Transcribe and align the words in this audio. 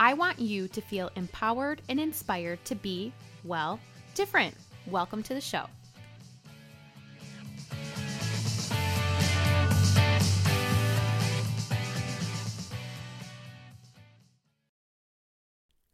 I 0.00 0.14
want 0.14 0.38
you 0.38 0.68
to 0.68 0.80
feel 0.80 1.10
empowered 1.16 1.82
and 1.88 1.98
inspired 1.98 2.64
to 2.66 2.76
be, 2.76 3.12
well, 3.42 3.80
different. 4.14 4.54
Welcome 4.86 5.24
to 5.24 5.34
the 5.34 5.40
show. 5.40 5.66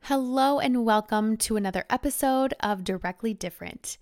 Hello, 0.02 0.58
and 0.58 0.84
welcome 0.84 1.38
to 1.38 1.56
another 1.56 1.86
episode 1.88 2.52
of 2.60 2.84
Directly 2.84 3.32
Different. 3.32 3.96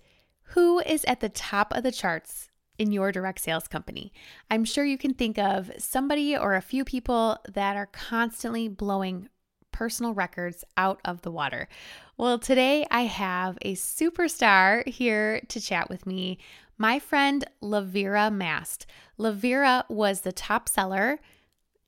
Who 0.47 0.79
is 0.79 1.05
at 1.05 1.21
the 1.21 1.29
top 1.29 1.73
of 1.73 1.83
the 1.83 1.93
charts 1.93 2.49
in 2.77 2.91
your 2.91 3.13
direct 3.13 3.39
sales 3.39 3.69
company? 3.69 4.11
I'm 4.51 4.65
sure 4.65 4.83
you 4.83 4.97
can 4.97 5.13
think 5.13 5.37
of 5.37 5.71
somebody 5.77 6.35
or 6.35 6.55
a 6.55 6.61
few 6.61 6.83
people 6.83 7.37
that 7.47 7.77
are 7.77 7.85
constantly 7.85 8.67
blowing 8.67 9.29
personal 9.73 10.13
records 10.13 10.63
out 10.77 11.01
of 11.03 11.23
the 11.23 11.31
water. 11.31 11.67
Well, 12.15 12.39
today 12.39 12.87
I 12.89 13.01
have 13.01 13.57
a 13.61 13.75
superstar 13.75 14.87
here 14.87 15.41
to 15.49 15.59
chat 15.59 15.89
with 15.89 16.05
me, 16.05 16.37
my 16.77 16.99
friend 16.99 17.43
Lavira 17.61 18.31
Mast. 18.31 18.85
Lavira 19.19 19.83
was 19.89 20.21
the 20.21 20.31
top 20.31 20.69
seller 20.69 21.19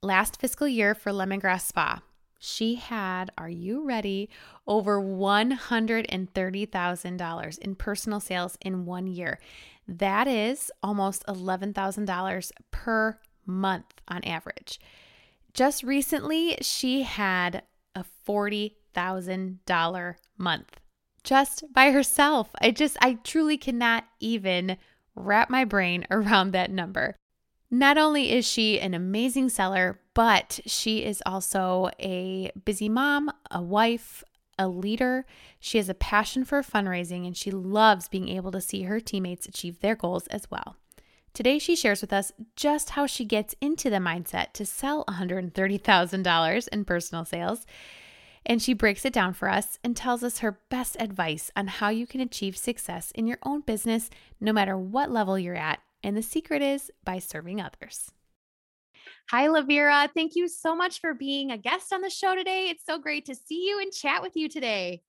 last 0.02 0.41
fiscal 0.41 0.67
year 0.67 0.94
for 0.94 1.11
Lemongrass 1.11 1.61
Spa. 1.61 2.02
She 2.39 2.75
had, 2.75 3.31
are 3.38 3.50
you 3.50 3.83
ready, 3.83 4.30
over 4.67 5.02
$130,000 5.02 7.59
in 7.59 7.75
personal 7.75 8.19
sales 8.19 8.58
in 8.61 8.86
one 8.86 9.08
year. 9.08 9.39
That 9.88 10.28
is 10.28 10.69
almost 10.83 11.25
$11,000 11.28 12.52
per 12.72 13.19
month 13.45 14.02
on 14.08 14.23
average. 14.23 14.80
Just 15.53 15.83
recently, 15.83 16.58
she 16.61 17.03
had 17.03 17.61
a 17.95 18.05
$40,000 18.27 20.15
month 20.38 20.79
just 21.25 21.65
by 21.73 21.91
herself. 21.91 22.51
I 22.61 22.71
just, 22.71 22.95
I 23.01 23.15
truly 23.23 23.57
cannot 23.57 24.05
even 24.21 24.77
wrap 25.15 25.49
my 25.49 25.65
brain 25.65 26.05
around 26.11 26.51
that 26.51 26.71
number. 26.71 27.16
Not 27.69 27.97
only 27.97 28.31
is 28.31 28.47
she 28.47 28.79
an 28.79 28.93
amazing 28.93 29.49
seller, 29.49 29.99
but 30.13 30.61
she 30.66 31.03
is 31.03 31.21
also 31.25 31.89
a 31.99 32.51
busy 32.63 32.88
mom, 32.88 33.31
a 33.51 33.61
wife, 33.61 34.23
a 34.57 34.69
leader. 34.69 35.25
She 35.59 35.77
has 35.79 35.89
a 35.89 35.95
passion 35.95 36.45
for 36.45 36.61
fundraising 36.61 37.25
and 37.25 37.35
she 37.35 37.51
loves 37.51 38.07
being 38.07 38.29
able 38.29 38.51
to 38.51 38.61
see 38.61 38.83
her 38.83 38.99
teammates 38.99 39.47
achieve 39.47 39.79
their 39.79 39.95
goals 39.95 40.27
as 40.27 40.49
well. 40.49 40.77
Today, 41.36 41.59
she 41.59 41.75
shares 41.75 42.00
with 42.00 42.14
us 42.14 42.31
just 42.55 42.91
how 42.91 43.05
she 43.05 43.25
gets 43.25 43.55
into 43.59 43.89
the 43.89 43.97
mindset 43.97 44.53
to 44.53 44.66
sell 44.66 45.03
$130,000 45.09 46.67
in 46.69 46.86
personal 46.86 47.25
sales. 47.25 47.66
And 48.45 48.61
she 48.61 48.73
breaks 48.73 49.03
it 49.03 49.11
down 49.11 49.33
for 49.33 49.50
us 49.50 49.78
and 49.83 49.97
tells 49.97 50.23
us 50.23 50.38
her 50.38 50.61
best 50.69 50.96
advice 50.97 51.51
on 51.53 51.68
how 51.68 51.90
you 51.90 52.07
can 52.07 52.22
achieve 52.22 52.56
success 52.56 53.12
in 53.12 53.28
your 53.28 53.40
own 53.44 53.59
business, 53.59 54.09
no 54.40 54.53
matter 54.53 54.78
what 54.78 55.12
level 55.12 55.38
you're 55.38 55.56
at. 55.57 55.81
And 56.01 56.16
the 56.16 56.22
secret 56.22 56.62
is 56.62 56.90
by 57.03 57.19
serving 57.19 57.59
others. 57.59 58.13
Hi, 59.29 59.47
Lavira. 59.47 60.07
Thank 60.13 60.38
you 60.38 60.47
so 60.47 60.73
much 60.73 61.02
for 61.02 61.13
being 61.13 61.52
a 61.52 61.57
guest 61.57 61.91
on 61.91 62.00
the 62.00 62.09
show 62.09 62.34
today. 62.34 62.69
It's 62.69 62.85
so 62.85 62.97
great 62.97 63.25
to 63.25 63.35
see 63.35 63.67
you 63.67 63.81
and 63.81 63.91
chat 63.91 64.22
with 64.22 64.38
you 64.38 64.47
today. 64.47 65.02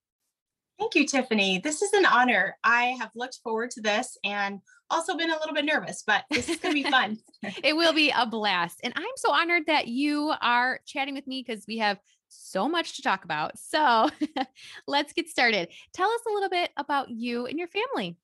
Thank 0.79 0.95
you, 0.95 1.07
Tiffany. 1.07 1.59
This 1.59 1.81
is 1.81 1.93
an 1.95 2.05
honor. 2.05 2.57
I 2.63 2.97
have 3.01 3.11
looked 3.15 3.39
forward 3.43 3.71
to 3.73 3.81
this 3.81 4.19
and 4.25 4.61
also 4.91 5.17
been 5.17 5.31
a 5.31 5.39
little 5.39 5.55
bit 5.55 5.65
nervous, 5.65 6.03
but 6.07 6.25
this 6.31 6.49
is 6.51 6.59
going 6.59 6.75
to 6.75 6.83
be 6.83 6.91
fun. 6.91 7.19
it 7.65 7.75
will 7.75 7.95
be 7.95 8.13
a 8.15 8.27
blast. 8.27 8.81
And 8.85 8.93
I'm 8.95 9.05
so 9.17 9.33
honored 9.33 9.65
that 9.67 9.89
you 9.89 10.35
are 10.43 10.81
chatting 10.87 11.15
with 11.15 11.27
me 11.27 11.43
because 11.47 11.65
we 11.67 11.79
have 11.79 11.99
so 12.29 12.69
much 12.69 12.97
to 12.97 13.03
talk 13.03 13.25
about. 13.25 13.59
So 13.59 14.11
let's 14.87 15.15
get 15.15 15.29
started. 15.29 15.69
Tell 15.95 16.11
us 16.11 16.21
a 16.29 16.33
little 16.33 16.51
bit 16.51 16.71
about 16.77 17.09
you 17.11 17.47
and 17.47 17.59
your 17.59 17.69
family. 17.69 18.19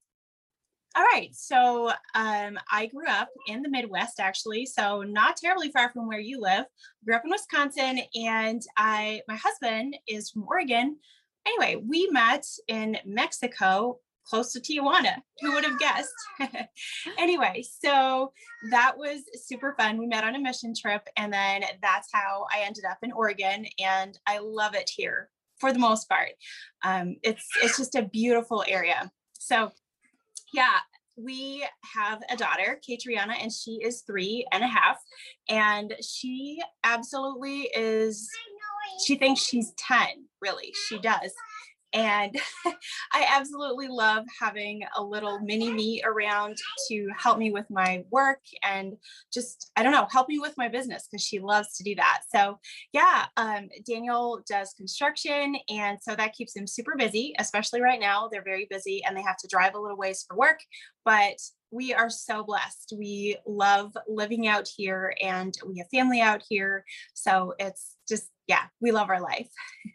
All 0.95 1.05
right. 1.05 1.35
So 1.35 1.91
um, 2.15 2.59
I 2.71 2.87
grew 2.87 3.09
up 3.09 3.31
in 3.47 3.63
the 3.63 3.71
Midwest, 3.71 4.21
actually, 4.21 4.67
so 4.67 5.03
not 5.03 5.39
terribly 5.39 5.71
far 5.71 5.91
from 5.91 6.07
where 6.07 6.21
you 6.21 6.39
live. 6.39 6.65
I 6.65 7.05
Grew 7.07 7.15
up 7.17 7.25
in 7.25 7.31
Wisconsin, 7.31 8.01
and 8.15 8.61
I 8.77 9.23
my 9.27 9.37
husband 9.37 9.97
is 10.07 10.29
from 10.29 10.45
Oregon, 10.47 10.99
anyway, 11.47 11.83
we 11.87 12.09
met 12.11 12.45
in 12.69 12.99
Mexico 13.05 13.99
close 14.25 14.53
to 14.53 14.61
Tijuana. 14.61 15.17
Who 15.41 15.53
would 15.53 15.65
have 15.65 15.79
guessed? 15.79 16.15
anyway, 17.19 17.65
so 17.81 18.33
that 18.71 18.97
was 18.97 19.23
super 19.35 19.75
fun. 19.79 19.99
We 19.99 20.07
met 20.07 20.25
on 20.25 20.35
a 20.35 20.41
mission 20.41 20.75
trip, 20.75 21.07
and 21.17 21.33
then 21.33 21.63
that's 21.83 22.09
how 22.13 22.47
I 22.53 22.61
ended 22.61 22.85
up 22.85 22.99
in 23.03 23.13
Oregon, 23.13 23.67
and 23.79 24.19
I 24.27 24.39
love 24.39 24.75
it 24.75 24.91
here 24.95 25.29
for 25.59 25.73
the 25.73 25.79
most 25.79 26.09
part. 26.09 26.31
Um, 26.85 27.17
it's 27.23 27.47
it's 27.63 27.77
just 27.77 27.95
a 27.95 28.03
beautiful 28.03 28.65
area. 28.67 29.11
So, 29.35 29.73
yeah, 30.55 30.79
we 31.17 31.67
have 31.95 32.23
a 32.31 32.37
daughter, 32.37 32.81
Katriana, 32.89 33.35
and 33.41 33.53
she 33.53 33.81
is 33.83 34.03
three 34.03 34.47
and 34.53 34.63
a 34.63 34.69
half, 34.69 34.99
and 35.49 35.95
she 36.03 36.61
absolutely 36.85 37.71
is 37.75 38.29
she 39.05 39.17
thinks 39.17 39.41
she's 39.41 39.73
10 39.77 40.07
really 40.41 40.73
she 40.89 40.99
does 40.99 41.33
and 41.93 42.37
I 43.13 43.27
absolutely 43.29 43.89
love 43.89 44.25
having 44.41 44.83
a 44.97 45.03
little 45.03 45.41
mini 45.41 45.71
me 45.71 46.03
around 46.05 46.57
to 46.89 47.09
help 47.17 47.39
me 47.39 47.51
with 47.51 47.67
my 47.71 48.05
work 48.11 48.41
and 48.63 48.97
just, 49.33 49.71
I 49.77 49.83
don't 49.83 49.93
know, 49.93 50.07
help 50.11 50.29
me 50.29 50.39
with 50.39 50.57
my 50.57 50.69
business 50.69 51.07
because 51.11 51.25
she 51.25 51.39
loves 51.39 51.77
to 51.77 51.85
do 51.85 51.95
that. 51.97 52.23
So, 52.35 52.59
yeah, 52.93 53.27
um, 53.37 53.69
Daniel 53.87 54.43
does 54.49 54.73
construction. 54.75 55.57
And 55.69 55.99
so 56.01 56.17
that 56.17 56.35
keeps 56.35 56.57
him 56.57 56.67
super 56.67 56.95
busy, 56.97 57.35
especially 57.39 57.83
right 57.83 58.01
now. 58.01 58.29
They're 58.31 58.43
very 58.43 58.67
busy 58.71 59.03
and 59.05 59.17
they 59.17 59.23
have 59.23 59.39
to 59.39 59.49
drive 59.49 59.75
a 59.75 59.81
little 59.81 59.99
ways 59.99 60.25
for 60.27 60.37
work. 60.37 60.61
But 61.05 61.39
we 61.73 61.93
are 61.95 62.11
so 62.11 62.45
blessed. 62.45 62.93
We 62.97 63.37
love 63.47 63.97
living 64.07 64.47
out 64.47 64.69
here 64.69 65.15
and 65.21 65.55
we 65.67 65.79
have 65.79 65.89
family 65.89 66.21
out 66.21 66.43
here. 66.49 66.85
So 67.15 67.55
it's 67.59 67.97
just, 68.09 68.29
yeah, 68.47 68.65
we 68.81 68.93
love 68.93 69.09
our 69.09 69.21
life. 69.21 69.49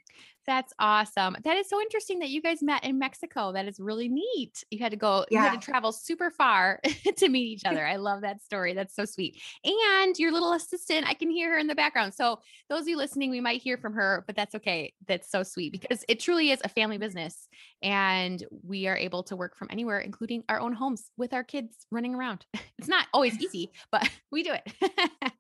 That's 0.48 0.74
awesome. 0.80 1.36
That 1.44 1.58
is 1.58 1.68
so 1.68 1.82
interesting 1.82 2.20
that 2.20 2.30
you 2.30 2.42
guys 2.42 2.64
met 2.64 2.86
in 2.86 2.98
Mexico. 2.98 3.52
That 3.52 3.68
is 3.68 3.82
really 3.82 4.08
neat. 4.08 4.64
You 4.72 4.80
had 4.80 4.92
to 4.92 4.98
go, 4.98 5.26
yeah. 5.30 5.44
you 5.44 5.50
had 5.50 5.62
to 5.62 5.66
travel 5.66 5.92
super 5.92 6.32
far 6.32 6.80
to 7.18 7.28
meet 7.28 7.48
each 7.48 7.66
other. 7.66 7.86
I 7.86 7.98
love 7.98 8.22
that 8.22 8.42
story. 8.42 8.74
That's 8.74 8.96
so 8.96 9.04
sweet. 9.04 9.42
And 9.66 10.18
your 10.18 10.32
little 10.32 10.54
assistant, 10.54 11.06
I 11.06 11.16
can 11.16 11.30
hear 11.30 11.52
her 11.52 11.58
in 11.58 11.68
the 11.68 11.76
background. 11.76 12.14
So, 12.14 12.40
those 12.70 12.84
of 12.84 12.88
you 12.88 12.96
listening, 12.96 13.30
we 13.30 13.42
might 13.42 13.62
hear 13.62 13.78
from 13.78 13.94
her, 13.94 14.24
but 14.26 14.38
that's 14.38 14.56
okay. 14.56 14.94
That's 15.06 15.30
so 15.30 15.44
sweet 15.44 15.74
because 15.74 16.06
it 16.08 16.22
truly 16.22 16.52
is 16.52 16.62
a 16.64 16.70
family 16.70 16.98
business. 16.98 17.50
And 17.82 18.42
we 18.64 18.88
are 18.88 18.96
able 18.96 19.24
to 19.24 19.36
work 19.36 19.58
from 19.58 19.68
anywhere, 19.70 20.00
including 20.00 20.44
our 20.48 20.62
own 20.62 20.72
homes 20.72 21.12
with 21.18 21.34
our 21.34 21.44
kids 21.44 21.76
running 21.92 22.16
around. 22.16 22.46
It's 22.80 22.88
not 22.88 23.08
always 23.12 23.42
easy, 23.42 23.72
but 23.92 24.08
we 24.32 24.44
do 24.44 24.54
it. 24.54 25.32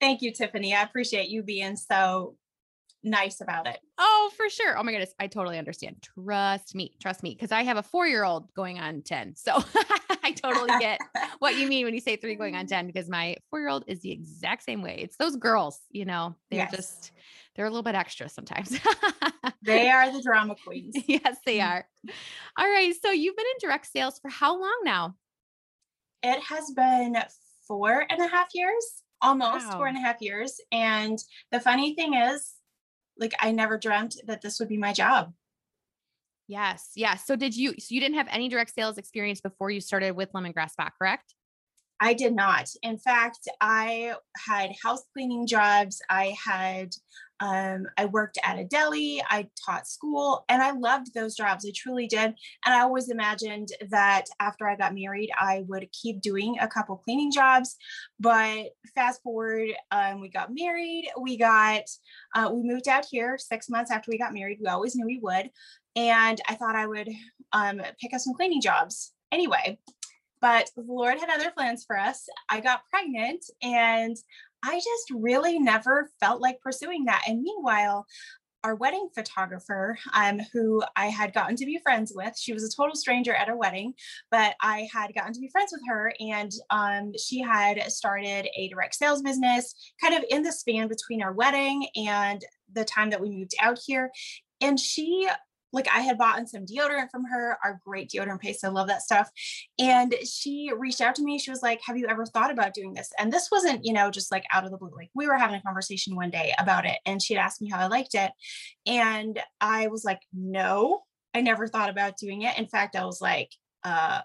Thank 0.00 0.20
you, 0.20 0.32
Tiffany. 0.32 0.74
I 0.74 0.82
appreciate 0.82 1.28
you 1.28 1.44
being 1.44 1.76
so 1.76 2.34
nice 3.06 3.40
about 3.40 3.66
it. 3.66 3.78
Oh, 3.98 4.30
for 4.36 4.50
sure. 4.50 4.76
Oh 4.76 4.82
my 4.82 4.92
goodness. 4.92 5.14
I 5.18 5.28
totally 5.28 5.58
understand. 5.58 5.96
Trust 6.02 6.74
me. 6.74 6.92
Trust 7.00 7.22
me. 7.22 7.34
Cause 7.34 7.52
I 7.52 7.62
have 7.62 7.76
a 7.76 7.82
four 7.82 8.06
year 8.06 8.24
old 8.24 8.52
going 8.54 8.78
on 8.78 9.02
10. 9.02 9.36
So 9.36 9.52
I 10.22 10.32
totally 10.32 10.72
get 10.80 11.00
what 11.38 11.56
you 11.56 11.68
mean 11.68 11.84
when 11.84 11.94
you 11.94 12.00
say 12.00 12.16
three 12.16 12.34
going 12.34 12.56
on 12.56 12.66
10, 12.66 12.86
because 12.86 13.08
my 13.08 13.36
four 13.48 13.60
year 13.60 13.68
old 13.68 13.84
is 13.86 14.00
the 14.00 14.10
exact 14.10 14.64
same 14.64 14.82
way. 14.82 14.98
It's 14.98 15.16
those 15.16 15.36
girls, 15.36 15.80
you 15.90 16.04
know, 16.04 16.34
they're 16.50 16.60
yes. 16.60 16.74
just, 16.74 17.12
they're 17.54 17.66
a 17.66 17.70
little 17.70 17.82
bit 17.82 17.94
extra 17.94 18.28
sometimes. 18.28 18.78
they 19.62 19.88
are 19.88 20.12
the 20.12 20.22
drama 20.22 20.56
queens. 20.62 20.96
yes, 21.06 21.38
they 21.46 21.58
mm. 21.58 21.68
are. 21.68 21.88
All 22.58 22.68
right. 22.68 22.92
So 23.00 23.10
you've 23.10 23.36
been 23.36 23.46
in 23.46 23.68
direct 23.68 23.86
sales 23.86 24.18
for 24.18 24.28
how 24.28 24.60
long 24.60 24.80
now? 24.84 25.14
It 26.22 26.42
has 26.42 26.72
been 26.72 27.16
four 27.66 28.04
and 28.10 28.20
a 28.20 28.26
half 28.26 28.48
years 28.52 29.02
almost 29.22 29.66
wow. 29.66 29.76
four 29.76 29.86
and 29.86 29.96
a 29.96 30.00
half 30.00 30.20
years. 30.20 30.60
And 30.72 31.18
the 31.52 31.60
funny 31.60 31.94
thing 31.94 32.14
is, 32.14 32.54
like 33.18 33.32
I 33.40 33.52
never 33.52 33.78
dreamt 33.78 34.16
that 34.26 34.42
this 34.42 34.58
would 34.58 34.68
be 34.68 34.78
my 34.78 34.92
job. 34.92 35.32
Yes. 36.48 36.90
Yes. 36.94 37.26
So 37.26 37.34
did 37.34 37.56
you 37.56 37.74
so 37.78 37.94
you 37.94 38.00
didn't 38.00 38.16
have 38.16 38.28
any 38.30 38.48
direct 38.48 38.74
sales 38.74 38.98
experience 38.98 39.40
before 39.40 39.70
you 39.70 39.80
started 39.80 40.12
with 40.12 40.32
lemongrass 40.32 40.70
spa, 40.70 40.90
correct? 40.96 41.34
I 42.00 42.14
did 42.14 42.34
not. 42.34 42.68
In 42.82 42.98
fact, 42.98 43.48
I 43.60 44.14
had 44.36 44.70
house 44.82 45.04
cleaning 45.12 45.46
jobs. 45.46 46.00
I 46.10 46.36
had 46.44 46.90
Um, 47.40 47.86
I 47.96 48.06
worked 48.06 48.38
at 48.42 48.58
a 48.58 48.64
deli, 48.64 49.22
I 49.28 49.48
taught 49.64 49.86
school, 49.86 50.44
and 50.48 50.62
I 50.62 50.70
loved 50.70 51.14
those 51.14 51.36
jobs. 51.36 51.66
I 51.66 51.72
truly 51.74 52.06
did. 52.06 52.34
And 52.64 52.74
I 52.74 52.80
always 52.80 53.10
imagined 53.10 53.68
that 53.90 54.24
after 54.40 54.68
I 54.68 54.76
got 54.76 54.94
married, 54.94 55.30
I 55.38 55.64
would 55.68 55.90
keep 55.92 56.20
doing 56.20 56.56
a 56.60 56.68
couple 56.68 56.96
cleaning 56.96 57.30
jobs. 57.30 57.76
But 58.18 58.70
fast 58.94 59.22
forward, 59.22 59.70
um, 59.90 60.20
we 60.20 60.28
got 60.28 60.50
married, 60.52 61.08
we 61.20 61.36
got, 61.36 61.82
uh, 62.34 62.50
we 62.52 62.62
moved 62.62 62.88
out 62.88 63.06
here 63.10 63.38
six 63.38 63.68
months 63.68 63.90
after 63.90 64.10
we 64.10 64.18
got 64.18 64.34
married. 64.34 64.58
We 64.60 64.68
always 64.68 64.96
knew 64.96 65.06
we 65.06 65.20
would. 65.22 65.50
And 65.94 66.40
I 66.48 66.54
thought 66.54 66.76
I 66.76 66.86
would 66.86 67.08
um, 67.52 67.80
pick 68.00 68.14
up 68.14 68.20
some 68.20 68.34
cleaning 68.34 68.60
jobs. 68.60 69.12
Anyway, 69.32 69.78
but 70.40 70.70
the 70.76 70.82
Lord 70.82 71.18
had 71.18 71.30
other 71.30 71.50
plans 71.50 71.84
for 71.84 71.98
us. 71.98 72.28
I 72.50 72.60
got 72.60 72.86
pregnant 72.90 73.44
and 73.62 74.16
I 74.62 74.76
just 74.76 75.10
really 75.12 75.58
never 75.58 76.10
felt 76.20 76.40
like 76.40 76.60
pursuing 76.60 77.04
that. 77.04 77.22
And 77.28 77.42
meanwhile, 77.42 78.06
our 78.64 78.74
wedding 78.74 79.08
photographer, 79.14 79.96
um, 80.12 80.40
who 80.52 80.82
I 80.96 81.06
had 81.06 81.32
gotten 81.32 81.54
to 81.54 81.64
be 81.64 81.78
friends 81.84 82.12
with. 82.14 82.36
She 82.36 82.52
was 82.52 82.64
a 82.64 82.76
total 82.76 82.96
stranger 82.96 83.32
at 83.32 83.48
our 83.48 83.56
wedding, 83.56 83.94
but 84.30 84.56
I 84.60 84.88
had 84.92 85.14
gotten 85.14 85.32
to 85.34 85.40
be 85.40 85.48
friends 85.48 85.70
with 85.72 85.82
her, 85.88 86.12
and 86.18 86.50
um, 86.70 87.12
she 87.16 87.40
had 87.40 87.80
started 87.92 88.48
a 88.56 88.68
direct 88.68 88.96
sales 88.96 89.22
business 89.22 89.72
kind 90.02 90.14
of 90.14 90.24
in 90.30 90.42
the 90.42 90.50
span 90.50 90.88
between 90.88 91.22
our 91.22 91.32
wedding 91.32 91.86
and 91.94 92.44
the 92.72 92.84
time 92.84 93.10
that 93.10 93.20
we 93.20 93.30
moved 93.30 93.54
out 93.60 93.78
here. 93.86 94.10
And 94.60 94.80
she 94.80 95.28
like 95.76 95.88
I 95.94 96.00
had 96.00 96.18
bought 96.18 96.48
some 96.48 96.66
deodorant 96.66 97.10
from 97.10 97.24
her, 97.26 97.56
our 97.62 97.80
great 97.84 98.10
deodorant 98.10 98.40
paste. 98.40 98.64
I 98.64 98.68
love 98.68 98.88
that 98.88 99.02
stuff. 99.02 99.30
And 99.78 100.14
she 100.24 100.72
reached 100.76 101.00
out 101.00 101.14
to 101.16 101.22
me. 101.22 101.38
She 101.38 101.50
was 101.50 101.62
like, 101.62 101.80
Have 101.84 101.96
you 101.96 102.06
ever 102.08 102.26
thought 102.26 102.50
about 102.50 102.74
doing 102.74 102.94
this? 102.94 103.10
And 103.18 103.32
this 103.32 103.48
wasn't, 103.52 103.84
you 103.84 103.92
know, 103.92 104.10
just 104.10 104.32
like 104.32 104.44
out 104.52 104.64
of 104.64 104.70
the 104.72 104.78
blue. 104.78 104.90
Like 104.96 105.10
we 105.14 105.28
were 105.28 105.36
having 105.36 105.56
a 105.56 105.62
conversation 105.62 106.16
one 106.16 106.30
day 106.30 106.52
about 106.58 106.86
it. 106.86 106.96
And 107.06 107.22
she'd 107.22 107.36
asked 107.36 107.62
me 107.62 107.70
how 107.70 107.78
I 107.78 107.86
liked 107.86 108.14
it. 108.14 108.32
And 108.86 109.40
I 109.60 109.86
was 109.86 110.02
like, 110.04 110.20
No, 110.32 111.02
I 111.34 111.42
never 111.42 111.68
thought 111.68 111.90
about 111.90 112.16
doing 112.16 112.42
it. 112.42 112.58
In 112.58 112.66
fact, 112.66 112.96
I 112.96 113.04
was 113.04 113.20
like, 113.20 113.50
uh, 113.84 114.20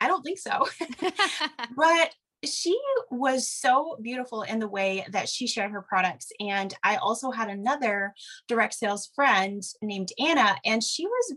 I 0.00 0.06
don't 0.06 0.22
think 0.22 0.38
so. 0.38 0.68
but 1.76 2.14
she 2.46 2.78
was 3.10 3.48
so 3.48 3.98
beautiful 4.00 4.42
in 4.42 4.58
the 4.58 4.68
way 4.68 5.06
that 5.10 5.28
she 5.28 5.46
shared 5.46 5.70
her 5.72 5.82
products. 5.82 6.30
And 6.40 6.74
I 6.82 6.96
also 6.96 7.30
had 7.30 7.48
another 7.48 8.14
direct 8.48 8.74
sales 8.74 9.10
friend 9.14 9.62
named 9.82 10.10
Anna, 10.18 10.56
and 10.64 10.82
she 10.82 11.06
was 11.06 11.34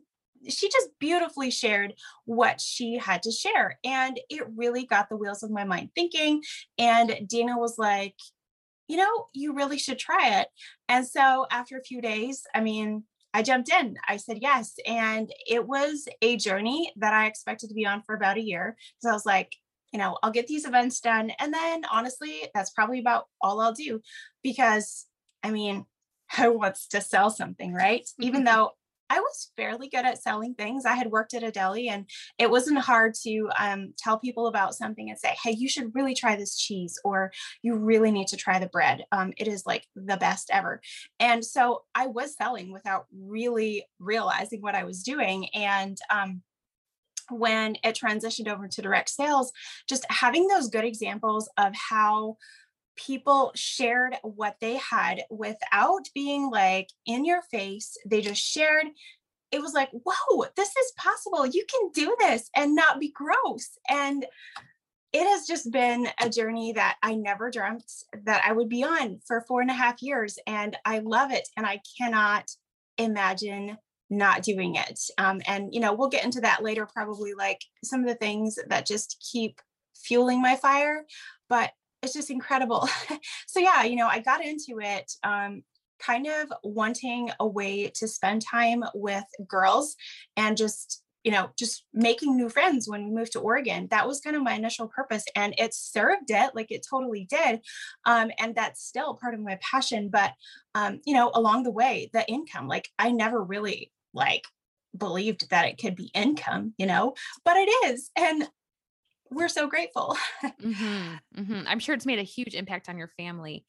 she 0.48 0.70
just 0.70 0.90
beautifully 1.00 1.52
shared 1.52 1.94
what 2.26 2.62
she 2.62 2.98
had 2.98 3.24
to 3.24 3.32
share. 3.32 3.78
And 3.84 4.20
it 4.30 4.48
really 4.56 4.86
got 4.86 5.10
the 5.10 5.18
wheels 5.18 5.44
of 5.44 5.52
my 5.52 5.66
mind 5.66 5.90
thinking. 5.96 6.42
And 6.78 7.28
Dana 7.28 7.58
was 7.58 7.78
like, 7.78 8.16
you 8.88 8.98
know, 8.98 9.28
you 9.34 9.54
really 9.54 9.78
should 9.78 10.00
try 10.00 10.40
it. 10.40 10.48
And 10.88 11.06
so 11.06 11.46
after 11.52 11.78
a 11.78 11.84
few 11.84 12.02
days, 12.02 12.44
I 12.56 12.62
mean, 12.62 13.04
I 13.34 13.44
jumped 13.44 13.70
in. 13.70 13.96
I 14.08 14.18
said 14.18 14.40
yes. 14.42 14.76
And 14.88 15.32
it 15.48 15.68
was 15.68 16.08
a 16.22 16.38
journey 16.38 16.92
that 16.98 17.14
I 17.14 17.28
expected 17.28 17.70
to 17.70 17.76
be 17.76 17.86
on 17.86 18.02
for 18.02 18.16
about 18.16 18.38
a 18.38 18.44
year. 18.44 18.76
So 19.00 19.10
I 19.10 19.14
was 19.14 19.26
like, 19.26 19.56
you 19.92 20.00
know, 20.00 20.18
I'll 20.22 20.32
get 20.32 20.48
these 20.48 20.66
events 20.66 21.00
done. 21.00 21.32
And 21.40 21.54
then 21.54 21.84
honestly, 21.92 22.44
that's 22.54 22.72
probably 22.72 23.00
about 23.00 23.26
all 23.42 23.60
I'll 23.60 23.74
do 23.74 24.02
because 24.44 25.06
I 25.44 25.52
mean, 25.52 25.86
who 26.38 26.58
wants 26.58 26.88
to 26.90 27.02
sell 27.02 27.30
something, 27.30 27.74
right? 27.74 28.08
Even 28.20 28.44
though 28.46 28.72
I 29.12 29.20
was 29.20 29.52
fairly 29.58 29.90
good 29.90 30.06
at 30.06 30.22
selling 30.22 30.54
things. 30.54 30.86
I 30.86 30.94
had 30.94 31.08
worked 31.08 31.34
at 31.34 31.44
a 31.44 31.52
deli 31.52 31.90
and 31.90 32.08
it 32.38 32.52
wasn't 32.52 32.78
hard 32.78 33.16
to 33.24 33.50
um, 33.58 33.94
tell 33.98 34.20
people 34.20 34.46
about 34.46 34.76
something 34.76 35.10
and 35.10 35.18
say, 35.18 35.36
hey, 35.44 35.52
you 35.52 35.68
should 35.68 35.96
really 35.96 36.14
try 36.14 36.36
this 36.36 36.58
cheese 36.58 37.00
or 37.04 37.32
you 37.64 37.76
really 37.76 38.12
need 38.12 38.28
to 38.28 38.38
try 38.38 38.60
the 38.60 38.68
bread. 38.68 39.06
Um, 39.12 39.34
it 39.38 39.48
is 39.48 39.66
like 39.66 39.88
the 39.96 40.18
best 40.18 40.52
ever. 40.54 40.80
And 41.20 41.44
so 41.44 41.84
I 41.96 42.06
was 42.06 42.36
selling 42.36 42.72
without 42.72 43.08
really 43.12 43.84
realizing 43.98 44.62
what 44.62 44.76
I 44.76 44.84
was 44.84 45.02
doing. 45.02 45.50
And 45.56 45.98
um, 46.12 46.44
when 47.30 47.76
it 47.84 47.96
transitioned 47.96 48.48
over 48.48 48.68
to 48.68 48.82
direct 48.82 49.10
sales, 49.10 49.52
just 49.88 50.06
having 50.10 50.48
those 50.48 50.70
good 50.70 50.86
examples 50.86 51.50
of 51.58 51.74
how 51.74 52.38
people 52.96 53.52
shared 53.56 54.16
what 54.24 54.56
they 54.60 54.76
had 54.78 55.22
without 55.30 56.10
being 56.14 56.50
like 56.50 56.90
in 57.06 57.26
your 57.26 57.42
face. 57.44 57.98
They 58.06 58.22
just 58.22 58.42
shared. 58.42 58.88
It 59.52 59.62
was 59.62 59.74
like, 59.74 59.90
whoa, 59.92 60.46
this 60.56 60.70
is 60.70 60.94
possible. 60.98 61.46
You 61.46 61.66
can 61.70 61.90
do 61.94 62.16
this 62.20 62.50
and 62.56 62.76
not 62.76 63.00
be 63.00 63.12
gross. 63.12 63.70
And 63.90 64.26
it 65.12 65.24
has 65.26 65.48
just 65.48 65.72
been 65.72 66.08
a 66.22 66.30
journey 66.30 66.74
that 66.74 66.98
I 67.02 67.16
never 67.16 67.50
dreamt 67.50 67.92
that 68.26 68.44
I 68.46 68.52
would 68.52 68.70
be 68.70 68.84
on 68.84 69.20
for 69.26 69.44
four 69.48 69.62
and 69.62 69.72
a 69.72 69.74
half 69.74 70.04
years. 70.04 70.38
And 70.46 70.78
I 70.86 71.00
love 71.00 71.32
it. 71.32 71.48
And 71.58 71.66
I 71.66 71.82
cannot 71.98 72.52
imagine 72.98 73.78
not 74.10 74.44
doing 74.44 74.76
it. 74.76 75.00
Um, 75.18 75.42
and, 75.48 75.74
you 75.74 75.80
know, 75.80 75.94
we'll 75.94 76.10
get 76.10 76.26
into 76.26 76.42
that 76.42 76.64
later, 76.64 76.86
probably 76.86 77.34
like 77.34 77.62
some 77.84 78.02
of 78.02 78.08
the 78.08 78.16
things 78.16 78.58
that 78.68 78.86
just 78.86 79.24
keep 79.32 79.62
fueling 79.96 80.42
my 80.42 80.56
fire, 80.56 81.06
but 81.48 81.72
it's 82.02 82.14
just 82.14 82.32
incredible. 82.32 82.88
so, 83.48 83.60
yeah, 83.60 83.84
you 83.84 83.96
know, 83.96 84.08
I 84.08 84.20
got 84.20 84.44
into 84.44 84.80
it 84.80 85.12
um, 85.24 85.64
kind 86.00 86.28
of 86.28 86.52
wanting 86.64 87.30
a 87.40 87.48
way 87.48 87.90
to 87.96 88.08
spend 88.08 88.42
time 88.42 88.84
with 88.94 89.26
girls 89.48 89.96
and 90.38 90.58
just 90.58 91.04
you 91.24 91.32
know 91.32 91.50
just 91.58 91.86
making 91.94 92.36
new 92.36 92.48
friends 92.48 92.88
when 92.88 93.04
we 93.04 93.12
moved 93.12 93.34
to 93.34 93.40
oregon 93.40 93.88
that 93.92 94.08
was 94.08 94.22
kind 94.22 94.36
of 94.36 94.42
my 94.42 94.54
initial 94.54 94.88
purpose 94.88 95.26
and 95.36 95.54
it 95.58 95.74
served 95.74 96.30
it 96.30 96.56
like 96.56 96.72
it 96.72 96.86
totally 96.90 97.26
did 97.30 97.60
um, 98.06 98.32
and 98.40 98.56
that's 98.56 98.86
still 98.86 99.16
part 99.16 99.34
of 99.34 99.40
my 99.42 99.60
passion 99.62 100.10
but 100.10 100.32
um, 100.76 101.02
you 101.06 101.14
know 101.14 101.30
along 101.34 101.64
the 101.64 101.72
way 101.72 102.10
the 102.14 102.26
income 102.28 102.68
like 102.68 102.88
i 102.98 103.12
never 103.12 103.44
really 103.44 103.92
like 104.14 104.46
believed 104.98 105.50
that 105.50 105.66
it 105.66 105.78
could 105.78 105.96
be 105.96 106.12
income, 106.14 106.74
you 106.78 106.86
know, 106.86 107.14
but 107.46 107.58
it 107.58 107.70
is. 107.86 108.10
And 108.16 108.48
we're 109.32 109.50
so 109.50 109.68
grateful. 109.68 110.18
mm-hmm, 110.44 111.42
mm-hmm. 111.42 111.62
I'm 111.68 111.80
sure 111.80 111.94
it's 111.94 112.06
made 112.06 112.20
a 112.20 112.24
huge 112.24 112.56
impact 112.56 112.90
on 112.90 112.98
your 112.98 113.12
family. 113.18 113.66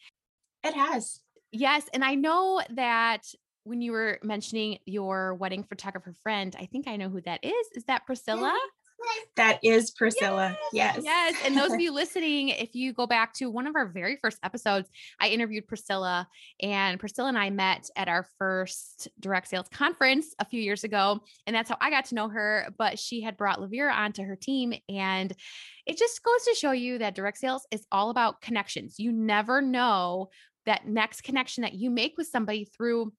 It 0.65 0.75
has. 0.75 1.21
Yes. 1.53 1.89
And 1.93 2.05
I 2.05 2.15
know 2.15 2.63
that 2.71 3.27
when 3.65 3.83
you 3.83 3.93
were 3.93 4.19
mentioning 4.23 4.79
your 4.87 5.35
wedding 5.35 5.65
photographer 5.65 6.15
friend, 6.23 6.55
I 6.59 6.67
think 6.67 6.89
I 6.89 6.97
know 6.97 7.09
who 7.09 7.21
that 7.23 7.45
is. 7.45 7.69
Is 7.75 7.85
that 7.85 8.07
Priscilla? 8.07 8.59
That 9.37 9.59
is 9.63 9.91
Priscilla. 9.91 10.57
Yes. 10.73 11.01
Yes. 11.03 11.05
yes. 11.05 11.43
And 11.47 11.57
those 11.57 11.73
of 11.73 11.81
you 11.81 11.93
listening, 11.93 12.51
if 12.51 12.75
you 12.75 12.93
go 12.93 13.07
back 13.07 13.33
to 13.35 13.51
one 13.51 13.67
of 13.67 13.75
our 13.77 13.87
very 13.87 14.19
first 14.21 14.39
episodes, 14.43 14.89
I 15.21 15.29
interviewed 15.29 15.67
Priscilla, 15.67 16.29
and 16.61 17.01
Priscilla 17.01 17.29
and 17.29 17.39
I 17.39 17.51
met 17.51 17.89
at 17.97 18.09
our 18.09 18.27
first 18.39 19.09
direct 19.19 19.49
sales 19.49 19.69
conference 19.73 20.35
a 20.39 20.45
few 20.45 20.61
years 20.61 20.85
ago. 20.85 21.21
And 21.47 21.57
that's 21.57 21.71
how 21.71 21.77
I 21.81 21.91
got 21.91 22.07
to 22.07 22.15
know 22.15 22.29
her. 22.29 22.69
But 22.77 22.99
she 22.99 23.21
had 23.21 23.37
brought 23.37 23.61
Lavira 23.61 23.95
onto 23.95 24.23
her 24.25 24.37
team. 24.37 24.75
And 24.89 25.33
it 25.87 25.99
just 25.99 26.23
goes 26.23 26.45
to 26.45 26.55
show 26.55 26.73
you 26.73 26.99
that 26.99 27.15
direct 27.15 27.39
sales 27.39 27.67
is 27.71 27.87
all 27.91 28.11
about 28.11 28.43
connections. 28.43 28.99
You 28.99 29.13
never 29.13 29.63
know 29.63 30.31
that 30.67 30.87
next 30.87 31.23
connection 31.23 31.63
that 31.63 31.75
you 31.75 31.91
make 31.91 32.15
with 32.17 32.27
somebody 32.27 32.65
through 32.65 33.13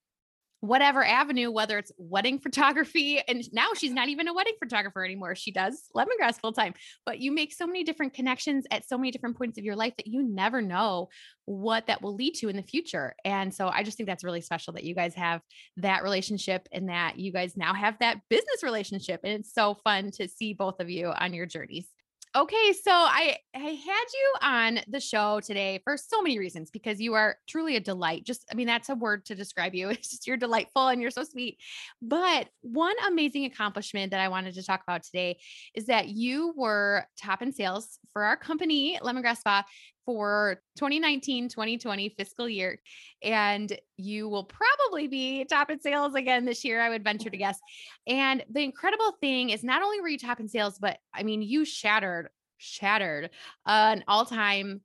whatever 0.62 1.04
avenue, 1.04 1.52
whether 1.52 1.78
it's 1.80 1.92
wedding 1.98 2.40
photography, 2.40 3.20
and 3.28 3.44
now 3.52 3.70
she's 3.76 3.92
not 3.92 4.10
even 4.10 4.28
a 4.28 4.34
wedding 4.34 4.54
photographer 4.60 5.04
anymore. 5.04 5.36
She 5.36 5.52
does 5.52 5.90
lemongrass 5.96 6.40
full 6.40 6.54
time, 6.54 6.76
but 7.06 7.20
you 7.20 7.32
make 7.32 7.52
so 7.52 7.66
many 7.66 7.84
different 7.84 8.14
connections 8.14 8.66
at 8.72 8.88
so 8.88 8.98
many 8.98 9.12
different 9.12 9.38
points 9.38 9.58
of 9.58 9.66
your 9.66 9.76
life 9.76 9.94
that 9.98 10.08
you 10.08 10.22
never 10.24 10.62
know 10.62 11.10
what 11.46 11.88
that 11.88 12.02
will 12.02 12.16
lead 12.16 12.36
to 12.36 12.48
in 12.48 12.56
the 12.56 12.64
future. 12.64 13.16
And 13.26 13.54
so 13.54 13.68
I 13.68 13.84
just 13.84 13.98
think 13.98 14.08
that's 14.08 14.24
really 14.24 14.42
special 14.42 14.74
that 14.74 14.84
you 14.84 14.94
guys 14.94 15.16
have 15.16 15.42
that 15.78 16.04
relationship 16.04 16.68
and 16.72 16.90
that 16.90 17.18
you 17.18 17.34
guys 17.34 17.58
now 17.58 17.74
have 17.74 17.98
that 18.00 18.20
business 18.30 18.64
relationship. 18.64 19.22
And 19.24 19.34
it's 19.34 19.54
so 19.54 19.76
fun 19.84 20.12
to 20.12 20.28
see 20.28 20.54
both 20.54 20.80
of 20.80 20.90
you 20.90 21.08
on 21.08 21.34
your 21.34 21.48
journeys. 21.48 21.88
Okay, 22.34 22.72
so 22.82 22.92
I 22.94 23.36
I 23.54 23.60
had 23.60 24.06
you 24.14 24.34
on 24.42 24.80
the 24.88 25.02
show 25.02 25.42
today 25.42 25.82
for 25.84 25.98
so 25.98 26.22
many 26.22 26.40
reasons 26.40 26.72
because 26.72 27.02
you 27.02 27.14
are 27.14 27.36
truly 27.46 27.76
a 27.76 27.82
delight. 27.82 28.24
Just 28.24 28.46
I 28.50 28.56
mean 28.56 28.68
that's 28.68 28.88
a 28.88 28.96
word 28.96 29.26
to 29.26 29.36
describe 29.36 29.76
you. 29.76 29.90
It's 29.92 30.12
just 30.12 30.26
you're 30.28 30.38
delightful 30.38 30.88
and 30.88 31.02
you're 31.02 31.12
so 31.12 31.26
sweet. 31.26 31.58
But 32.02 32.48
one 32.62 32.96
amazing 33.06 33.44
accomplishment 33.44 34.12
that 34.12 34.22
I 34.22 34.30
wanted 34.30 34.54
to 34.54 34.64
talk 34.64 34.82
about 34.82 35.04
today 35.04 35.40
is 35.76 35.88
that 35.88 36.08
you 36.08 36.54
were 36.56 37.06
top 37.22 37.42
in 37.42 37.52
sales 37.52 38.00
for 38.14 38.24
our 38.24 38.38
company 38.38 38.98
Lemongrass 39.04 39.40
Spa 39.40 39.66
for 40.06 40.62
2019 40.78 41.50
2020 41.50 42.10
fiscal 42.18 42.50
year. 42.50 42.80
And 43.24 43.78
you 43.98 44.30
will 44.30 44.46
probably 44.46 45.08
be 45.08 45.46
top 45.46 45.70
in 45.70 45.80
sales 45.80 46.16
again 46.16 46.46
this 46.46 46.64
year, 46.64 46.82
I 46.82 46.90
would 46.90 47.04
venture 47.04 47.30
to 47.30 47.38
guess. 47.38 47.60
And 48.08 48.44
the 48.50 48.64
incredible 48.64 49.18
thing 49.22 49.50
is 49.50 49.64
not 49.64 49.82
only 49.82 50.02
were 50.02 50.10
you 50.10 50.18
top 50.18 50.40
in 50.40 50.48
sales, 50.48 50.80
but 50.80 50.98
I 51.14 51.24
mean, 51.24 51.42
you 51.42 51.66
shattered, 51.66 52.30
shattered 52.58 53.30
an 53.66 54.04
all 54.08 54.26
time 54.26 54.82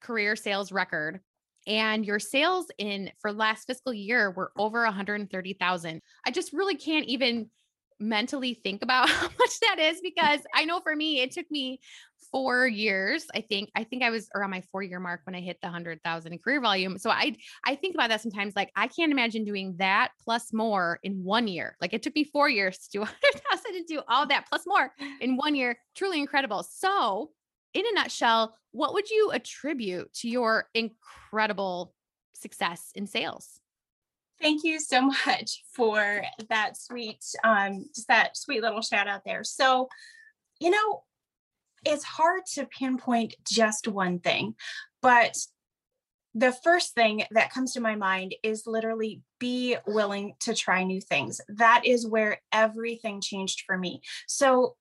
career 0.00 0.36
sales 0.36 0.72
record 0.72 1.20
and 1.66 2.04
your 2.04 2.18
sales 2.18 2.66
in 2.78 3.10
for 3.20 3.32
last 3.32 3.66
fiscal 3.66 3.92
year 3.92 4.30
were 4.30 4.52
over 4.56 4.84
130,000. 4.84 6.00
I 6.26 6.30
just 6.30 6.52
really 6.52 6.76
can't 6.76 7.06
even 7.06 7.50
mentally 8.00 8.54
think 8.54 8.82
about 8.82 9.08
how 9.08 9.28
much 9.38 9.60
that 9.60 9.78
is 9.78 10.00
because 10.00 10.40
I 10.54 10.64
know 10.64 10.80
for 10.80 10.94
me, 10.94 11.20
it 11.20 11.32
took 11.32 11.50
me 11.50 11.80
four 12.32 12.66
years. 12.66 13.26
I 13.34 13.40
think, 13.40 13.70
I 13.74 13.84
think 13.84 14.02
I 14.02 14.10
was 14.10 14.28
around 14.34 14.50
my 14.50 14.62
four 14.72 14.82
year 14.82 15.00
mark 15.00 15.20
when 15.24 15.34
I 15.34 15.40
hit 15.40 15.58
the 15.60 15.68
hundred 15.68 16.00
thousand 16.02 16.32
in 16.32 16.38
career 16.38 16.60
volume. 16.60 16.98
So 16.98 17.10
I, 17.10 17.36
I 17.64 17.74
think 17.74 17.94
about 17.94 18.08
that 18.10 18.20
sometimes. 18.20 18.54
Like 18.56 18.70
I 18.76 18.86
can't 18.88 19.12
imagine 19.12 19.44
doing 19.44 19.74
that 19.78 20.12
plus 20.24 20.52
more 20.52 20.98
in 21.02 21.24
one 21.24 21.48
year. 21.48 21.76
Like 21.80 21.92
it 21.92 22.02
took 22.02 22.14
me 22.14 22.24
four 22.24 22.48
years 22.48 22.78
to 22.78 22.90
do 22.90 22.98
hundred 23.04 23.42
thousand 23.50 23.72
to 23.72 23.84
do 23.86 24.00
all 24.08 24.26
that 24.26 24.46
plus 24.48 24.62
more 24.66 24.92
in 25.20 25.36
one 25.36 25.54
year. 25.54 25.78
Truly 25.94 26.20
incredible. 26.20 26.62
So 26.62 27.30
in 27.74 27.84
a 27.86 27.92
nutshell, 27.94 28.56
what 28.72 28.94
would 28.94 29.10
you 29.10 29.30
attribute 29.32 30.12
to 30.14 30.28
your 30.28 30.68
incredible 30.74 31.94
success 32.34 32.90
in 32.94 33.06
sales? 33.06 33.60
Thank 34.40 34.64
you 34.64 34.80
so 34.80 35.02
much 35.26 35.62
for 35.74 36.22
that 36.48 36.76
sweet, 36.76 37.24
um, 37.44 37.84
just 37.94 38.08
that 38.08 38.36
sweet 38.36 38.62
little 38.62 38.82
shout 38.82 39.08
out 39.08 39.22
there. 39.24 39.44
So, 39.44 39.88
you 40.60 40.70
know, 40.70 41.02
it's 41.84 42.04
hard 42.04 42.42
to 42.54 42.66
pinpoint 42.66 43.34
just 43.48 43.88
one 43.88 44.18
thing, 44.18 44.54
but 45.00 45.36
the 46.34 46.52
first 46.52 46.94
thing 46.94 47.24
that 47.32 47.52
comes 47.52 47.72
to 47.72 47.80
my 47.80 47.96
mind 47.96 48.34
is 48.42 48.66
literally 48.66 49.20
be 49.40 49.76
willing 49.86 50.34
to 50.40 50.54
try 50.54 50.84
new 50.84 51.00
things. 51.00 51.40
That 51.48 51.82
is 51.84 52.06
where 52.06 52.40
everything 52.52 53.20
changed 53.20 53.64
for 53.66 53.76
me. 53.76 54.00
So 54.28 54.76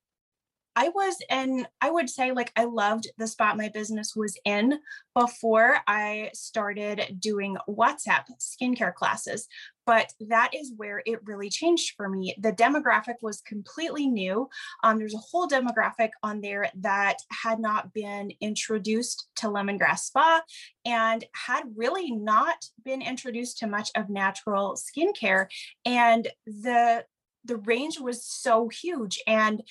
I 0.75 0.89
was 0.89 1.15
in, 1.29 1.67
I 1.81 1.89
would 1.89 2.09
say, 2.09 2.31
like, 2.31 2.51
I 2.55 2.65
loved 2.65 3.07
the 3.17 3.27
spot 3.27 3.57
my 3.57 3.69
business 3.69 4.15
was 4.15 4.37
in 4.45 4.79
before 5.13 5.77
I 5.87 6.29
started 6.33 7.17
doing 7.19 7.57
WhatsApp 7.67 8.25
skincare 8.39 8.93
classes. 8.93 9.47
But 9.85 10.13
that 10.29 10.51
is 10.53 10.71
where 10.77 11.01
it 11.05 11.19
really 11.25 11.49
changed 11.49 11.95
for 11.97 12.07
me. 12.07 12.35
The 12.39 12.51
demographic 12.51 13.15
was 13.23 13.41
completely 13.41 14.07
new. 14.07 14.47
Um, 14.83 14.99
there's 14.99 15.15
a 15.15 15.17
whole 15.17 15.47
demographic 15.47 16.11
on 16.21 16.41
there 16.41 16.69
that 16.81 17.17
had 17.31 17.59
not 17.59 17.91
been 17.91 18.31
introduced 18.39 19.27
to 19.37 19.47
lemongrass 19.47 19.99
spa 19.99 20.41
and 20.85 21.25
had 21.33 21.63
really 21.75 22.11
not 22.11 22.63
been 22.85 23.01
introduced 23.01 23.57
to 23.59 23.67
much 23.67 23.89
of 23.95 24.09
natural 24.09 24.77
skincare. 24.77 25.47
And 25.85 26.27
the 26.45 27.03
the 27.45 27.57
range 27.57 27.99
was 27.99 28.23
so 28.23 28.67
huge 28.67 29.21
and 29.25 29.63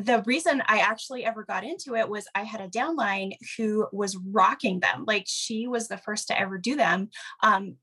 the 0.00 0.22
reason 0.26 0.62
I 0.66 0.78
actually 0.78 1.24
ever 1.24 1.44
got 1.44 1.64
into 1.64 1.94
it 1.94 2.08
was 2.08 2.26
I 2.34 2.42
had 2.42 2.60
a 2.60 2.68
downline 2.68 3.32
who 3.56 3.86
was 3.92 4.16
rocking 4.16 4.80
them. 4.80 5.04
Like 5.06 5.24
she 5.26 5.66
was 5.66 5.88
the 5.88 5.98
first 5.98 6.28
to 6.28 6.38
ever 6.38 6.58
do 6.58 6.76
them. 6.76 7.10
Um, 7.42 7.76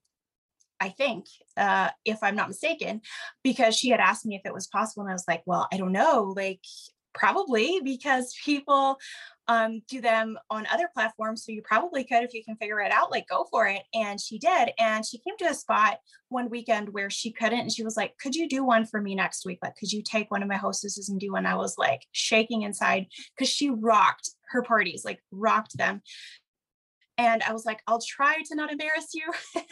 I 0.79 0.89
think, 0.89 1.25
uh, 1.55 1.89
if 2.05 2.19
I'm 2.21 2.36
not 2.36 2.50
mistaken, 2.50 3.01
because 3.43 3.75
she 3.75 3.89
had 3.89 4.00
asked 4.00 4.25
me 4.25 4.36
if 4.36 4.45
it 4.45 4.53
was 4.53 4.67
possible. 4.67 5.03
And 5.03 5.09
I 5.09 5.15
was 5.15 5.25
like, 5.27 5.41
well, 5.45 5.67
I 5.74 5.77
don't 5.77 5.91
know. 5.91 6.33
Like, 6.36 6.62
probably 7.14 7.82
because 7.84 8.36
people 8.44 8.98
um, 9.48 9.82
do 9.88 10.02
them 10.02 10.38
on 10.50 10.68
other 10.72 10.90
platforms. 10.94 11.46
So 11.46 11.52
you 11.52 11.62
probably 11.62 12.04
could, 12.04 12.24
if 12.24 12.34
you 12.34 12.44
can 12.44 12.58
figure 12.58 12.82
it 12.82 12.92
out, 12.92 13.12
like 13.12 13.28
go 13.30 13.46
for 13.50 13.68
it. 13.68 13.84
And 13.94 14.20
she 14.20 14.38
did. 14.38 14.72
And 14.78 15.06
she 15.06 15.20
came 15.20 15.38
to 15.38 15.50
a 15.50 15.54
spot 15.54 16.00
one 16.30 16.50
weekend 16.50 16.90
where 16.90 17.10
she 17.10 17.32
couldn't. 17.32 17.60
And 17.60 17.72
she 17.72 17.84
was 17.84 17.96
like, 17.96 18.18
Could 18.18 18.36
you 18.36 18.50
do 18.50 18.64
one 18.64 18.86
for 18.86 19.02
me 19.02 19.16
next 19.16 19.46
week? 19.46 19.60
Like, 19.62 19.76
could 19.78 19.92
you 19.92 20.04
take 20.04 20.30
one 20.30 20.44
of 20.44 20.50
my 20.50 20.58
hostesses 20.58 21.10
and 21.10 21.20
do 21.20 21.32
one? 21.32 21.46
I 21.46 21.56
was 21.56 21.78
like 21.78 22.02
shaking 22.12 22.64
inside 22.64 23.08
because 23.36 23.50
she 23.50 23.70
rocked 23.70 24.32
her 24.50 24.62
parties, 24.62 25.04
like 25.06 25.20
rocked 25.32 25.78
them. 25.78 26.02
And 27.18 27.42
I 27.44 27.54
was 27.54 27.66
like, 27.66 27.82
I'll 27.88 28.02
try 28.02 28.38
to 28.46 28.56
not 28.56 28.72
embarrass 28.72 29.14
you. 29.14 29.26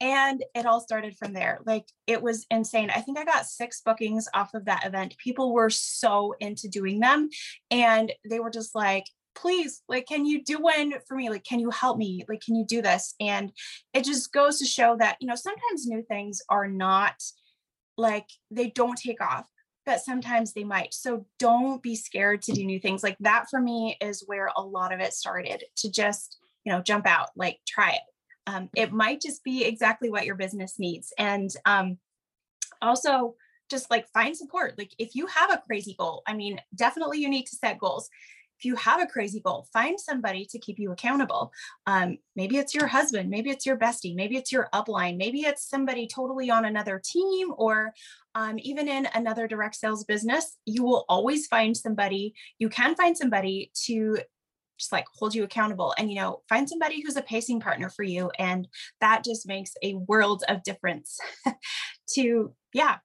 and 0.00 0.44
it 0.54 0.66
all 0.66 0.80
started 0.80 1.16
from 1.16 1.32
there. 1.32 1.60
Like 1.66 1.84
it 2.06 2.22
was 2.22 2.46
insane. 2.50 2.90
I 2.94 3.00
think 3.00 3.18
I 3.18 3.24
got 3.24 3.46
six 3.46 3.80
bookings 3.80 4.28
off 4.34 4.54
of 4.54 4.64
that 4.66 4.86
event. 4.86 5.16
People 5.18 5.52
were 5.52 5.70
so 5.70 6.34
into 6.40 6.68
doing 6.68 7.00
them. 7.00 7.28
And 7.70 8.12
they 8.28 8.40
were 8.40 8.50
just 8.50 8.74
like, 8.74 9.04
please, 9.34 9.82
like, 9.88 10.06
can 10.06 10.24
you 10.24 10.42
do 10.42 10.58
one 10.58 10.94
for 11.06 11.16
me? 11.16 11.30
Like, 11.30 11.44
can 11.44 11.60
you 11.60 11.70
help 11.70 11.98
me? 11.98 12.24
Like, 12.28 12.40
can 12.40 12.56
you 12.56 12.64
do 12.66 12.82
this? 12.82 13.14
And 13.20 13.52
it 13.92 14.04
just 14.04 14.32
goes 14.32 14.58
to 14.58 14.64
show 14.64 14.96
that, 14.96 15.16
you 15.20 15.28
know, 15.28 15.36
sometimes 15.36 15.86
new 15.86 16.02
things 16.02 16.40
are 16.48 16.68
not 16.68 17.14
like 17.96 18.26
they 18.50 18.70
don't 18.70 18.98
take 18.98 19.20
off 19.20 19.46
but 19.86 20.02
sometimes 20.02 20.52
they 20.52 20.64
might. 20.64 20.92
So 20.92 21.24
don't 21.38 21.82
be 21.82 21.96
scared 21.96 22.42
to 22.42 22.52
do 22.52 22.62
new 22.62 22.78
things. 22.78 23.02
Like 23.02 23.16
that 23.20 23.46
for 23.48 23.58
me 23.58 23.96
is 24.02 24.22
where 24.26 24.50
a 24.54 24.60
lot 24.60 24.92
of 24.92 25.00
it 25.00 25.14
started 25.14 25.64
to 25.78 25.90
just 25.90 26.38
you 26.68 26.74
know, 26.74 26.82
jump 26.82 27.06
out, 27.06 27.30
like 27.34 27.58
try 27.66 27.92
it. 27.92 28.00
Um, 28.48 28.70
it 28.74 28.92
might 28.92 29.20
just 29.20 29.44
be 29.44 29.64
exactly 29.64 30.08
what 30.08 30.24
your 30.24 30.34
business 30.34 30.78
needs. 30.78 31.12
And 31.18 31.50
um, 31.66 31.98
also, 32.80 33.34
just 33.68 33.90
like 33.90 34.08
find 34.08 34.34
support. 34.34 34.78
Like 34.78 34.92
if 34.98 35.14
you 35.14 35.26
have 35.26 35.52
a 35.52 35.62
crazy 35.66 35.94
goal, 35.98 36.22
I 36.26 36.32
mean, 36.32 36.58
definitely 36.74 37.20
you 37.20 37.28
need 37.28 37.44
to 37.48 37.56
set 37.56 37.78
goals. 37.78 38.08
If 38.58 38.64
you 38.64 38.74
have 38.76 39.02
a 39.02 39.06
crazy 39.06 39.40
goal, 39.40 39.68
find 39.70 40.00
somebody 40.00 40.46
to 40.46 40.58
keep 40.58 40.78
you 40.78 40.90
accountable. 40.90 41.52
Um, 41.86 42.16
maybe 42.34 42.56
it's 42.56 42.74
your 42.74 42.86
husband, 42.86 43.28
maybe 43.28 43.50
it's 43.50 43.66
your 43.66 43.76
bestie, 43.76 44.16
maybe 44.16 44.38
it's 44.38 44.50
your 44.50 44.70
upline, 44.74 45.18
maybe 45.18 45.40
it's 45.42 45.68
somebody 45.68 46.08
totally 46.08 46.50
on 46.50 46.64
another 46.64 47.00
team 47.04 47.52
or 47.58 47.92
um, 48.34 48.56
even 48.60 48.88
in 48.88 49.06
another 49.14 49.46
direct 49.46 49.76
sales 49.76 50.04
business. 50.04 50.56
You 50.64 50.82
will 50.82 51.04
always 51.10 51.46
find 51.46 51.76
somebody, 51.76 52.34
you 52.58 52.70
can 52.70 52.96
find 52.96 53.16
somebody 53.16 53.70
to 53.84 54.18
just 54.78 54.92
like 54.92 55.06
hold 55.14 55.34
you 55.34 55.44
accountable 55.44 55.94
and 55.98 56.10
you 56.10 56.16
know 56.16 56.42
find 56.48 56.68
somebody 56.68 57.02
who's 57.02 57.16
a 57.16 57.22
pacing 57.22 57.60
partner 57.60 57.90
for 57.90 58.02
you 58.02 58.30
and 58.38 58.68
that 59.00 59.24
just 59.24 59.46
makes 59.46 59.72
a 59.82 59.94
world 59.94 60.44
of 60.48 60.62
difference 60.62 61.18
to 62.08 62.54
yeah. 62.72 62.98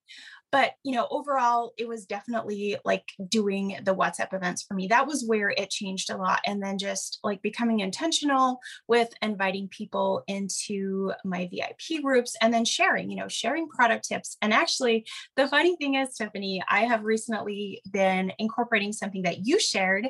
But 0.52 0.74
you 0.84 0.94
know 0.94 1.08
overall 1.10 1.72
it 1.76 1.88
was 1.88 2.06
definitely 2.06 2.76
like 2.84 3.04
doing 3.28 3.76
the 3.82 3.94
whatsapp 3.94 4.32
events 4.32 4.62
for 4.62 4.74
me. 4.74 4.86
That 4.86 5.08
was 5.08 5.24
where 5.26 5.50
it 5.50 5.70
changed 5.70 6.10
a 6.10 6.16
lot 6.16 6.40
and 6.46 6.62
then 6.62 6.78
just 6.78 7.18
like 7.24 7.42
becoming 7.42 7.80
intentional 7.80 8.60
with 8.86 9.08
inviting 9.20 9.66
people 9.66 10.22
into 10.28 11.12
my 11.24 11.48
vip 11.52 12.02
groups 12.02 12.36
and 12.40 12.54
then 12.54 12.64
sharing 12.64 13.10
you 13.10 13.16
know 13.16 13.26
sharing 13.26 13.68
product 13.68 14.08
tips. 14.08 14.36
And 14.42 14.52
actually 14.54 15.06
the 15.36 15.48
funny 15.48 15.76
thing 15.76 15.94
is 15.94 16.14
tiffany 16.14 16.62
i 16.68 16.80
have 16.80 17.02
recently 17.04 17.80
been 17.90 18.32
incorporating 18.38 18.92
something 18.92 19.22
that 19.22 19.46
you 19.46 19.58
shared 19.58 20.08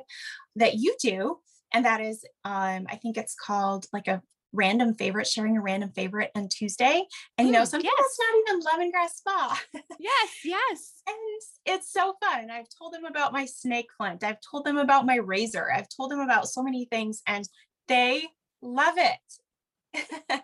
that 0.56 0.74
you 0.74 0.94
do 1.00 1.38
and 1.74 1.84
that 1.84 2.00
is 2.00 2.24
um, 2.44 2.86
i 2.88 2.96
think 2.96 3.18
it's 3.18 3.34
called 3.34 3.86
like 3.92 4.08
a 4.08 4.22
random 4.54 4.94
favorite 4.94 5.26
sharing 5.26 5.56
a 5.56 5.60
random 5.60 5.90
favorite 5.90 6.30
on 6.34 6.48
tuesday. 6.48 7.04
And 7.36 7.48
you 7.48 7.52
know 7.52 7.64
some 7.64 7.80
yes. 7.82 7.92
it's 7.98 8.18
not 8.18 8.80
even 8.80 8.90
lemongrass 8.92 9.08
spa. 9.16 9.60
Yes 9.98 10.30
yes. 10.44 11.02
And 11.06 11.16
it's, 11.36 11.60
it's 11.66 11.92
so 11.92 12.14
fun. 12.22 12.50
I've 12.50 12.68
told 12.78 12.94
them 12.94 13.04
about 13.04 13.32
my 13.32 13.44
snake 13.44 13.88
flint 13.96 14.24
i've 14.24 14.40
told 14.40 14.64
them 14.64 14.78
about 14.78 15.06
my 15.06 15.16
razor. 15.16 15.70
I've 15.72 15.88
told 15.94 16.10
them 16.10 16.20
about 16.20 16.48
so 16.48 16.62
many 16.62 16.86
things 16.86 17.22
and 17.26 17.46
they 17.88 18.24
love 18.62 18.94
it. 18.96 20.40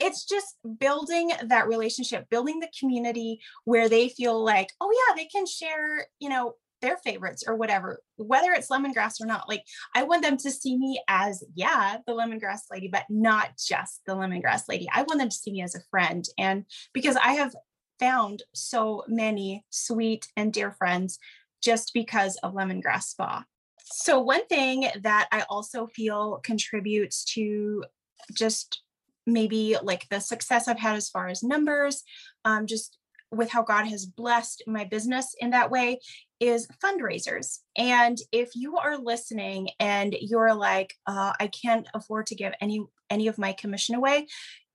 It's 0.00 0.24
just 0.24 0.56
building 0.78 1.30
that 1.44 1.68
relationship 1.68 2.28
building 2.28 2.60
the 2.60 2.70
community 2.78 3.40
where 3.64 3.88
they 3.88 4.08
feel 4.08 4.42
like 4.42 4.68
oh 4.80 4.90
yeah 4.90 5.14
they 5.14 5.26
can 5.26 5.46
share 5.46 6.06
you 6.18 6.28
know 6.28 6.54
their 6.82 6.98
favorites 6.98 7.44
or 7.46 7.54
whatever, 7.54 8.02
whether 8.16 8.52
it's 8.52 8.68
lemongrass 8.68 9.20
or 9.20 9.26
not. 9.26 9.48
Like 9.48 9.64
I 9.94 10.02
want 10.02 10.22
them 10.22 10.36
to 10.36 10.50
see 10.50 10.76
me 10.76 11.00
as, 11.08 11.42
yeah, 11.54 11.98
the 12.06 12.12
lemongrass 12.12 12.62
lady, 12.70 12.88
but 12.88 13.04
not 13.08 13.50
just 13.56 14.02
the 14.06 14.14
lemongrass 14.14 14.68
lady. 14.68 14.88
I 14.92 15.02
want 15.02 15.18
them 15.20 15.30
to 15.30 15.34
see 15.34 15.52
me 15.52 15.62
as 15.62 15.74
a 15.74 15.82
friend. 15.90 16.24
And 16.36 16.66
because 16.92 17.16
I 17.16 17.32
have 17.32 17.54
found 17.98 18.42
so 18.52 19.04
many 19.08 19.64
sweet 19.70 20.26
and 20.36 20.52
dear 20.52 20.72
friends 20.72 21.18
just 21.62 21.94
because 21.94 22.36
of 22.42 22.52
lemongrass 22.52 23.04
spa. 23.04 23.44
So, 23.84 24.20
one 24.20 24.46
thing 24.46 24.88
that 25.02 25.28
I 25.30 25.44
also 25.48 25.86
feel 25.86 26.40
contributes 26.42 27.24
to 27.34 27.84
just 28.32 28.82
maybe 29.26 29.76
like 29.82 30.08
the 30.08 30.20
success 30.20 30.66
I've 30.66 30.78
had 30.78 30.96
as 30.96 31.08
far 31.08 31.28
as 31.28 31.42
numbers, 31.42 32.02
um, 32.44 32.66
just 32.66 32.98
with 33.32 33.50
how 33.50 33.62
God 33.62 33.86
has 33.86 34.06
blessed 34.06 34.62
my 34.66 34.84
business 34.84 35.34
in 35.40 35.50
that 35.50 35.70
way 35.70 36.00
is 36.38 36.68
fundraisers. 36.84 37.58
And 37.76 38.18
if 38.30 38.54
you 38.54 38.76
are 38.76 38.98
listening 38.98 39.70
and 39.80 40.14
you're 40.20 40.54
like, 40.54 40.94
uh, 41.06 41.32
I 41.40 41.46
can't 41.46 41.88
afford 41.94 42.26
to 42.26 42.34
give 42.34 42.52
any 42.60 42.84
any 43.10 43.28
of 43.28 43.38
my 43.38 43.52
commission 43.52 43.94
away, 43.94 44.26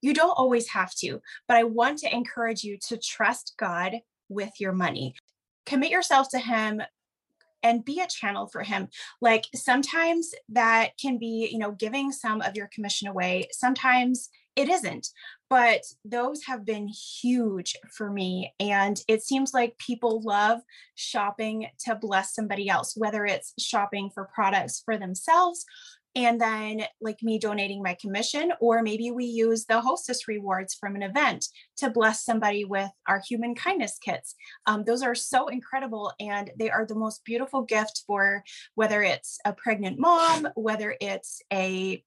you 0.02 0.14
don't 0.14 0.38
always 0.38 0.70
have 0.70 0.94
to. 0.96 1.22
But 1.48 1.58
I 1.58 1.64
want 1.64 2.00
to 2.00 2.14
encourage 2.14 2.64
you 2.64 2.78
to 2.88 2.98
trust 2.98 3.56
God 3.58 3.96
with 4.30 4.52
your 4.60 4.74
money. 4.74 5.16
Commit 5.66 5.90
yourself 5.92 6.30
to 6.30 6.40
Him 6.40 6.82
and 7.64 7.84
be 7.84 8.00
a 8.00 8.08
channel 8.08 8.48
for 8.48 8.62
him 8.62 8.88
like 9.20 9.46
sometimes 9.56 10.32
that 10.50 10.92
can 11.02 11.18
be 11.18 11.50
you 11.52 11.58
know 11.58 11.72
giving 11.72 12.12
some 12.12 12.42
of 12.42 12.56
your 12.56 12.68
commission 12.68 13.08
away 13.08 13.48
sometimes 13.52 14.30
it 14.58 14.68
isn't 14.68 15.10
but 15.50 15.84
those 16.04 16.44
have 16.44 16.66
been 16.66 16.90
huge 16.90 17.78
for 17.96 18.12
me 18.12 18.54
and 18.60 19.02
it 19.08 19.24
seems 19.24 19.54
like 19.54 19.78
people 19.78 20.22
love 20.22 20.60
shopping 20.96 21.68
to 21.80 21.96
bless 21.96 22.34
somebody 22.34 22.68
else 22.68 22.94
whether 22.98 23.26
it's 23.26 23.54
shopping 23.60 24.10
for 24.14 24.30
products 24.34 24.82
for 24.84 24.98
themselves 24.98 25.66
and 26.18 26.42
then 26.42 26.82
like 27.00 27.22
me 27.22 27.38
donating 27.38 27.84
my 27.84 27.96
commission 28.02 28.52
or 28.60 28.82
maybe 28.82 29.12
we 29.12 29.26
use 29.26 29.66
the 29.66 29.80
hostess 29.80 30.28
rewards 30.28 30.74
from 30.74 30.96
an 30.96 31.04
event 31.04 31.46
to 31.78 31.92
bless 31.92 32.26
somebody 32.26 32.66
with 32.66 32.90
our 33.08 33.22
human 33.30 33.54
kindness 33.54 34.00
kits. 34.04 34.34
Um, 34.66 34.84
those 34.84 35.04
are 35.04 35.14
so 35.14 35.48
incredible 35.48 36.12
and 36.20 36.50
they 36.58 36.72
are 36.72 36.88
the 36.88 36.96
most 36.96 37.24
beautiful 37.24 37.62
gift 37.62 38.04
for 38.08 38.44
whether 38.74 39.04
it's 39.04 39.38
a 39.46 39.54
pregnant 39.54 40.00
mom 40.00 40.48
whether 40.56 40.96
it's 41.00 41.40
a 41.54 42.04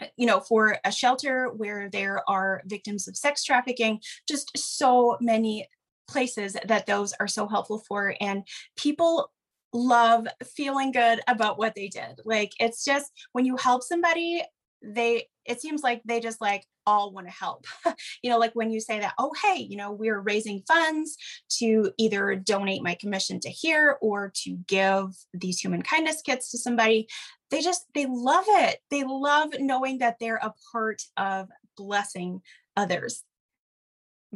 Uh, 0.00 0.06
you 0.16 0.26
know, 0.26 0.40
for 0.40 0.78
a 0.84 0.90
shelter 0.90 1.50
where 1.56 1.88
there 1.88 2.22
are 2.28 2.62
victims 2.66 3.06
of 3.06 3.16
sex 3.16 3.44
trafficking, 3.44 4.00
just 4.28 4.50
so 4.56 5.16
many 5.20 5.68
places 6.08 6.56
that 6.66 6.86
those 6.86 7.12
are 7.20 7.28
so 7.28 7.46
helpful 7.46 7.78
for. 7.78 8.14
And 8.20 8.46
people 8.76 9.30
love 9.72 10.26
feeling 10.56 10.92
good 10.92 11.20
about 11.26 11.58
what 11.58 11.74
they 11.74 11.88
did. 11.88 12.20
Like 12.24 12.52
it's 12.60 12.84
just 12.84 13.10
when 13.32 13.44
you 13.44 13.56
help 13.56 13.82
somebody, 13.82 14.42
they 14.84 15.28
it 15.44 15.60
seems 15.60 15.82
like 15.82 16.02
they 16.04 16.20
just 16.20 16.40
like 16.40 16.64
all 16.86 17.12
want 17.12 17.26
to 17.26 17.32
help. 17.32 17.66
you 18.22 18.30
know, 18.30 18.38
like 18.38 18.52
when 18.54 18.70
you 18.70 18.80
say 18.80 19.00
that, 19.00 19.14
oh 19.18 19.32
hey, 19.42 19.66
you 19.68 19.76
know, 19.76 19.92
we're 19.92 20.20
raising 20.20 20.62
funds 20.66 21.16
to 21.58 21.92
either 21.98 22.34
donate 22.36 22.82
my 22.82 22.94
commission 22.94 23.40
to 23.40 23.50
here 23.50 23.96
or 24.00 24.32
to 24.42 24.58
give 24.66 25.06
these 25.32 25.58
human 25.58 25.82
kindness 25.82 26.22
kits 26.22 26.50
to 26.50 26.58
somebody, 26.58 27.08
they 27.50 27.60
just 27.60 27.84
they 27.94 28.06
love 28.08 28.44
it. 28.48 28.78
They 28.90 29.04
love 29.04 29.50
knowing 29.58 29.98
that 29.98 30.16
they're 30.20 30.36
a 30.36 30.54
part 30.72 31.02
of 31.16 31.48
blessing 31.76 32.40
others. 32.76 33.22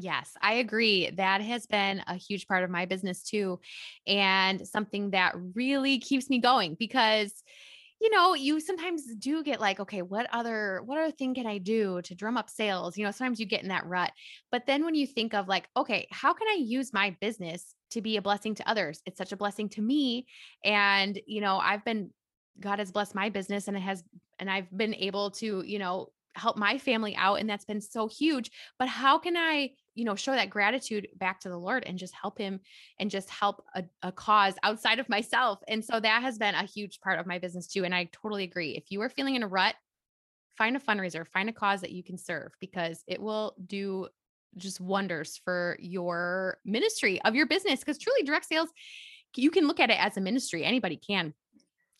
Yes, 0.01 0.33
I 0.41 0.55
agree. 0.55 1.11
That 1.11 1.41
has 1.41 1.67
been 1.67 2.03
a 2.07 2.15
huge 2.15 2.47
part 2.47 2.63
of 2.63 2.71
my 2.71 2.87
business 2.87 3.23
too. 3.23 3.59
And 4.07 4.67
something 4.67 5.11
that 5.11 5.35
really 5.55 5.99
keeps 5.99 6.31
me 6.31 6.39
going 6.39 6.77
because 6.79 7.43
you 8.01 8.11
know, 8.11 8.35
you 8.35 8.61
sometimes 8.61 9.03
do 9.17 9.43
get 9.43 9.61
like, 9.61 9.81
okay, 9.81 10.03
what 10.03 10.29
other 10.33 10.83
what 10.85 10.99
other 10.99 11.11
thing 11.11 11.35
can 11.35 11.47
I 11.47 11.59
do 11.59 12.01
to 12.03 12.15
drum 12.15 12.37
up 12.37 12.49
sales? 12.49 12.97
You 12.97 13.05
know, 13.05 13.11
sometimes 13.11 13.41
you 13.41 13.47
get 13.47 13.63
in 13.63 13.69
that 13.69 13.87
rut. 13.87 14.13
But 14.53 14.67
then 14.67 14.85
when 14.85 14.95
you 14.95 15.07
think 15.07 15.35
of 15.35 15.49
like, 15.49 15.69
okay, 15.77 16.07
how 16.11 16.33
can 16.33 16.47
I 16.49 16.59
use 16.61 16.93
my 16.93 17.17
business 17.21 17.75
to 17.91 18.01
be 18.01 18.17
a 18.17 18.23
blessing 18.23 18.55
to 18.57 18.69
others? 18.69 19.03
It's 19.07 19.19
such 19.19 19.33
a 19.33 19.37
blessing 19.37 19.69
to 19.71 19.83
me. 19.83 20.27
And, 20.65 21.19
you 21.27 21.41
know, 21.41 21.59
I've 21.59 21.85
been 21.85 22.11
God 22.61 22.79
has 22.79 22.93
blessed 22.93 23.15
my 23.15 23.29
business 23.29 23.69
and 23.69 23.77
it 23.77 23.81
has 23.81 24.03
and 24.39 24.51
I've 24.51 24.71
been 24.77 24.95
able 24.95 25.33
to, 25.33 25.63
you 25.63 25.79
know, 25.79 26.09
help 26.35 26.57
my 26.57 26.79
family 26.79 27.17
out 27.17 27.37
and 27.37 27.51
that's 27.51 27.65
been 27.65 27.81
so 27.81 28.07
huge. 28.07 28.51
But 28.79 28.89
how 28.89 29.19
can 29.19 29.37
I 29.37 29.71
you 29.99 30.05
know, 30.05 30.15
show 30.15 30.31
that 30.31 30.49
gratitude 30.49 31.09
back 31.17 31.41
to 31.41 31.49
the 31.49 31.57
Lord 31.57 31.83
and 31.85 31.99
just 31.99 32.15
help 32.15 32.39
him 32.39 32.61
and 33.01 33.11
just 33.11 33.29
help 33.29 33.65
a, 33.75 33.83
a, 34.05 34.13
cause 34.13 34.55
outside 34.63 35.01
of 35.01 35.09
myself. 35.09 35.59
And 35.67 35.85
so 35.85 35.99
that 35.99 36.23
has 36.23 36.39
been 36.39 36.55
a 36.55 36.63
huge 36.63 37.01
part 37.01 37.19
of 37.19 37.27
my 37.27 37.41
business 37.41 37.67
too. 37.67 37.85
And 37.85 37.93
I 37.93 38.09
totally 38.13 38.45
agree. 38.45 38.77
If 38.77 38.93
you 38.93 39.03
are 39.03 39.09
feeling 39.09 39.35
in 39.35 39.43
a 39.43 39.49
rut, 39.49 39.75
find 40.57 40.77
a 40.77 40.79
fundraiser, 40.79 41.27
find 41.27 41.49
a 41.49 41.53
cause 41.53 41.81
that 41.81 41.91
you 41.91 42.05
can 42.05 42.17
serve 42.17 42.53
because 42.61 43.03
it 43.09 43.21
will 43.21 43.57
do 43.67 44.07
just 44.57 44.81
wonders 44.81 45.41
for 45.45 45.77
your 45.81 46.59
ministry 46.65 47.21
of 47.23 47.35
your 47.35 47.47
business. 47.47 47.81
Because 47.81 47.99
truly, 47.99 48.23
direct 48.23 48.47
sales, 48.47 48.69
you 49.35 49.51
can 49.51 49.67
look 49.67 49.81
at 49.81 49.91
it 49.91 49.99
as 49.99 50.17
a 50.17 50.21
ministry. 50.21 50.65
Anybody 50.65 50.97
can 50.97 51.35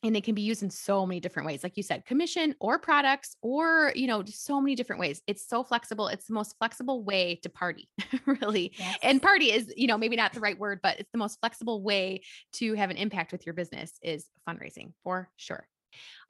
and 0.03 0.17
it 0.17 0.25
can 0.25 0.35
be 0.35 0.43
used 0.43 0.63
in 0.63 0.71
so 0.71 1.05
many 1.05 1.21
different 1.21 1.47
ways 1.47 1.63
like 1.63 1.77
you 1.77 1.83
said 1.83 2.05
commission 2.05 2.55
or 2.61 2.79
products 2.79 3.37
or 3.43 3.93
you 3.95 4.07
know 4.07 4.23
so 4.27 4.61
many 4.61 4.75
different 4.75 5.01
ways. 5.01 5.23
It's 5.27 5.47
so 5.47 5.65
flexible 5.65 6.09
it's 6.09 6.27
the 6.27 6.35
most 6.35 6.57
flexible 6.59 7.03
way 7.03 7.41
to 7.43 7.49
party 7.49 7.89
really 8.27 8.73
yes. 8.79 8.99
and 9.03 9.21
party 9.21 9.53
is 9.53 9.73
you 9.77 9.87
know 9.87 9.99
maybe 9.99 10.17
not 10.17 10.33
the 10.33 10.41
right 10.41 10.59
word 10.59 10.81
but 10.83 10.99
it's 11.01 11.11
the 11.13 11.19
most 11.19 11.39
flexible 11.41 11.83
way 11.83 12.23
to 12.55 12.75
have 12.75 12.91
an 12.91 12.97
impact 12.97 13.33
with 13.33 13.47
your 13.47 13.55
business 13.55 13.93
is 14.03 14.27
fundraising 14.49 14.93
for 15.03 15.31
sure. 15.37 15.67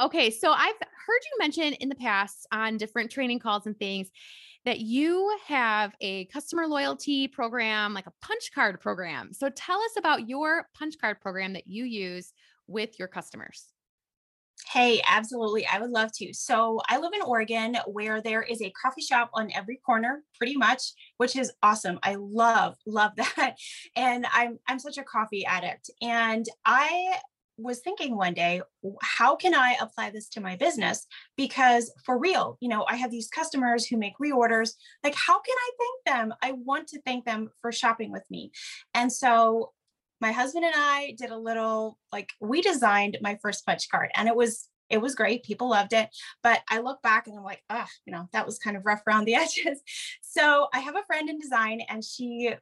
Okay 0.01 0.31
so 0.31 0.51
i've 0.53 0.75
heard 1.07 1.21
you 1.25 1.39
mention 1.39 1.75
in 1.75 1.89
the 1.89 1.95
past 1.95 2.47
on 2.53 2.77
different 2.77 3.11
training 3.11 3.39
calls 3.39 3.67
and 3.67 3.79
things 3.79 4.11
that 4.65 4.81
you 4.81 5.37
have 5.47 5.95
a 6.01 6.27
customer 6.27 6.67
loyalty 6.67 7.29
program 7.29 7.95
like 7.95 8.07
a 8.07 8.13
punch 8.21 8.51
card 8.55 8.81
program. 8.81 9.33
So 9.33 9.49
tell 9.49 9.81
us 9.81 9.93
about 9.97 10.29
your 10.29 10.69
punch 10.75 10.97
card 11.01 11.21
program 11.21 11.55
that 11.55 11.67
you 11.67 11.85
use 11.85 12.33
with 12.69 12.99
your 12.99 13.09
customers? 13.09 13.73
Hey, 14.73 15.01
absolutely. 15.09 15.67
I 15.67 15.79
would 15.79 15.91
love 15.91 16.11
to. 16.17 16.35
So, 16.35 16.81
I 16.89 16.99
live 16.99 17.13
in 17.15 17.23
Oregon 17.23 17.79
where 17.87 18.21
there 18.21 18.43
is 18.43 18.61
a 18.61 18.71
coffee 18.71 19.01
shop 19.01 19.31
on 19.33 19.51
every 19.55 19.77
corner 19.77 20.23
pretty 20.37 20.57
much, 20.57 20.93
which 21.17 21.37
is 21.37 21.53
awesome. 21.63 21.99
I 22.03 22.17
love 22.17 22.77
love 22.87 23.13
that. 23.17 23.57
And 23.97 24.27
I'm 24.33 24.59
I'm 24.69 24.79
such 24.79 24.99
a 24.99 25.05
coffee 25.05 25.47
addict 25.47 25.91
and 26.03 26.45
I 26.65 27.19
was 27.59 27.81
thinking 27.81 28.17
one 28.17 28.35
day, 28.35 28.63
how 29.03 29.35
can 29.35 29.55
I 29.55 29.77
apply 29.81 30.11
this 30.11 30.29
to 30.31 30.41
my 30.41 30.57
business? 30.57 31.07
Because 31.37 31.93
for 32.05 32.17
real, 32.17 32.57
you 32.61 32.69
know, 32.69 32.85
I 32.89 32.97
have 32.97 33.11
these 33.11 33.29
customers 33.29 33.85
who 33.85 33.97
make 33.97 34.15
reorders. 34.23 34.75
Like, 35.03 35.17
how 35.17 35.41
can 35.41 35.57
I 35.59 35.71
thank 35.79 36.17
them? 36.17 36.35
I 36.41 36.53
want 36.53 36.87
to 36.89 37.01
thank 37.03 37.25
them 37.25 37.51
for 37.61 37.73
shopping 37.73 38.13
with 38.13 38.25
me. 38.31 38.53
And 38.95 39.13
so 39.13 39.73
my 40.21 40.33
husband 40.33 40.65
and 40.65 40.75
I 40.77 41.15
did 41.19 41.31
a 41.31 41.39
little 41.39 41.99
like 42.13 42.31
we 42.41 42.61
designed 42.61 43.19
my 43.21 43.39
first 43.43 43.65
punch 43.65 43.89
card 43.91 44.11
and 44.15 44.29
it 44.29 44.37
was 44.37 44.69
it 44.91 45.01
was 45.01 45.15
great. 45.15 45.45
People 45.45 45.69
loved 45.69 45.93
it. 45.93 46.09
But 46.43 46.61
I 46.71 46.81
look 46.81 47.03
back 47.03 47.27
and 47.27 47.37
I'm 47.37 47.45
like, 47.45 47.63
ah, 47.69 47.87
you 48.07 48.13
know, 48.13 48.29
that 48.33 48.47
was 48.47 48.59
kind 48.59 48.77
of 48.77 48.87
rough 48.87 49.03
around 49.07 49.27
the 49.27 49.35
edges. 49.37 49.81
So 50.23 50.69
I 50.73 50.81
have 50.81 50.97
a 50.97 51.05
friend 51.07 51.29
in 51.29 51.39
design 51.39 51.83
and 51.89 52.03
she 52.03 52.55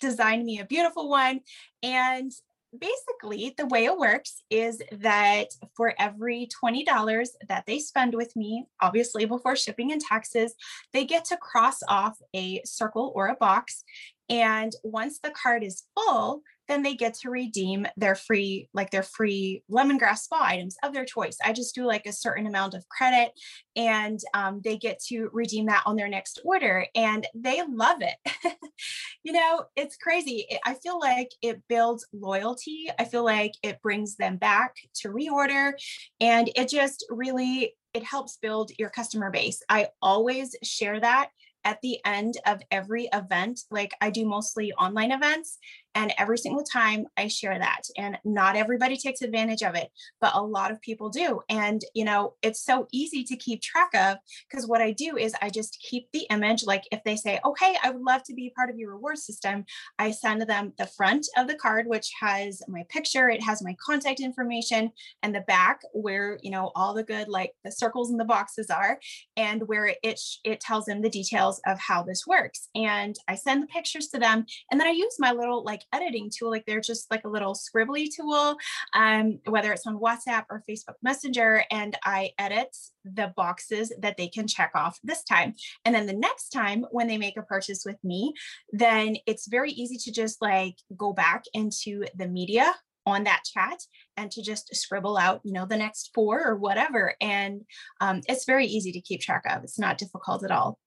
designed 0.00 0.44
me 0.44 0.58
a 0.58 0.64
beautiful 0.64 1.08
one. 1.08 1.40
And 1.82 2.32
basically, 2.76 3.54
the 3.56 3.66
way 3.66 3.84
it 3.84 3.96
works 3.96 4.42
is 4.48 4.80
that 4.92 5.48
for 5.76 5.94
every 5.98 6.48
$20 6.62 7.28
that 7.48 7.66
they 7.66 7.78
spend 7.78 8.14
with 8.14 8.34
me, 8.36 8.66
obviously 8.80 9.24
before 9.24 9.56
shipping 9.56 9.92
and 9.92 10.00
taxes, 10.00 10.54
they 10.92 11.04
get 11.04 11.24
to 11.26 11.36
cross 11.36 11.80
off 11.88 12.18
a 12.34 12.62
circle 12.64 13.12
or 13.14 13.28
a 13.28 13.36
box. 13.36 13.84
And 14.30 14.72
once 14.84 15.18
the 15.18 15.30
card 15.30 15.64
is 15.64 15.82
full, 15.94 16.42
then 16.70 16.82
they 16.84 16.94
get 16.94 17.14
to 17.14 17.30
redeem 17.30 17.84
their 17.96 18.14
free, 18.14 18.68
like 18.72 18.92
their 18.92 19.02
free 19.02 19.64
lemongrass 19.68 20.18
spa 20.18 20.40
items 20.40 20.76
of 20.84 20.92
their 20.92 21.04
choice. 21.04 21.36
I 21.44 21.52
just 21.52 21.74
do 21.74 21.84
like 21.84 22.06
a 22.06 22.12
certain 22.12 22.46
amount 22.46 22.74
of 22.74 22.88
credit 22.88 23.32
and 23.74 24.20
um, 24.34 24.60
they 24.62 24.76
get 24.76 25.00
to 25.08 25.28
redeem 25.32 25.66
that 25.66 25.82
on 25.84 25.96
their 25.96 26.08
next 26.08 26.40
order 26.44 26.86
and 26.94 27.26
they 27.34 27.60
love 27.68 28.02
it. 28.02 28.54
you 29.24 29.32
know, 29.32 29.64
it's 29.74 29.96
crazy. 29.96 30.46
I 30.64 30.74
feel 30.74 31.00
like 31.00 31.30
it 31.42 31.60
builds 31.68 32.06
loyalty. 32.12 32.88
I 33.00 33.04
feel 33.04 33.24
like 33.24 33.54
it 33.64 33.82
brings 33.82 34.14
them 34.14 34.36
back 34.36 34.76
to 35.00 35.08
reorder 35.08 35.72
and 36.20 36.50
it 36.54 36.68
just 36.68 37.04
really 37.10 37.74
it 37.92 38.04
helps 38.04 38.36
build 38.36 38.70
your 38.78 38.90
customer 38.90 39.32
base. 39.32 39.60
I 39.68 39.88
always 40.00 40.54
share 40.62 41.00
that 41.00 41.30
at 41.64 41.80
the 41.82 41.98
end 42.04 42.34
of 42.46 42.62
every 42.70 43.08
event. 43.12 43.60
Like 43.70 43.92
I 44.00 44.10
do 44.10 44.26
mostly 44.26 44.72
online 44.72 45.12
events, 45.12 45.58
and 45.94 46.12
every 46.18 46.38
single 46.38 46.62
time 46.62 47.06
I 47.16 47.28
share 47.28 47.58
that, 47.58 47.82
and 47.96 48.18
not 48.24 48.56
everybody 48.56 48.96
takes 48.96 49.22
advantage 49.22 49.62
of 49.62 49.74
it, 49.74 49.90
but 50.20 50.34
a 50.34 50.42
lot 50.42 50.70
of 50.70 50.80
people 50.80 51.08
do. 51.08 51.40
And, 51.48 51.82
you 51.94 52.04
know, 52.04 52.34
it's 52.42 52.64
so 52.64 52.86
easy 52.92 53.24
to 53.24 53.36
keep 53.36 53.60
track 53.60 53.90
of 53.94 54.18
because 54.48 54.66
what 54.66 54.80
I 54.80 54.92
do 54.92 55.16
is 55.16 55.34
I 55.42 55.50
just 55.50 55.78
keep 55.80 56.08
the 56.12 56.26
image. 56.30 56.64
Like 56.64 56.84
if 56.92 57.02
they 57.04 57.16
say, 57.16 57.40
hey, 57.58 57.76
I 57.82 57.90
would 57.90 58.02
love 58.02 58.22
to 58.24 58.34
be 58.34 58.52
part 58.56 58.70
of 58.70 58.78
your 58.78 58.92
reward 58.92 59.18
system, 59.18 59.64
I 59.98 60.10
send 60.12 60.42
them 60.42 60.72
the 60.78 60.86
front 60.86 61.26
of 61.36 61.48
the 61.48 61.56
card, 61.56 61.86
which 61.86 62.12
has 62.20 62.62
my 62.68 62.84
picture, 62.88 63.28
it 63.28 63.42
has 63.42 63.62
my 63.62 63.76
contact 63.84 64.20
information, 64.20 64.92
and 65.22 65.34
the 65.34 65.40
back 65.42 65.80
where, 65.92 66.38
you 66.42 66.50
know, 66.50 66.70
all 66.74 66.94
the 66.94 67.02
good, 67.02 67.28
like 67.28 67.52
the 67.64 67.72
circles 67.72 68.10
and 68.10 68.20
the 68.20 68.24
boxes 68.24 68.70
are, 68.70 68.98
and 69.36 69.66
where 69.66 69.94
it, 70.02 70.20
it 70.44 70.60
tells 70.60 70.84
them 70.84 71.02
the 71.02 71.10
details 71.10 71.60
of 71.66 71.78
how 71.78 72.02
this 72.02 72.26
works. 72.26 72.68
And 72.74 73.16
I 73.28 73.34
send 73.34 73.62
the 73.62 73.66
pictures 73.66 74.08
to 74.08 74.18
them. 74.18 74.46
And 74.70 74.80
then 74.80 74.86
I 74.86 74.92
use 74.92 75.16
my 75.18 75.32
little 75.32 75.64
like 75.64 75.79
like 75.80 76.00
editing 76.00 76.30
tool, 76.34 76.50
like 76.50 76.64
they're 76.66 76.80
just 76.80 77.10
like 77.10 77.24
a 77.24 77.28
little 77.28 77.54
scribbly 77.54 78.08
tool, 78.14 78.56
um, 78.94 79.38
whether 79.46 79.72
it's 79.72 79.86
on 79.86 79.98
WhatsApp 79.98 80.44
or 80.50 80.62
Facebook 80.68 80.94
Messenger, 81.02 81.64
and 81.70 81.96
I 82.04 82.30
edit 82.38 82.76
the 83.04 83.32
boxes 83.36 83.92
that 84.00 84.16
they 84.16 84.28
can 84.28 84.46
check 84.46 84.72
off 84.74 84.98
this 85.02 85.22
time. 85.24 85.54
And 85.84 85.94
then 85.94 86.06
the 86.06 86.12
next 86.12 86.50
time 86.50 86.86
when 86.90 87.06
they 87.06 87.18
make 87.18 87.36
a 87.36 87.42
purchase 87.42 87.82
with 87.84 87.96
me, 88.04 88.32
then 88.72 89.16
it's 89.26 89.48
very 89.48 89.72
easy 89.72 89.96
to 89.98 90.12
just 90.12 90.40
like 90.42 90.76
go 90.96 91.12
back 91.12 91.44
into 91.54 92.04
the 92.16 92.28
media 92.28 92.74
on 93.06 93.24
that 93.24 93.42
chat 93.44 93.78
and 94.18 94.30
to 94.30 94.42
just 94.42 94.74
scribble 94.76 95.16
out 95.16 95.40
you 95.42 95.52
know 95.52 95.64
the 95.64 95.76
next 95.76 96.10
four 96.14 96.44
or 96.44 96.56
whatever. 96.56 97.14
And 97.20 97.62
um, 98.00 98.20
it's 98.28 98.44
very 98.44 98.66
easy 98.66 98.92
to 98.92 99.00
keep 99.00 99.20
track 99.20 99.44
of. 99.48 99.64
It's 99.64 99.78
not 99.78 99.98
difficult 99.98 100.44
at 100.44 100.50
all 100.50 100.78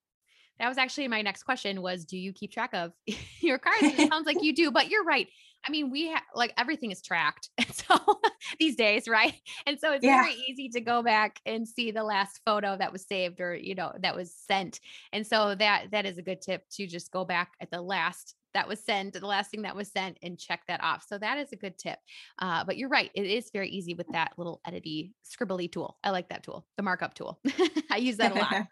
that 0.63 0.69
was 0.69 0.77
actually 0.77 1.09
my 1.09 1.21
next 1.21 1.43
question 1.43 1.81
was 1.81 2.05
do 2.05 2.17
you 2.17 2.31
keep 2.31 2.53
track 2.53 2.73
of 2.73 2.93
your 3.41 3.57
cards? 3.57 3.81
It 3.81 4.09
sounds 4.09 4.25
like 4.25 4.41
you 4.41 4.55
do, 4.55 4.71
but 4.71 4.87
you're 4.89 5.03
right. 5.03 5.27
I 5.67 5.71
mean, 5.71 5.91
we 5.91 6.07
have 6.07 6.23
like 6.33 6.53
everything 6.57 6.89
is 6.91 7.01
tracked. 7.01 7.49
so 7.73 7.97
these 8.61 8.77
days, 8.77 9.09
right? 9.09 9.33
And 9.67 9.77
so 9.77 9.91
it's 9.91 10.05
yeah. 10.05 10.21
very 10.21 10.35
easy 10.47 10.69
to 10.69 10.79
go 10.79 11.03
back 11.03 11.41
and 11.45 11.67
see 11.67 11.91
the 11.91 12.03
last 12.03 12.39
photo 12.45 12.77
that 12.77 12.93
was 12.93 13.05
saved 13.05 13.41
or, 13.41 13.53
you 13.53 13.75
know, 13.75 13.91
that 14.01 14.15
was 14.15 14.33
sent. 14.33 14.79
And 15.11 15.27
so 15.27 15.53
that 15.55 15.91
that 15.91 16.05
is 16.05 16.17
a 16.17 16.21
good 16.21 16.41
tip 16.41 16.63
to 16.75 16.87
just 16.87 17.11
go 17.11 17.25
back 17.25 17.51
at 17.59 17.69
the 17.69 17.81
last 17.81 18.35
that 18.53 18.67
was 18.67 18.79
sent, 18.79 19.13
the 19.13 19.25
last 19.25 19.51
thing 19.51 19.63
that 19.63 19.75
was 19.75 19.91
sent, 19.91 20.17
and 20.21 20.39
check 20.39 20.61
that 20.69 20.81
off. 20.81 21.03
So 21.09 21.17
that 21.17 21.39
is 21.39 21.51
a 21.51 21.57
good 21.57 21.77
tip. 21.77 21.99
Uh, 22.39 22.63
but 22.63 22.77
you're 22.77 22.87
right, 22.87 23.11
it 23.15 23.25
is 23.25 23.49
very 23.51 23.67
easy 23.69 23.95
with 23.95 24.07
that 24.13 24.31
little 24.37 24.61
edity 24.65 25.11
scribbly 25.25 25.69
tool. 25.69 25.97
I 26.05 26.11
like 26.11 26.29
that 26.29 26.43
tool, 26.43 26.65
the 26.77 26.83
markup 26.83 27.15
tool. 27.15 27.39
I 27.91 27.97
use 27.97 28.17
that 28.17 28.31
a 28.31 28.35
lot. 28.35 28.67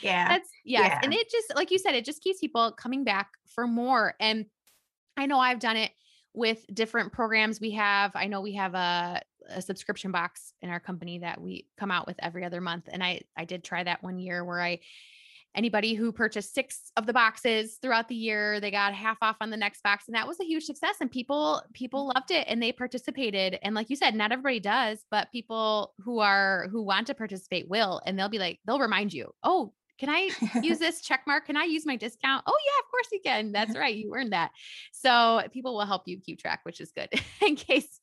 Yeah. 0.00 0.28
That's 0.28 0.48
yes. 0.64 0.88
Yeah. 0.88 1.00
And 1.02 1.12
it 1.12 1.30
just, 1.30 1.54
like 1.54 1.70
you 1.70 1.78
said, 1.78 1.94
it 1.94 2.04
just 2.04 2.22
keeps 2.22 2.40
people 2.40 2.72
coming 2.72 3.04
back 3.04 3.30
for 3.46 3.66
more. 3.66 4.14
And 4.20 4.46
I 5.16 5.26
know 5.26 5.38
I've 5.38 5.60
done 5.60 5.76
it 5.76 5.90
with 6.32 6.64
different 6.72 7.12
programs 7.12 7.60
we 7.60 7.70
have. 7.72 8.12
I 8.14 8.26
know 8.26 8.40
we 8.40 8.54
have 8.54 8.74
a, 8.74 9.20
a 9.48 9.62
subscription 9.62 10.10
box 10.10 10.52
in 10.62 10.70
our 10.70 10.80
company 10.80 11.18
that 11.20 11.40
we 11.40 11.66
come 11.78 11.90
out 11.90 12.06
with 12.06 12.16
every 12.18 12.44
other 12.44 12.60
month. 12.60 12.88
And 12.90 13.02
I 13.02 13.20
I 13.36 13.44
did 13.44 13.62
try 13.62 13.84
that 13.84 14.02
one 14.02 14.18
year 14.18 14.44
where 14.44 14.60
I 14.60 14.80
anybody 15.54 15.94
who 15.94 16.12
purchased 16.12 16.54
six 16.54 16.92
of 16.96 17.06
the 17.06 17.12
boxes 17.12 17.78
throughout 17.80 18.08
the 18.08 18.14
year 18.14 18.60
they 18.60 18.70
got 18.70 18.94
half 18.94 19.18
off 19.22 19.36
on 19.40 19.50
the 19.50 19.56
next 19.56 19.82
box 19.82 20.04
and 20.06 20.14
that 20.14 20.26
was 20.26 20.40
a 20.40 20.44
huge 20.44 20.64
success 20.64 20.96
and 21.00 21.10
people 21.10 21.62
people 21.72 22.00
mm-hmm. 22.00 22.16
loved 22.16 22.30
it 22.30 22.46
and 22.48 22.62
they 22.62 22.72
participated 22.72 23.58
and 23.62 23.74
like 23.74 23.90
you 23.90 23.96
said 23.96 24.14
not 24.14 24.32
everybody 24.32 24.60
does 24.60 25.04
but 25.10 25.30
people 25.32 25.92
who 25.98 26.18
are 26.18 26.68
who 26.70 26.82
want 26.82 27.06
to 27.06 27.14
participate 27.14 27.68
will 27.68 28.00
and 28.06 28.18
they'll 28.18 28.28
be 28.28 28.38
like 28.38 28.58
they'll 28.66 28.80
remind 28.80 29.12
you 29.12 29.32
oh 29.42 29.72
can 29.98 30.08
I 30.08 30.30
use 30.60 30.78
this 30.78 31.00
check 31.00 31.22
mark? 31.26 31.46
Can 31.46 31.56
I 31.56 31.64
use 31.64 31.86
my 31.86 31.96
discount? 31.96 32.42
Oh, 32.46 32.58
yeah, 32.66 32.84
of 32.84 32.90
course 32.90 33.08
you 33.12 33.20
can. 33.24 33.52
That's 33.52 33.76
right. 33.78 33.94
You 33.94 34.12
earned 34.14 34.32
that. 34.32 34.50
So 34.92 35.42
people 35.52 35.74
will 35.74 35.86
help 35.86 36.02
you 36.06 36.18
keep 36.20 36.40
track, 36.40 36.60
which 36.64 36.80
is 36.80 36.90
good 36.92 37.08
in 37.46 37.56
case. 37.56 38.00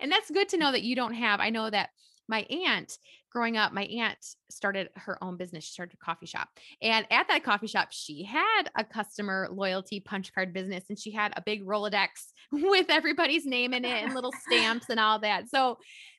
and 0.00 0.10
that's 0.10 0.30
good 0.30 0.48
to 0.50 0.56
know 0.56 0.70
that 0.72 0.82
you 0.82 0.94
don't 0.94 1.14
have. 1.14 1.40
I 1.40 1.50
know 1.50 1.68
that 1.68 1.90
my 2.28 2.42
aunt 2.42 2.98
growing 3.30 3.56
up, 3.56 3.72
my 3.72 3.84
aunt 3.84 4.16
started 4.50 4.88
her 4.94 5.22
own 5.22 5.36
business. 5.36 5.64
She 5.64 5.72
started 5.72 5.94
a 6.00 6.04
coffee 6.04 6.26
shop. 6.26 6.48
And 6.80 7.06
at 7.10 7.28
that 7.28 7.44
coffee 7.44 7.66
shop, 7.66 7.88
she 7.90 8.24
had 8.24 8.64
a 8.76 8.84
customer 8.84 9.48
loyalty 9.52 10.00
punch 10.00 10.32
card 10.34 10.52
business 10.52 10.84
and 10.88 10.98
she 10.98 11.12
had 11.12 11.32
a 11.36 11.42
big 11.42 11.64
Rolodex 11.64 12.08
with 12.52 12.86
everybody's 12.88 13.44
name 13.44 13.74
in 13.74 13.84
it 13.84 14.04
and 14.04 14.14
little 14.14 14.32
stamps 14.46 14.86
and 14.88 14.98
all 14.98 15.18
that. 15.20 15.50
So 15.50 15.78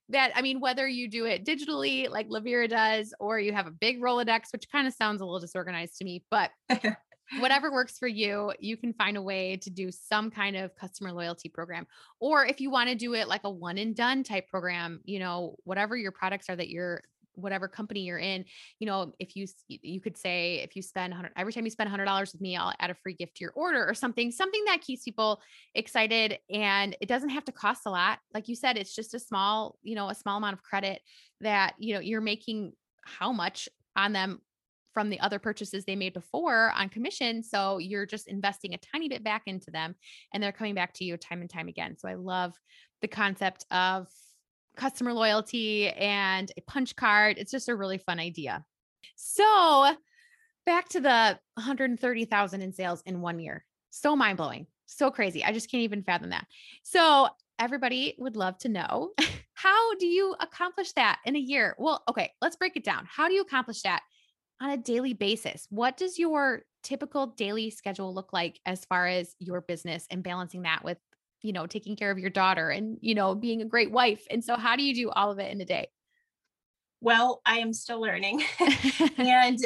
that 0.10 0.32
I 0.36 0.42
mean, 0.42 0.60
whether 0.60 0.88
you 0.88 1.10
do 1.10 1.26
it 1.26 1.46
digitally 1.46 2.10
like 2.10 2.30
Lavira 2.30 2.70
does, 2.70 3.14
or 3.20 3.40
you 3.40 3.52
have 3.54 3.68
a 3.68 3.72
big 3.72 4.02
Rolodex, 4.02 4.54
which 4.54 4.70
kind 4.72 4.88
of 4.88 4.94
sounds 4.94 5.22
a 5.22 5.26
little 5.26 5.40
disorganized 5.40 5.98
to 5.98 6.06
me, 6.06 6.24
but 6.32 6.52
whatever 7.40 7.72
works 7.72 7.98
for 7.98 8.08
you, 8.08 8.54
you 8.60 8.78
can 8.78 8.94
find 8.94 9.18
a 9.18 9.22
way 9.22 9.58
to 9.58 9.70
do 9.70 9.92
some 9.92 10.32
kind 10.32 10.56
of 10.56 10.76
customer 10.76 11.12
loyalty 11.12 11.50
program. 11.50 11.86
Or 12.20 12.46
if 12.46 12.62
you 12.62 12.70
want 12.70 12.90
to 12.90 12.96
do 12.96 13.14
it 13.14 13.28
like 13.28 13.42
a 13.44 13.50
one 13.50 13.78
and 13.78 13.96
done 13.96 14.24
type 14.24 14.48
program, 14.48 15.02
you 15.04 15.20
know, 15.20 15.56
whatever 15.64 15.96
your 15.96 16.12
products 16.12 16.50
are 16.50 16.56
that 16.56 16.70
you're 16.70 17.02
whatever 17.38 17.68
company 17.68 18.00
you're 18.02 18.18
in, 18.18 18.44
you 18.80 18.88
know, 18.88 19.14
if 19.20 19.36
you 19.36 19.46
you 19.68 20.02
could 20.02 20.18
say 20.18 20.56
if 20.56 20.76
you 20.76 20.82
spend 20.82 21.12
100 21.12 21.32
every 21.38 21.54
time 21.54 21.66
you 21.66 21.70
spend 21.70 21.90
$100 21.90 22.34
with 22.34 22.42
me, 22.42 22.56
I'll 22.56 22.74
add 22.80 22.90
a 22.90 22.96
free 22.96 23.14
gift 23.14 23.36
to 23.38 23.42
your 23.44 23.52
order 23.52 23.88
or 23.88 23.94
something, 23.94 24.32
something 24.32 24.64
that 24.66 24.82
keeps 24.82 25.04
people 25.04 25.42
excited 25.76 26.40
and 26.50 26.96
it 27.00 27.08
doesn't 27.08 27.30
have 27.30 27.46
to 27.46 27.52
cost 27.52 27.84
a 27.86 27.92
lot. 27.92 28.20
Like 28.34 28.48
you 28.48 28.56
said, 28.56 28.78
it's 28.78 28.96
just 28.96 29.14
a 29.14 29.20
small, 29.20 29.78
you 29.84 29.96
know, 29.96 30.10
a 30.10 30.16
small 30.16 30.38
amount 30.38 30.54
of 30.54 30.64
credit 30.64 31.02
that, 31.42 31.76
you 31.78 31.94
know, 31.94 32.00
you're 32.00 32.22
making 32.22 32.74
how 33.04 33.32
much 33.32 33.70
on 33.96 34.14
them 34.14 34.42
from 34.98 35.12
the 35.12 35.20
other 35.20 35.38
purchases 35.38 35.86
they 35.86 35.96
made 35.96 36.16
before 36.16 36.72
on 36.76 36.90
commission. 36.90 37.44
So 37.44 37.78
you're 37.78 38.08
just 38.08 38.28
investing 38.28 38.74
a 38.74 38.80
tiny 38.80 39.08
bit 39.08 39.24
back 39.24 39.44
into 39.46 39.70
them 39.70 39.94
and 40.34 40.42
they're 40.42 40.52
coming 40.52 40.74
back 40.74 40.92
to 40.94 41.04
you 41.04 41.18
time 41.18 41.42
and 41.42 41.50
time 41.50 41.68
again. 41.68 41.96
So 42.00 42.10
I 42.10 42.16
love 42.16 42.56
the 43.04 43.08
concept 43.08 43.64
of 43.70 44.08
customer 44.76 45.14
loyalty 45.14 45.90
and 45.90 46.52
a 46.58 46.62
punch 46.62 46.96
card. 46.96 47.38
It's 47.38 47.52
just 47.52 47.70
a 47.70 47.76
really 47.76 48.00
fun 48.00 48.20
idea. 48.20 48.66
So, 49.16 49.96
back 50.66 50.90
to 50.90 51.00
the 51.00 51.38
130,000 51.54 52.62
in 52.64 52.74
sales 52.74 53.04
in 53.06 53.22
one 53.22 53.40
year. 53.40 53.64
So 53.92 54.16
mind 54.16 54.38
blowing. 54.38 54.66
So 54.88 55.12
crazy. 55.12 55.44
I 55.44 55.52
just 55.52 55.70
can't 55.70 55.84
even 55.84 56.02
fathom 56.02 56.32
that. 56.32 56.48
So, 56.82 57.28
everybody 57.60 58.16
would 58.18 58.36
love 58.36 58.58
to 58.60 58.70
know 58.70 59.12
how 59.54 59.94
do 59.96 60.08
you 60.08 60.36
accomplish 60.40 60.94
that 60.94 61.20
in 61.24 61.36
a 61.36 61.40
year? 61.40 61.76
Well, 61.78 62.02
okay, 62.10 62.32
let's 62.42 62.56
break 62.56 62.76
it 62.76 62.84
down. 62.84 63.08
How 63.08 63.28
do 63.28 63.36
you 63.36 63.42
accomplish 63.42 63.84
that 63.84 64.02
on 64.62 64.72
a 64.72 64.78
daily 64.78 65.14
basis? 65.14 65.68
What 65.70 65.98
does 65.98 66.18
your 66.18 66.64
typical 66.84 67.28
daily 67.28 67.70
schedule 67.70 68.14
look 68.14 68.32
like 68.34 68.60
as 68.66 68.86
far 68.86 69.08
as 69.08 69.36
your 69.40 69.62
business 69.62 70.06
and 70.10 70.24
balancing 70.24 70.64
that 70.64 70.84
with 70.84 70.98
you 71.42 71.54
know, 71.54 71.68
taking 71.68 71.96
care 71.96 72.12
of 72.12 72.20
your 72.20 72.30
daughter 72.30 72.70
and, 72.70 72.98
you 73.02 73.16
know, 73.16 73.36
being 73.36 73.62
a 73.62 73.66
great 73.66 73.92
wife. 73.92 74.26
And 74.30 74.44
so, 74.44 74.56
how 74.56 74.76
do 74.76 74.84
you 74.84 74.94
do 74.94 75.10
all 75.10 75.32
of 75.32 75.40
it 75.40 75.52
in 75.52 75.62
a 75.62 75.66
day? 75.66 75.88
Well, 77.02 77.42
I 77.46 77.60
am 77.60 77.74
still 77.74 78.02
learning. 78.02 78.44
and 79.18 79.60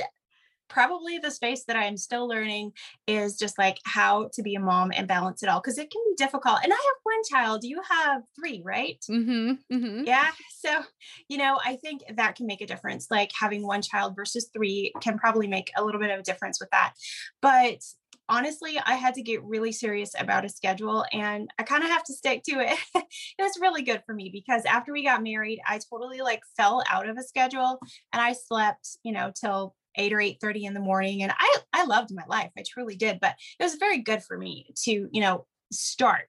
probably 0.72 1.18
the 1.18 1.30
space 1.30 1.66
that 1.66 1.76
I'm 1.76 1.98
still 1.98 2.28
learning 2.28 2.72
is 3.06 3.38
just 3.38 3.58
like 3.58 3.78
how 3.86 4.30
to 4.34 4.42
be 4.42 4.56
a 4.56 4.60
mom 4.60 4.92
and 4.96 5.08
balance 5.08 5.44
it 5.44 5.50
all 5.50 5.60
because 5.60 5.78
it 5.78 5.92
can 5.92 6.02
be 6.10 6.16
difficult. 6.16 6.60
And 6.64 6.72
I 6.72 6.76
have 6.76 6.96
one 7.04 7.22
child, 7.30 7.64
you 7.64 7.82
have 7.90 8.22
three, 8.40 8.62
right? 8.64 8.98
Mm-hmm, 9.10 9.52
mm-hmm. 9.74 10.04
Yeah. 10.06 10.32
So, 10.58 10.70
you 11.28 11.38
know, 11.38 11.60
I 11.64 11.76
think 11.76 12.02
that 12.16 12.36
can 12.36 12.48
make 12.48 12.62
a 12.62 12.68
difference. 12.68 13.08
Like 13.12 13.32
having 13.40 13.68
one 13.68 13.82
child 13.82 14.16
versus 14.16 14.50
three 14.56 14.94
can 15.02 15.20
probably 15.20 15.48
make 15.48 15.72
a 15.76 15.84
little 15.84 16.00
bit 16.00 16.10
of 16.10 16.20
a 16.20 16.24
difference 16.24 16.60
with 16.60 16.70
that. 16.72 16.94
But 17.42 17.80
honestly, 18.30 18.80
I 18.84 18.94
had 18.94 19.16
to 19.16 19.22
get 19.22 19.44
really 19.44 19.74
serious 19.74 20.14
about 20.18 20.46
a 20.46 20.50
schedule 20.50 21.04
and 21.12 21.50
I 21.60 21.64
kind 21.64 21.84
of 21.84 21.90
have 21.90 22.04
to 22.06 22.14
stick 22.14 22.44
to 22.44 22.62
it. 22.62 22.80
it 22.96 23.42
was 23.42 23.60
really 23.60 23.82
good 23.82 24.04
for 24.06 24.16
me 24.16 24.30
because 24.32 24.64
after 24.64 24.94
we 24.94 25.04
got 25.04 25.22
married, 25.22 25.60
I 25.68 25.80
totally 25.92 26.22
like 26.22 26.42
fell 26.56 26.82
out 26.90 27.10
of 27.10 27.18
a 27.18 27.24
schedule 27.24 27.80
and 28.14 28.22
I 28.22 28.34
slept, 28.34 28.98
you 29.04 29.12
know, 29.12 29.34
till 29.36 29.76
8 29.96 30.14
or 30.14 30.22
eight 30.22 30.38
thirty 30.42 30.66
in 30.66 30.74
the 30.74 30.80
morning 30.80 31.24
and 31.24 31.34
I 31.38 31.58
I 31.74 31.86
loved 31.86 32.12
my 32.14 32.26
life 32.28 32.52
I 32.58 32.64
truly 32.68 32.96
did 32.96 33.20
but 33.20 33.36
it 33.60 33.64
was 33.64 33.76
very 33.76 34.00
good 34.00 34.24
for 34.24 34.38
me 34.38 34.68
to 34.84 35.10
you 35.12 35.22
know 35.22 35.46
start 35.72 36.28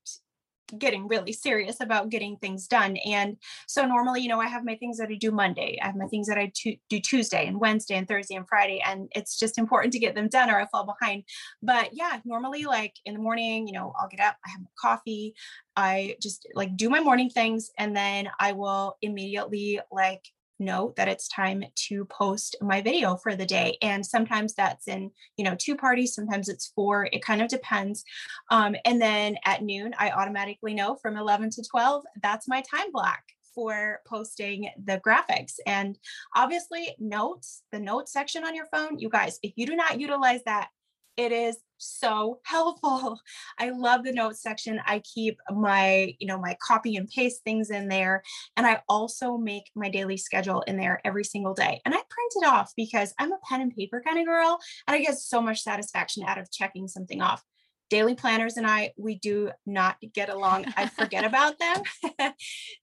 getting 0.78 1.08
really 1.08 1.32
serious 1.32 1.80
about 1.80 2.10
getting 2.10 2.36
things 2.36 2.66
done. 2.66 2.96
And 2.98 3.36
so 3.66 3.86
normally, 3.86 4.22
you 4.22 4.28
know, 4.28 4.40
I 4.40 4.46
have 4.48 4.64
my 4.64 4.76
things 4.76 4.98
that 4.98 5.08
I 5.10 5.14
do 5.14 5.30
Monday, 5.30 5.78
I 5.82 5.86
have 5.86 5.96
my 5.96 6.06
things 6.06 6.26
that 6.28 6.38
I 6.38 6.52
do 6.54 7.00
Tuesday 7.00 7.46
and 7.46 7.60
Wednesday 7.60 7.96
and 7.96 8.08
Thursday 8.08 8.34
and 8.34 8.48
Friday. 8.48 8.82
And 8.84 9.08
it's 9.14 9.38
just 9.38 9.58
important 9.58 9.92
to 9.92 9.98
get 9.98 10.14
them 10.14 10.28
done 10.28 10.50
or 10.50 10.60
I 10.60 10.66
fall 10.66 10.84
behind. 10.84 11.24
But 11.62 11.90
yeah, 11.92 12.20
normally, 12.24 12.64
like 12.64 12.94
in 13.04 13.14
the 13.14 13.20
morning, 13.20 13.66
you 13.66 13.74
know, 13.74 13.92
I'll 13.98 14.08
get 14.08 14.20
up, 14.20 14.36
I 14.46 14.50
have 14.50 14.60
my 14.60 14.70
coffee, 14.80 15.34
I 15.76 16.16
just 16.20 16.46
like 16.54 16.76
do 16.76 16.88
my 16.88 17.00
morning 17.00 17.30
things, 17.30 17.70
and 17.78 17.96
then 17.96 18.28
I 18.38 18.52
will 18.52 18.96
immediately 19.02 19.80
like 19.90 20.24
know 20.58 20.92
that 20.96 21.08
it's 21.08 21.28
time 21.28 21.64
to 21.74 22.04
post 22.06 22.56
my 22.60 22.80
video 22.80 23.16
for 23.16 23.34
the 23.34 23.46
day. 23.46 23.76
And 23.82 24.04
sometimes 24.04 24.54
that's 24.54 24.88
in, 24.88 25.10
you 25.36 25.44
know, 25.44 25.56
two 25.58 25.76
parties, 25.76 26.14
sometimes 26.14 26.48
it's 26.48 26.72
four, 26.74 27.08
it 27.12 27.24
kind 27.24 27.42
of 27.42 27.48
depends. 27.48 28.04
Um, 28.50 28.76
and 28.84 29.00
then 29.00 29.36
at 29.44 29.62
noon, 29.62 29.94
I 29.98 30.10
automatically 30.10 30.74
know 30.74 30.96
from 30.96 31.16
11 31.16 31.50
to 31.50 31.64
12, 31.68 32.04
that's 32.22 32.48
my 32.48 32.62
time 32.70 32.92
block 32.92 33.20
for 33.54 34.00
posting 34.06 34.70
the 34.82 35.00
graphics. 35.06 35.54
And 35.66 35.98
obviously, 36.34 36.94
notes, 36.98 37.62
the 37.70 37.80
notes 37.80 38.12
section 38.12 38.44
on 38.44 38.54
your 38.54 38.66
phone, 38.66 38.98
you 38.98 39.08
guys, 39.08 39.38
if 39.42 39.52
you 39.56 39.66
do 39.66 39.76
not 39.76 40.00
utilize 40.00 40.42
that, 40.44 40.68
it 41.16 41.32
is 41.32 41.58
so 41.78 42.40
helpful. 42.44 43.18
I 43.58 43.70
love 43.70 44.04
the 44.04 44.12
notes 44.12 44.42
section. 44.42 44.80
I 44.86 45.00
keep 45.00 45.38
my, 45.50 46.14
you 46.18 46.26
know, 46.26 46.38
my 46.38 46.56
copy 46.66 46.96
and 46.96 47.08
paste 47.08 47.42
things 47.44 47.70
in 47.70 47.88
there. 47.88 48.22
And 48.56 48.66
I 48.66 48.82
also 48.88 49.36
make 49.36 49.64
my 49.74 49.88
daily 49.88 50.16
schedule 50.16 50.62
in 50.62 50.76
there 50.76 51.00
every 51.04 51.24
single 51.24 51.54
day. 51.54 51.80
And 51.84 51.94
I 51.94 51.98
print 51.98 52.32
it 52.36 52.46
off 52.46 52.72
because 52.76 53.12
I'm 53.18 53.32
a 53.32 53.38
pen 53.48 53.60
and 53.60 53.74
paper 53.74 54.02
kind 54.04 54.18
of 54.18 54.26
girl. 54.26 54.58
And 54.86 54.94
I 54.94 55.00
get 55.00 55.18
so 55.18 55.40
much 55.40 55.62
satisfaction 55.62 56.24
out 56.26 56.38
of 56.38 56.50
checking 56.50 56.88
something 56.88 57.20
off. 57.20 57.42
Daily 57.90 58.14
planners 58.14 58.56
and 58.56 58.66
I, 58.66 58.92
we 58.96 59.18
do 59.18 59.50
not 59.66 59.96
get 60.14 60.30
along. 60.30 60.66
I 60.76 60.86
forget 60.86 61.24
about 61.26 61.58
them. 61.58 61.82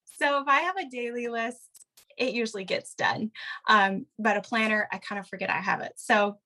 so 0.06 0.42
if 0.42 0.48
I 0.48 0.62
have 0.62 0.78
a 0.78 0.90
daily 0.90 1.30
list, 1.30 1.62
it 2.18 2.34
usually 2.34 2.66
gets 2.66 2.94
done. 2.94 3.32
Um, 3.68 4.06
but 4.20 4.38
a 4.38 4.42
planner, 4.42 4.88
I 4.92 4.98
kind 4.98 5.20
of 5.20 5.28
forget 5.28 5.50
I 5.50 5.62
have 5.62 5.80
it. 5.80 5.94
So 5.96 6.38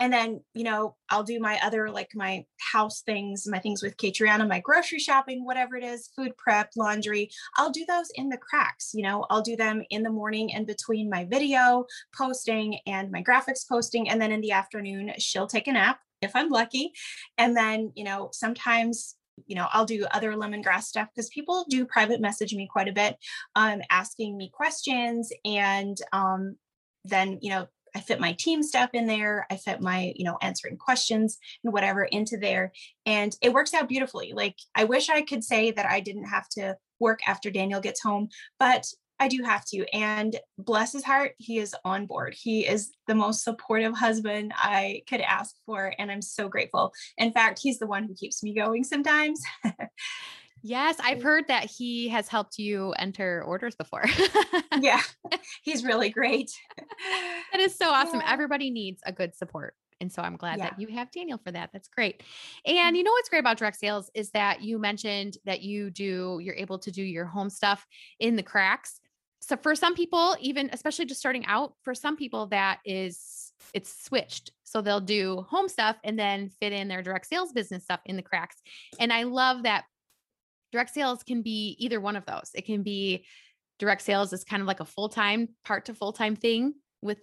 and 0.00 0.12
then, 0.12 0.40
you 0.54 0.64
know, 0.64 0.96
I'll 1.10 1.22
do 1.22 1.40
my 1.40 1.58
other, 1.62 1.90
like 1.90 2.10
my 2.14 2.44
house 2.72 3.02
things, 3.02 3.46
my 3.48 3.58
things 3.58 3.82
with 3.82 3.96
Catriana, 3.96 4.48
my 4.48 4.60
grocery 4.60 4.98
shopping, 4.98 5.44
whatever 5.44 5.76
it 5.76 5.84
is, 5.84 6.10
food 6.14 6.36
prep, 6.36 6.70
laundry. 6.76 7.30
I'll 7.56 7.70
do 7.70 7.84
those 7.86 8.10
in 8.14 8.28
the 8.28 8.38
cracks. 8.38 8.92
You 8.94 9.02
know, 9.02 9.26
I'll 9.30 9.42
do 9.42 9.56
them 9.56 9.82
in 9.90 10.02
the 10.02 10.10
morning 10.10 10.50
in 10.50 10.64
between 10.64 11.10
my 11.10 11.24
video 11.24 11.86
posting 12.16 12.78
and 12.86 13.10
my 13.10 13.22
graphics 13.22 13.68
posting. 13.68 14.08
And 14.08 14.20
then 14.20 14.32
in 14.32 14.40
the 14.40 14.52
afternoon, 14.52 15.12
she'll 15.18 15.46
take 15.46 15.68
a 15.68 15.72
nap 15.72 16.00
if 16.22 16.34
I'm 16.34 16.50
lucky. 16.50 16.92
And 17.36 17.56
then, 17.56 17.92
you 17.94 18.04
know, 18.04 18.30
sometimes 18.32 19.14
you 19.46 19.54
know 19.54 19.68
i'll 19.72 19.84
do 19.84 20.04
other 20.10 20.32
lemongrass 20.32 20.82
stuff 20.82 21.08
because 21.14 21.28
people 21.28 21.64
do 21.68 21.86
private 21.86 22.20
message 22.20 22.52
me 22.54 22.68
quite 22.68 22.88
a 22.88 22.92
bit 22.92 23.16
um, 23.54 23.80
asking 23.88 24.36
me 24.36 24.50
questions 24.52 25.30
and 25.44 25.98
um, 26.12 26.56
then 27.04 27.38
you 27.40 27.50
know 27.50 27.68
I 27.94 28.00
fit 28.00 28.20
my 28.20 28.32
team 28.38 28.62
stuff 28.62 28.90
in 28.92 29.06
there. 29.06 29.46
I 29.50 29.56
fit 29.56 29.80
my, 29.80 30.12
you 30.16 30.24
know, 30.24 30.38
answering 30.42 30.76
questions 30.76 31.38
and 31.64 31.72
whatever 31.72 32.04
into 32.04 32.36
there. 32.36 32.72
And 33.06 33.34
it 33.42 33.52
works 33.52 33.74
out 33.74 33.88
beautifully. 33.88 34.32
Like 34.34 34.56
I 34.74 34.84
wish 34.84 35.08
I 35.08 35.22
could 35.22 35.44
say 35.44 35.70
that 35.72 35.86
I 35.86 36.00
didn't 36.00 36.26
have 36.26 36.48
to 36.50 36.76
work 37.00 37.20
after 37.26 37.50
Daniel 37.50 37.80
gets 37.80 38.02
home, 38.02 38.28
but 38.58 38.86
I 39.20 39.28
do 39.28 39.42
have 39.42 39.64
to. 39.66 39.84
And 39.92 40.38
bless 40.58 40.92
his 40.92 41.04
heart, 41.04 41.32
he 41.38 41.58
is 41.58 41.74
on 41.84 42.06
board. 42.06 42.34
He 42.38 42.66
is 42.66 42.92
the 43.06 43.14
most 43.14 43.42
supportive 43.42 43.96
husband 43.96 44.52
I 44.56 45.02
could 45.08 45.20
ask 45.20 45.56
for. 45.66 45.92
And 45.98 46.10
I'm 46.10 46.22
so 46.22 46.48
grateful. 46.48 46.92
In 47.16 47.32
fact, 47.32 47.58
he's 47.60 47.78
the 47.78 47.86
one 47.86 48.04
who 48.04 48.14
keeps 48.14 48.42
me 48.42 48.54
going 48.54 48.84
sometimes. 48.84 49.42
yes, 50.62 50.96
I've 51.02 51.22
heard 51.22 51.48
that 51.48 51.64
he 51.64 52.08
has 52.08 52.28
helped 52.28 52.58
you 52.58 52.92
enter 52.92 53.42
orders 53.44 53.74
before. 53.74 54.04
yeah, 54.80 55.00
he's 55.62 55.84
really 55.84 56.10
great. 56.10 56.50
that 57.52 57.60
is 57.60 57.76
so 57.76 57.90
awesome. 57.90 58.20
Yeah. 58.20 58.32
Everybody 58.32 58.70
needs 58.70 59.00
a 59.04 59.12
good 59.12 59.34
support. 59.34 59.74
And 60.00 60.12
so 60.12 60.22
I'm 60.22 60.36
glad 60.36 60.58
yeah. 60.58 60.70
that 60.70 60.80
you 60.80 60.86
have 60.88 61.10
Daniel 61.10 61.40
for 61.44 61.50
that. 61.50 61.70
That's 61.72 61.88
great. 61.88 62.22
And 62.64 62.76
mm-hmm. 62.76 62.94
you 62.94 63.02
know 63.02 63.10
what's 63.10 63.28
great 63.28 63.40
about 63.40 63.58
direct 63.58 63.78
sales 63.78 64.10
is 64.14 64.30
that 64.30 64.62
you 64.62 64.78
mentioned 64.78 65.36
that 65.44 65.62
you 65.62 65.90
do, 65.90 66.38
you're 66.40 66.54
able 66.54 66.78
to 66.80 66.92
do 66.92 67.02
your 67.02 67.24
home 67.24 67.50
stuff 67.50 67.84
in 68.20 68.36
the 68.36 68.42
cracks 68.42 69.00
so 69.40 69.56
for 69.56 69.74
some 69.74 69.94
people 69.94 70.36
even 70.40 70.68
especially 70.72 71.04
just 71.04 71.20
starting 71.20 71.46
out 71.46 71.74
for 71.82 71.94
some 71.94 72.16
people 72.16 72.46
that 72.46 72.78
is 72.84 73.52
it's 73.74 74.04
switched 74.04 74.52
so 74.64 74.80
they'll 74.80 75.00
do 75.00 75.44
home 75.48 75.68
stuff 75.68 75.96
and 76.04 76.18
then 76.18 76.50
fit 76.60 76.72
in 76.72 76.88
their 76.88 77.02
direct 77.02 77.26
sales 77.26 77.52
business 77.52 77.84
stuff 77.84 78.00
in 78.04 78.16
the 78.16 78.22
cracks 78.22 78.56
and 78.98 79.12
i 79.12 79.22
love 79.22 79.62
that 79.62 79.84
direct 80.72 80.92
sales 80.92 81.22
can 81.22 81.42
be 81.42 81.76
either 81.78 82.00
one 82.00 82.16
of 82.16 82.26
those 82.26 82.50
it 82.54 82.64
can 82.64 82.82
be 82.82 83.24
direct 83.78 84.02
sales 84.02 84.32
is 84.32 84.44
kind 84.44 84.60
of 84.60 84.68
like 84.68 84.80
a 84.80 84.84
full-time 84.84 85.48
part 85.64 85.84
to 85.84 85.94
full-time 85.94 86.36
thing 86.36 86.74
with 87.02 87.18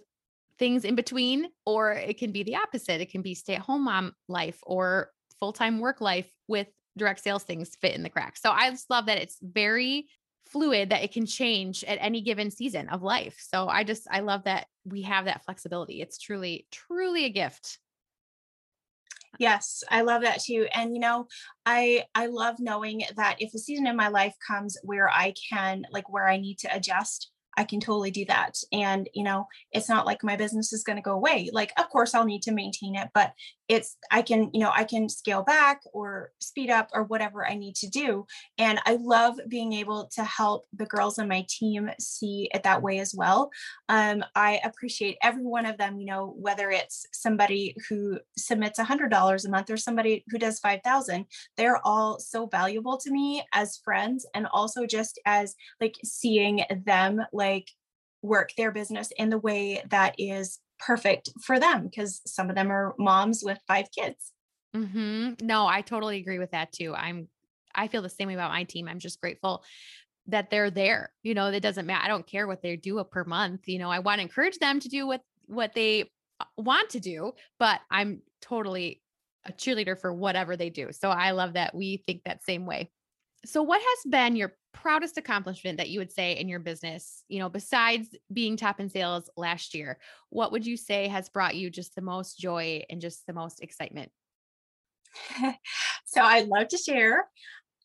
things 0.58 0.84
in 0.84 0.94
between 0.94 1.46
or 1.64 1.92
it 1.92 2.18
can 2.18 2.32
be 2.32 2.42
the 2.42 2.56
opposite 2.56 3.00
it 3.00 3.10
can 3.10 3.22
be 3.22 3.34
stay-at-home 3.34 3.84
mom 3.84 4.12
life 4.28 4.58
or 4.62 5.10
full-time 5.38 5.78
work 5.80 6.00
life 6.00 6.30
with 6.48 6.66
direct 6.96 7.20
sales 7.20 7.42
things 7.42 7.76
fit 7.80 7.94
in 7.94 8.02
the 8.02 8.08
cracks 8.08 8.40
so 8.40 8.50
i 8.50 8.70
just 8.70 8.88
love 8.88 9.06
that 9.06 9.18
it's 9.18 9.36
very 9.42 10.06
fluid 10.46 10.90
that 10.90 11.02
it 11.02 11.12
can 11.12 11.26
change 11.26 11.84
at 11.84 11.98
any 12.00 12.20
given 12.20 12.50
season 12.50 12.88
of 12.88 13.02
life. 13.02 13.36
So 13.40 13.68
I 13.68 13.84
just 13.84 14.06
I 14.10 14.20
love 14.20 14.44
that 14.44 14.66
we 14.84 15.02
have 15.02 15.26
that 15.26 15.44
flexibility. 15.44 16.00
It's 16.00 16.18
truly 16.18 16.66
truly 16.70 17.24
a 17.24 17.30
gift. 17.30 17.78
Yes, 19.38 19.84
I 19.90 20.02
love 20.02 20.22
that 20.22 20.40
too. 20.42 20.66
And 20.74 20.94
you 20.94 21.00
know, 21.00 21.26
I 21.64 22.04
I 22.14 22.26
love 22.26 22.56
knowing 22.58 23.02
that 23.16 23.36
if 23.40 23.54
a 23.54 23.58
season 23.58 23.86
in 23.86 23.96
my 23.96 24.08
life 24.08 24.34
comes 24.46 24.76
where 24.82 25.10
I 25.10 25.34
can 25.50 25.84
like 25.90 26.10
where 26.10 26.28
I 26.28 26.38
need 26.38 26.58
to 26.60 26.74
adjust, 26.74 27.30
I 27.56 27.64
can 27.64 27.80
totally 27.80 28.10
do 28.10 28.24
that. 28.26 28.56
And, 28.72 29.08
you 29.14 29.24
know, 29.24 29.46
it's 29.72 29.88
not 29.88 30.06
like 30.06 30.22
my 30.22 30.36
business 30.36 30.72
is 30.72 30.84
going 30.84 30.96
to 30.96 31.02
go 31.02 31.12
away. 31.12 31.50
Like, 31.52 31.72
of 31.78 31.88
course, 31.88 32.14
I'll 32.14 32.24
need 32.24 32.42
to 32.42 32.52
maintain 32.52 32.96
it, 32.96 33.08
but 33.14 33.32
it's, 33.68 33.96
I 34.10 34.22
can, 34.22 34.50
you 34.52 34.60
know, 34.60 34.70
I 34.72 34.84
can 34.84 35.08
scale 35.08 35.42
back 35.42 35.80
or 35.92 36.30
speed 36.40 36.70
up 36.70 36.88
or 36.92 37.04
whatever 37.04 37.46
I 37.46 37.54
need 37.54 37.74
to 37.76 37.88
do. 37.88 38.26
And 38.58 38.78
I 38.86 38.98
love 39.00 39.40
being 39.48 39.72
able 39.72 40.08
to 40.14 40.22
help 40.22 40.66
the 40.72 40.86
girls 40.86 41.18
on 41.18 41.28
my 41.28 41.44
team 41.48 41.90
see 41.98 42.48
it 42.54 42.62
that 42.62 42.82
way 42.82 42.98
as 43.00 43.14
well. 43.14 43.50
Um, 43.88 44.24
I 44.34 44.60
appreciate 44.62 45.16
every 45.22 45.44
one 45.44 45.66
of 45.66 45.78
them, 45.78 45.98
you 45.98 46.06
know, 46.06 46.34
whether 46.38 46.70
it's 46.70 47.06
somebody 47.12 47.74
who 47.88 48.20
submits 48.36 48.78
a 48.78 48.84
$100 48.84 49.44
a 49.44 49.48
month 49.48 49.70
or 49.70 49.76
somebody 49.76 50.24
who 50.28 50.38
does 50.38 50.60
5,000, 50.60 51.26
they're 51.56 51.84
all 51.84 52.20
so 52.20 52.46
valuable 52.46 52.98
to 52.98 53.10
me 53.10 53.42
as 53.52 53.78
friends 53.78 54.26
and 54.34 54.46
also 54.52 54.86
just 54.86 55.18
as 55.26 55.56
like 55.80 55.96
seeing 56.04 56.64
them 56.84 57.20
like 57.32 57.45
like 57.46 57.70
work 58.22 58.50
their 58.56 58.72
business 58.72 59.12
in 59.16 59.30
the 59.30 59.38
way 59.38 59.82
that 59.90 60.14
is 60.18 60.58
perfect 60.78 61.30
for 61.42 61.58
them 61.58 61.84
because 61.84 62.20
some 62.26 62.50
of 62.50 62.56
them 62.56 62.70
are 62.70 62.94
moms 62.98 63.42
with 63.44 63.58
five 63.66 63.86
kids. 63.96 64.32
Mm-hmm. 64.74 65.46
No, 65.46 65.66
I 65.66 65.80
totally 65.80 66.18
agree 66.18 66.38
with 66.38 66.50
that 66.50 66.72
too. 66.72 66.94
I'm, 66.94 67.28
I 67.74 67.88
feel 67.88 68.02
the 68.02 68.10
same 68.10 68.28
way 68.28 68.34
about 68.34 68.50
my 68.50 68.64
team. 68.64 68.88
I'm 68.88 68.98
just 68.98 69.20
grateful 69.20 69.64
that 70.28 70.50
they're 70.50 70.70
there. 70.70 71.12
You 71.22 71.34
know, 71.34 71.46
it 71.46 71.60
doesn't 71.60 71.86
matter. 71.86 72.04
I 72.04 72.08
don't 72.08 72.26
care 72.26 72.46
what 72.46 72.62
they 72.62 72.76
do 72.76 73.02
per 73.04 73.24
month. 73.24 73.68
You 73.68 73.78
know, 73.78 73.90
I 73.90 74.00
want 74.00 74.18
to 74.18 74.22
encourage 74.22 74.58
them 74.58 74.80
to 74.80 74.88
do 74.88 75.06
what 75.06 75.22
what 75.46 75.74
they 75.74 76.10
uh, 76.40 76.44
want 76.56 76.90
to 76.90 77.00
do, 77.00 77.32
but 77.58 77.80
I'm 77.90 78.22
totally 78.42 79.02
a 79.46 79.52
cheerleader 79.52 79.98
for 79.98 80.12
whatever 80.12 80.56
they 80.56 80.70
do. 80.70 80.88
So 80.90 81.10
I 81.10 81.30
love 81.30 81.52
that 81.52 81.74
we 81.74 82.02
think 82.06 82.22
that 82.24 82.44
same 82.44 82.66
way. 82.66 82.90
So 83.44 83.62
what 83.62 83.80
has 83.80 84.10
been 84.10 84.34
your 84.34 84.54
proudest 84.76 85.16
accomplishment 85.18 85.78
that 85.78 85.88
you 85.88 85.98
would 85.98 86.12
say 86.12 86.32
in 86.32 86.48
your 86.48 86.60
business, 86.60 87.24
you 87.28 87.38
know, 87.38 87.48
besides 87.48 88.14
being 88.32 88.56
top 88.56 88.78
in 88.78 88.88
sales 88.88 89.28
last 89.36 89.74
year? 89.74 89.98
What 90.30 90.52
would 90.52 90.66
you 90.66 90.76
say 90.76 91.08
has 91.08 91.28
brought 91.28 91.56
you 91.56 91.70
just 91.70 91.94
the 91.94 92.02
most 92.02 92.38
joy 92.38 92.82
and 92.90 93.00
just 93.00 93.26
the 93.26 93.32
most 93.32 93.62
excitement? 93.62 94.10
so 96.04 96.20
I'd 96.20 96.48
love 96.48 96.68
to 96.68 96.76
share. 96.76 97.26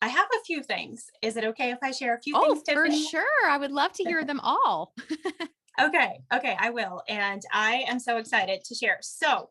I 0.02 0.08
have 0.08 0.28
a 0.34 0.44
few 0.44 0.62
things. 0.62 1.06
Is 1.22 1.36
it 1.36 1.44
okay 1.44 1.70
if 1.70 1.78
I 1.82 1.92
share 1.92 2.14
a 2.14 2.20
few 2.20 2.34
oh, 2.36 2.54
things, 2.54 2.62
Tiffany? 2.64 3.04
For 3.04 3.10
sure. 3.10 3.48
I 3.48 3.56
would 3.56 3.72
love 3.72 3.92
to 3.94 4.04
hear 4.04 4.24
them 4.26 4.40
all. 4.40 4.94
okay. 5.80 6.20
Okay. 6.34 6.56
I 6.58 6.70
will. 6.70 7.02
And 7.08 7.42
I 7.52 7.84
am 7.88 7.98
so 7.98 8.18
excited 8.18 8.64
to 8.64 8.74
share. 8.74 8.98
So, 9.00 9.50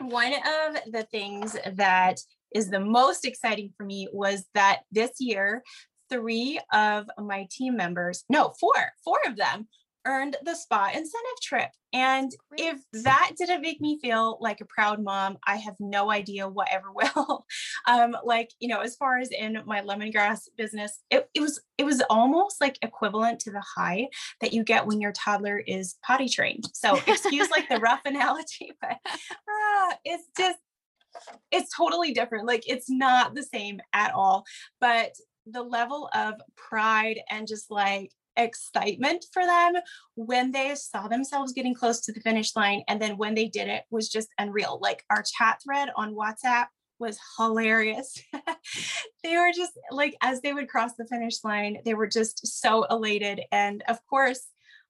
one 0.00 0.32
of 0.32 0.92
the 0.92 1.06
things 1.12 1.56
that 1.74 2.18
is 2.54 2.70
the 2.70 2.80
most 2.80 3.24
exciting 3.24 3.72
for 3.76 3.84
me 3.84 4.08
was 4.12 4.44
that 4.54 4.80
this 4.90 5.12
year 5.20 5.62
three 6.10 6.60
of 6.72 7.06
my 7.18 7.46
team 7.50 7.76
members, 7.76 8.24
no, 8.28 8.52
four, 8.60 8.74
four 9.04 9.18
of 9.26 9.36
them 9.36 9.68
earned 10.06 10.36
the 10.44 10.54
spa 10.54 10.86
incentive 10.88 11.40
trip. 11.42 11.70
And 11.92 12.32
if 12.56 12.80
that 13.04 13.32
didn't 13.38 13.62
make 13.62 13.80
me 13.80 13.98
feel 14.00 14.36
like 14.40 14.60
a 14.60 14.66
proud 14.66 15.02
mom, 15.02 15.38
I 15.46 15.56
have 15.56 15.76
no 15.78 16.10
idea 16.10 16.48
what 16.48 16.68
ever 16.72 16.88
will. 16.94 17.46
um, 17.86 18.16
like, 18.24 18.50
you 18.58 18.68
know, 18.68 18.80
as 18.80 18.96
far 18.96 19.18
as 19.18 19.30
in 19.30 19.58
my 19.66 19.80
lemongrass 19.80 20.48
business, 20.56 21.00
it, 21.10 21.28
it 21.34 21.40
was 21.40 21.60
it 21.78 21.84
was 21.84 22.02
almost 22.10 22.60
like 22.60 22.78
equivalent 22.82 23.40
to 23.40 23.50
the 23.50 23.62
high 23.76 24.08
that 24.40 24.52
you 24.52 24.64
get 24.64 24.86
when 24.86 25.00
your 25.00 25.12
toddler 25.12 25.58
is 25.58 25.96
potty 26.04 26.28
trained. 26.28 26.64
So 26.74 26.96
excuse 27.06 27.50
like 27.50 27.68
the 27.68 27.78
rough 27.78 28.02
analogy, 28.04 28.72
but 28.80 28.98
uh, 29.06 29.94
it's 30.04 30.28
just 30.36 30.58
it's 31.50 31.74
totally 31.76 32.12
different. 32.12 32.46
Like 32.46 32.64
it's 32.66 32.90
not 32.90 33.34
the 33.34 33.44
same 33.44 33.80
at 33.92 34.12
all. 34.12 34.44
But 34.80 35.12
the 35.46 35.62
level 35.62 36.08
of 36.14 36.34
pride 36.56 37.20
and 37.30 37.46
just 37.46 37.70
like 37.70 38.10
excitement 38.36 39.24
for 39.32 39.44
them 39.44 39.74
when 40.16 40.50
they 40.50 40.74
saw 40.74 41.06
themselves 41.06 41.52
getting 41.52 41.74
close 41.74 42.00
to 42.00 42.12
the 42.12 42.20
finish 42.20 42.56
line 42.56 42.82
and 42.88 43.00
then 43.00 43.16
when 43.16 43.34
they 43.34 43.46
did 43.46 43.68
it 43.68 43.84
was 43.90 44.08
just 44.08 44.28
unreal. 44.38 44.78
Like 44.82 45.04
our 45.10 45.22
chat 45.22 45.60
thread 45.62 45.90
on 45.96 46.14
whatsapp 46.14 46.66
was 46.98 47.18
hilarious. 47.38 48.20
They 49.22 49.36
were 49.36 49.52
just 49.56 49.72
like 49.90 50.14
as 50.20 50.42
they 50.42 50.52
would 50.52 50.68
cross 50.68 50.92
the 50.98 51.06
finish 51.06 51.42
line 51.44 51.78
they 51.86 51.94
were 51.94 52.06
just 52.06 52.46
so 52.46 52.84
elated 52.84 53.40
and 53.50 53.82
of 53.88 53.98
course 54.06 54.46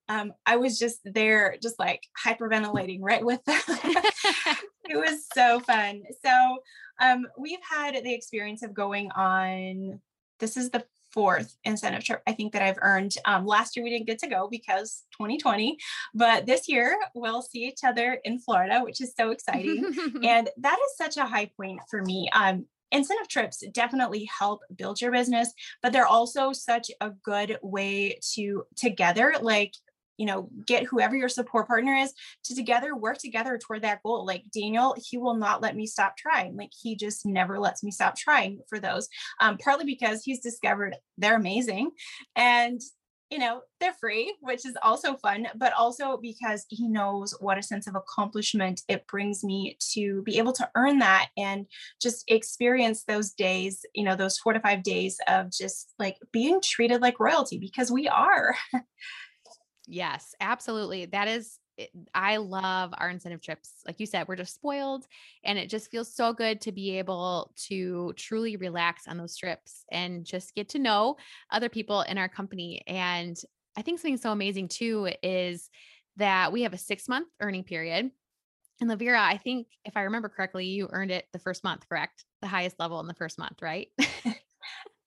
um, 0.08 0.32
i 0.44 0.56
was 0.56 0.76
just 0.76 0.98
there 1.04 1.56
just 1.62 1.78
like 1.78 2.02
hyperventilating 2.24 2.98
right 3.00 3.24
with 3.24 3.44
them. 3.44 3.60
It 4.88 4.96
was 4.96 5.26
so 5.32 5.60
fun. 5.60 6.02
So 6.24 6.58
um, 7.00 7.26
we've 7.38 7.58
had 7.68 7.94
the 7.94 8.14
experience 8.14 8.62
of 8.62 8.74
going 8.74 9.10
on 9.12 10.00
this 10.40 10.56
is 10.56 10.70
the 10.70 10.84
fourth 11.14 11.56
incentive 11.62 12.02
trip 12.02 12.22
I 12.26 12.32
think 12.32 12.52
that 12.52 12.62
I've 12.62 12.78
earned. 12.82 13.14
Um, 13.24 13.46
last 13.46 13.76
year 13.76 13.84
we 13.84 13.90
didn't 13.90 14.08
get 14.08 14.18
to 14.18 14.26
go 14.26 14.48
because 14.50 15.04
2020, 15.12 15.78
but 16.12 16.44
this 16.44 16.68
year 16.68 16.98
we'll 17.14 17.42
see 17.42 17.66
each 17.66 17.84
other 17.84 18.18
in 18.24 18.40
Florida, 18.40 18.80
which 18.82 19.00
is 19.00 19.14
so 19.16 19.30
exciting. 19.30 19.84
and 20.24 20.50
that 20.56 20.78
is 20.78 20.96
such 20.96 21.16
a 21.16 21.24
high 21.24 21.50
point 21.56 21.80
for 21.88 22.02
me. 22.02 22.28
Um, 22.32 22.66
incentive 22.90 23.28
trips 23.28 23.62
definitely 23.72 24.28
help 24.38 24.60
build 24.76 25.00
your 25.00 25.10
business 25.10 25.52
but 25.82 25.92
they're 25.92 26.06
also 26.06 26.52
such 26.52 26.92
a 27.00 27.10
good 27.24 27.58
way 27.60 28.16
to 28.22 28.62
together 28.76 29.34
like 29.40 29.72
you 30.16 30.26
know 30.26 30.48
get 30.66 30.84
whoever 30.84 31.16
your 31.16 31.28
support 31.28 31.66
partner 31.66 31.94
is 31.94 32.12
to 32.44 32.54
together 32.54 32.94
work 32.94 33.18
together 33.18 33.58
toward 33.58 33.82
that 33.82 34.02
goal. 34.02 34.24
Like 34.26 34.44
daniel 34.52 34.94
he 34.98 35.18
will 35.18 35.36
not 35.36 35.62
let 35.62 35.76
me 35.76 35.86
stop 35.86 36.16
trying. 36.16 36.56
Like 36.56 36.70
he 36.80 36.96
just 36.96 37.26
never 37.26 37.58
lets 37.58 37.82
me 37.82 37.90
stop 37.90 38.16
trying 38.16 38.60
for 38.68 38.78
those 38.78 39.08
um, 39.40 39.58
partly 39.58 39.84
because 39.84 40.22
he's 40.22 40.40
discovered 40.40 40.96
they're 41.18 41.36
amazing 41.36 41.90
and 42.36 42.80
you 43.30 43.38
know 43.38 43.62
they're 43.80 43.94
free 43.94 44.34
which 44.40 44.66
is 44.66 44.76
also 44.82 45.16
fun 45.16 45.48
but 45.56 45.72
also 45.72 46.18
because 46.18 46.66
he 46.68 46.86
knows 46.88 47.34
what 47.40 47.58
a 47.58 47.62
sense 47.62 47.86
of 47.86 47.94
accomplishment 47.94 48.82
it 48.88 49.06
brings 49.06 49.42
me 49.42 49.76
to 49.80 50.22
be 50.22 50.38
able 50.38 50.52
to 50.52 50.68
earn 50.76 50.98
that 50.98 51.28
and 51.36 51.66
just 52.00 52.24
experience 52.28 53.04
those 53.04 53.32
days 53.32 53.84
you 53.94 54.04
know 54.04 54.14
those 54.14 54.38
four 54.38 54.52
to 54.52 54.60
five 54.60 54.82
days 54.82 55.18
of 55.26 55.50
just 55.50 55.94
like 55.98 56.16
being 56.32 56.60
treated 56.60 57.00
like 57.00 57.18
royalty 57.18 57.58
because 57.58 57.90
we 57.90 58.06
are 58.08 58.54
Yes, 59.86 60.34
absolutely. 60.40 61.06
That 61.06 61.28
is 61.28 61.58
I 62.14 62.36
love 62.36 62.94
our 62.98 63.10
incentive 63.10 63.40
trips. 63.42 63.82
Like 63.84 63.98
you 63.98 64.06
said, 64.06 64.28
we're 64.28 64.36
just 64.36 64.54
spoiled 64.54 65.06
and 65.42 65.58
it 65.58 65.68
just 65.68 65.90
feels 65.90 66.14
so 66.14 66.32
good 66.32 66.60
to 66.60 66.72
be 66.72 66.96
able 66.98 67.52
to 67.66 68.12
truly 68.16 68.56
relax 68.56 69.08
on 69.08 69.18
those 69.18 69.36
trips 69.36 69.84
and 69.90 70.24
just 70.24 70.54
get 70.54 70.68
to 70.70 70.78
know 70.78 71.16
other 71.50 71.68
people 71.68 72.02
in 72.02 72.16
our 72.16 72.28
company. 72.28 72.80
And 72.86 73.36
I 73.76 73.82
think 73.82 73.98
something 73.98 74.16
so 74.18 74.30
amazing 74.30 74.68
too 74.68 75.10
is 75.20 75.68
that 76.16 76.52
we 76.52 76.62
have 76.62 76.74
a 76.74 76.78
six 76.78 77.08
month 77.08 77.26
earning 77.40 77.64
period. 77.64 78.12
And 78.80 78.90
Lavira, 78.90 79.20
I 79.20 79.38
think 79.38 79.68
if 79.84 79.96
I 79.96 80.02
remember 80.02 80.28
correctly, 80.28 80.66
you 80.66 80.88
earned 80.92 81.12
it 81.12 81.26
the 81.32 81.40
first 81.40 81.64
month, 81.64 81.88
correct? 81.88 82.24
The 82.42 82.48
highest 82.48 82.78
level 82.80 83.00
in 83.00 83.08
the 83.08 83.14
first 83.14 83.38
month, 83.38 83.62
right? 83.62 83.88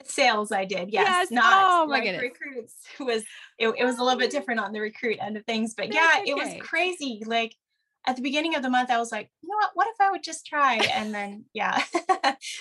sales 0.09 0.51
I 0.51 0.65
did. 0.65 0.91
Yes. 0.91 1.07
Yes. 1.07 1.31
Not 1.31 1.53
Oh, 1.65 1.85
my 1.87 1.95
like 1.97 2.03
goodness. 2.03 2.21
recruits 2.21 2.75
was 2.99 3.23
it, 3.57 3.67
it 3.77 3.85
was 3.85 3.97
a 3.99 4.03
little 4.03 4.19
bit 4.19 4.31
different 4.31 4.59
on 4.59 4.71
the 4.73 4.79
recruit 4.81 5.17
end 5.21 5.37
of 5.37 5.45
things. 5.45 5.73
But 5.75 5.93
yeah, 5.93 6.09
That's 6.15 6.29
it 6.29 6.35
was 6.35 6.53
crazy. 6.61 7.21
Like 7.25 7.55
at 8.05 8.15
the 8.15 8.21
beginning 8.21 8.55
of 8.55 8.61
the 8.61 8.69
month, 8.69 8.89
I 8.89 8.97
was 8.97 9.11
like, 9.11 9.29
you 9.41 9.49
know 9.49 9.57
what? 9.57 9.71
What 9.73 9.87
if 9.87 9.95
I 9.99 10.11
would 10.11 10.23
just 10.23 10.45
try? 10.45 10.75
And 10.75 11.13
then 11.13 11.45
yeah, 11.53 11.81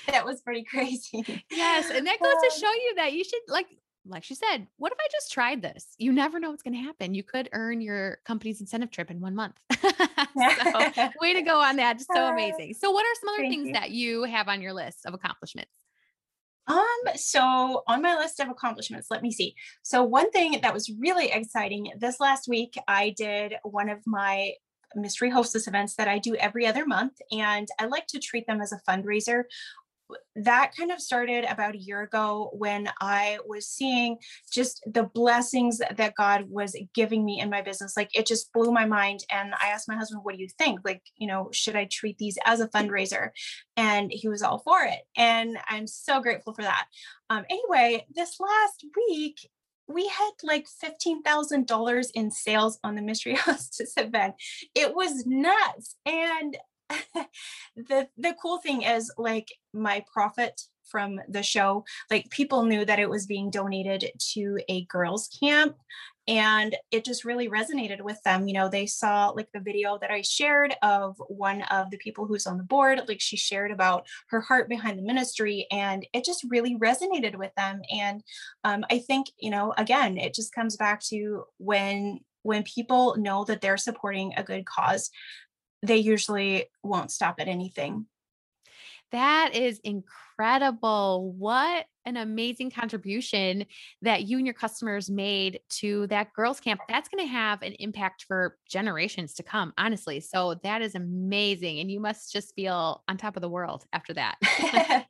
that 0.08 0.24
was 0.24 0.40
pretty 0.42 0.64
crazy. 0.64 1.24
Yes, 1.50 1.90
and 1.90 2.06
that 2.06 2.20
goes 2.20 2.32
to 2.42 2.50
Um, 2.54 2.60
show 2.60 2.72
you 2.72 2.94
that 2.96 3.12
you 3.12 3.24
should 3.24 3.40
like 3.48 3.66
like 4.08 4.22
she 4.22 4.36
said, 4.36 4.68
what 4.76 4.92
if 4.92 4.98
I 5.00 5.08
just 5.10 5.32
tried 5.32 5.62
this? 5.62 5.94
You 5.98 6.12
never 6.12 6.38
know 6.38 6.50
what's 6.50 6.62
going 6.62 6.74
to 6.74 6.80
happen. 6.80 7.12
You 7.12 7.24
could 7.24 7.48
earn 7.52 7.80
your 7.80 8.18
company's 8.24 8.60
incentive 8.60 8.92
trip 8.92 9.10
in 9.10 9.20
one 9.20 9.34
month. 9.34 9.56
so, 9.80 11.10
way 11.20 11.34
to 11.34 11.42
go 11.42 11.60
on 11.60 11.76
that. 11.76 11.98
Just 11.98 12.12
so 12.12 12.24
Uh, 12.26 12.32
amazing. 12.32 12.74
So, 12.74 12.92
what 12.92 13.04
are 13.04 13.14
some 13.20 13.28
other 13.30 13.42
thank 13.42 13.52
things 13.52 13.66
you. 13.68 13.72
that 13.74 13.90
you 13.90 14.22
have 14.24 14.46
on 14.48 14.60
your 14.62 14.72
list 14.72 15.06
of 15.06 15.14
accomplishments? 15.14 15.72
Um, 16.68 17.14
so 17.14 17.82
on 17.86 18.02
my 18.02 18.16
list 18.16 18.40
of 18.40 18.48
accomplishments, 18.48 19.08
let 19.10 19.22
me 19.22 19.30
see. 19.30 19.54
So 19.82 20.02
one 20.02 20.30
thing 20.30 20.58
that 20.62 20.74
was 20.74 20.90
really 20.98 21.30
exciting 21.30 21.92
this 21.98 22.18
last 22.18 22.48
week, 22.48 22.74
I 22.88 23.14
did 23.16 23.54
one 23.62 23.88
of 23.88 24.00
my 24.06 24.52
mystery 24.94 25.30
hostess 25.30 25.68
events 25.68 25.94
that 25.96 26.08
I 26.08 26.18
do 26.18 26.34
every 26.36 26.66
other 26.66 26.86
month, 26.86 27.14
and 27.30 27.68
I 27.78 27.86
like 27.86 28.06
to 28.08 28.18
treat 28.18 28.46
them 28.46 28.60
as 28.60 28.72
a 28.72 28.80
fundraiser. 28.88 29.44
That 30.36 30.72
kind 30.76 30.92
of 30.92 31.00
started 31.00 31.44
about 31.44 31.74
a 31.74 31.78
year 31.78 32.02
ago 32.02 32.50
when 32.52 32.90
I 33.00 33.38
was 33.46 33.66
seeing 33.66 34.18
just 34.52 34.82
the 34.86 35.04
blessings 35.04 35.78
that 35.78 36.14
God 36.14 36.44
was 36.48 36.76
giving 36.94 37.24
me 37.24 37.40
in 37.40 37.50
my 37.50 37.62
business. 37.62 37.96
Like 37.96 38.10
it 38.14 38.26
just 38.26 38.52
blew 38.52 38.70
my 38.70 38.84
mind. 38.84 39.20
And 39.30 39.54
I 39.54 39.68
asked 39.68 39.88
my 39.88 39.96
husband, 39.96 40.22
What 40.24 40.36
do 40.36 40.42
you 40.42 40.48
think? 40.58 40.80
Like, 40.84 41.02
you 41.16 41.26
know, 41.26 41.48
should 41.52 41.76
I 41.76 41.88
treat 41.90 42.18
these 42.18 42.38
as 42.44 42.60
a 42.60 42.68
fundraiser? 42.68 43.30
and 43.76 44.10
he 44.10 44.28
was 44.28 44.42
all 44.42 44.58
for 44.58 44.82
it. 44.82 45.00
And 45.16 45.58
I'm 45.68 45.86
so 45.86 46.20
grateful 46.20 46.54
for 46.54 46.62
that. 46.62 46.86
Um, 47.28 47.44
anyway, 47.50 48.06
this 48.14 48.40
last 48.40 48.84
week, 49.08 49.48
we 49.88 50.08
had 50.08 50.30
like 50.42 50.66
$15,000 50.82 52.06
in 52.14 52.30
sales 52.30 52.78
on 52.82 52.96
the 52.96 53.02
Mystery 53.02 53.34
Hostess 53.40 53.92
event. 53.96 54.34
It 54.74 54.94
was 54.94 55.24
nuts. 55.26 55.96
And 56.04 56.56
the 57.76 58.08
the 58.16 58.34
cool 58.40 58.58
thing 58.58 58.82
is 58.82 59.12
like 59.18 59.52
my 59.72 60.04
profit 60.12 60.60
from 60.84 61.20
the 61.28 61.42
show 61.42 61.84
like 62.10 62.30
people 62.30 62.64
knew 62.64 62.84
that 62.84 63.00
it 63.00 63.10
was 63.10 63.26
being 63.26 63.50
donated 63.50 64.10
to 64.18 64.58
a 64.68 64.84
girls 64.84 65.28
camp 65.40 65.76
and 66.28 66.76
it 66.90 67.04
just 67.04 67.24
really 67.24 67.48
resonated 67.48 68.00
with 68.00 68.20
them 68.24 68.46
you 68.46 68.54
know 68.54 68.68
they 68.68 68.86
saw 68.86 69.28
like 69.28 69.48
the 69.52 69.60
video 69.60 69.98
that 70.00 70.10
i 70.10 70.22
shared 70.22 70.74
of 70.82 71.16
one 71.28 71.62
of 71.62 71.90
the 71.90 71.98
people 71.98 72.26
who's 72.26 72.46
on 72.46 72.56
the 72.56 72.64
board 72.64 73.00
like 73.08 73.20
she 73.20 73.36
shared 73.36 73.70
about 73.70 74.06
her 74.28 74.40
heart 74.40 74.68
behind 74.68 74.98
the 74.98 75.02
ministry 75.02 75.66
and 75.70 76.06
it 76.12 76.24
just 76.24 76.44
really 76.48 76.76
resonated 76.76 77.36
with 77.36 77.54
them 77.56 77.80
and 77.92 78.22
um, 78.64 78.84
i 78.90 78.98
think 78.98 79.26
you 79.38 79.50
know 79.50 79.74
again 79.76 80.16
it 80.16 80.34
just 80.34 80.54
comes 80.54 80.76
back 80.76 81.00
to 81.00 81.44
when 81.58 82.20
when 82.42 82.62
people 82.62 83.16
know 83.16 83.44
that 83.44 83.60
they're 83.60 83.76
supporting 83.76 84.32
a 84.36 84.42
good 84.42 84.64
cause 84.64 85.10
they 85.86 85.96
usually 85.98 86.66
won't 86.82 87.10
stop 87.10 87.36
at 87.38 87.48
anything 87.48 88.06
That 89.12 89.54
is 89.54 89.80
incredible. 89.84 91.32
What 91.38 91.86
an 92.04 92.16
amazing 92.16 92.70
contribution 92.70 93.64
that 94.02 94.24
you 94.24 94.36
and 94.36 94.46
your 94.46 94.54
customers 94.54 95.08
made 95.10 95.60
to 95.68 96.06
that 96.08 96.32
girls' 96.34 96.60
camp. 96.60 96.80
That's 96.88 97.08
going 97.08 97.24
to 97.24 97.30
have 97.32 97.62
an 97.62 97.72
impact 97.74 98.24
for 98.26 98.56
generations 98.68 99.34
to 99.34 99.42
come, 99.42 99.72
honestly. 99.78 100.20
So 100.20 100.54
that 100.62 100.82
is 100.82 100.94
amazing. 100.94 101.80
And 101.80 101.90
you 101.90 102.00
must 102.00 102.32
just 102.32 102.54
feel 102.54 103.02
on 103.08 103.16
top 103.16 103.36
of 103.36 103.42
the 103.42 103.48
world 103.48 103.84
after 103.92 104.12
that. 104.14 104.36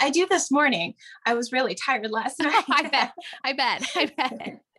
I 0.00 0.10
do 0.10 0.26
this 0.26 0.50
morning. 0.50 0.94
I 1.26 1.34
was 1.34 1.52
really 1.52 1.74
tired 1.74 2.10
last 2.10 2.38
night. 2.42 2.64
I 2.70 2.88
bet. 2.88 3.12
I 3.44 3.52
bet. 3.52 3.82
I 3.96 4.06
bet. 4.06 4.60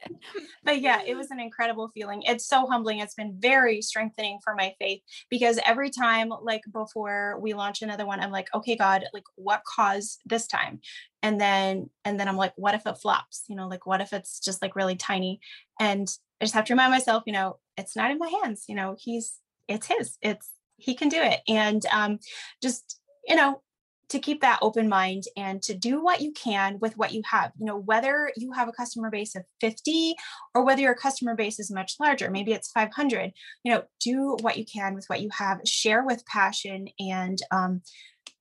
but 0.64 0.82
yeah, 0.82 1.02
it 1.06 1.16
was 1.16 1.32
an 1.32 1.40
incredible 1.40 1.90
feeling. 1.94 2.24
It's 2.24 2.48
so 2.48 2.66
humbling. 2.66 3.00
It's 3.00 3.16
been 3.16 3.36
very 3.40 3.82
strengthening 3.82 4.40
for 4.44 4.56
my 4.56 4.74
faith 4.80 5.02
because 5.30 5.60
every 5.66 5.90
time, 5.90 6.32
like 6.42 6.62
before 6.72 7.40
we 7.40 7.54
launch 7.54 7.82
another 7.82 8.06
one, 8.06 8.20
I'm 8.20 8.32
like, 8.32 8.48
okay, 8.54 8.76
God, 8.76 9.06
like 9.14 9.24
what 9.36 9.62
cause 9.64 10.18
this 10.26 10.48
time? 10.48 10.80
And 11.22 11.40
then, 11.40 11.90
and 12.06 12.20
then 12.20 12.28
I'm 12.28 12.38
like, 12.38 12.54
what 12.56 12.76
if 12.76 12.86
it 12.86 12.98
flops? 12.98 13.44
You 13.48 13.56
know, 13.56 13.68
like 13.68 13.86
what 13.86 14.02
if 14.02 14.14
it's 14.14 14.40
just 14.40 14.62
like 14.62 14.76
really 14.76 14.96
tiny? 14.96 15.40
And 15.80 16.08
I 16.42 16.46
just 16.46 16.56
have 16.56 16.66
to 16.66 16.74
remind 16.74 16.92
myself, 16.92 17.24
you 17.26 17.34
know, 17.34 17.60
it's 17.78 17.96
not 17.96 18.12
in 18.12 18.20
my 18.20 18.32
hands. 18.44 18.66
You 18.68 18.76
know, 18.76 18.96
he's, 19.00 19.40
it's 19.68 19.88
his, 19.88 20.18
it's, 20.22 20.52
he 20.78 20.96
can 20.96 21.10
do 21.10 21.22
it. 21.22 21.40
And 21.48 21.86
um, 21.92 22.20
just, 22.62 23.00
you 23.28 23.36
know, 23.36 23.62
to 24.10 24.20
keep 24.20 24.42
that 24.42 24.60
open 24.62 24.88
mind 24.88 25.24
and 25.38 25.62
to 25.62 25.74
do 25.74 26.04
what 26.04 26.22
you 26.22 26.32
can 26.32 26.78
with 26.80 26.98
what 26.98 27.14
you 27.14 27.22
have 27.30 27.52
you 27.58 27.66
know 27.66 27.78
whether 27.78 28.32
you 28.38 28.52
have 28.52 28.68
a 28.68 28.74
customer 28.74 29.10
base 29.10 29.36
of 29.36 29.44
50 29.62 30.16
or 30.54 30.64
whether 30.64 30.82
your 30.82 30.96
customer 30.96 31.36
base 31.36 31.60
is 31.60 31.72
much 31.72 31.96
larger 32.00 32.30
maybe 32.30 32.52
it's 32.52 32.72
500 32.72 33.32
you 33.64 33.72
know 33.72 33.84
do 34.00 34.38
what 34.42 34.58
you 34.58 34.66
can 34.66 34.94
with 34.94 35.06
what 35.08 35.22
you 35.22 35.30
have 35.32 35.60
share 35.66 36.04
with 36.04 36.26
passion 36.26 36.88
and 37.00 37.40
um, 37.52 37.82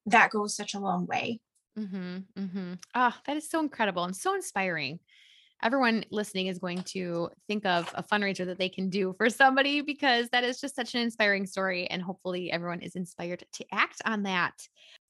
that 0.07 0.31
goes 0.31 0.57
such 0.57 0.75
a 0.75 0.81
long 0.81 1.07
way 1.07 1.41
Mm-hmm, 1.79 2.17
mm-hmm. 2.39 2.73
Oh, 2.95 3.15
that 3.27 3.37
is 3.37 3.49
so 3.49 3.61
incredible 3.61 4.05
and 4.05 4.15
so 4.15 4.35
inspiring. 4.35 4.99
Everyone 5.63 6.05
listening 6.11 6.47
is 6.49 6.59
going 6.59 6.83
to 6.83 7.31
think 7.47 7.65
of 7.65 7.91
a 7.95 8.03
fundraiser 8.03 8.45
that 8.47 8.59
they 8.59 8.69
can 8.69 8.89
do 8.89 9.15
for 9.17 9.31
somebody 9.31 9.81
because 9.81 10.29
that 10.31 10.45
is 10.45 10.61
just 10.61 10.75
such 10.75 10.95
an 10.95 11.01
inspiring 11.01 11.47
story. 11.47 11.87
And 11.87 12.03
hopefully, 12.03 12.51
everyone 12.51 12.81
is 12.81 12.97
inspired 12.97 13.45
to 13.53 13.65
act 13.73 14.03
on 14.05 14.25
that. 14.25 14.55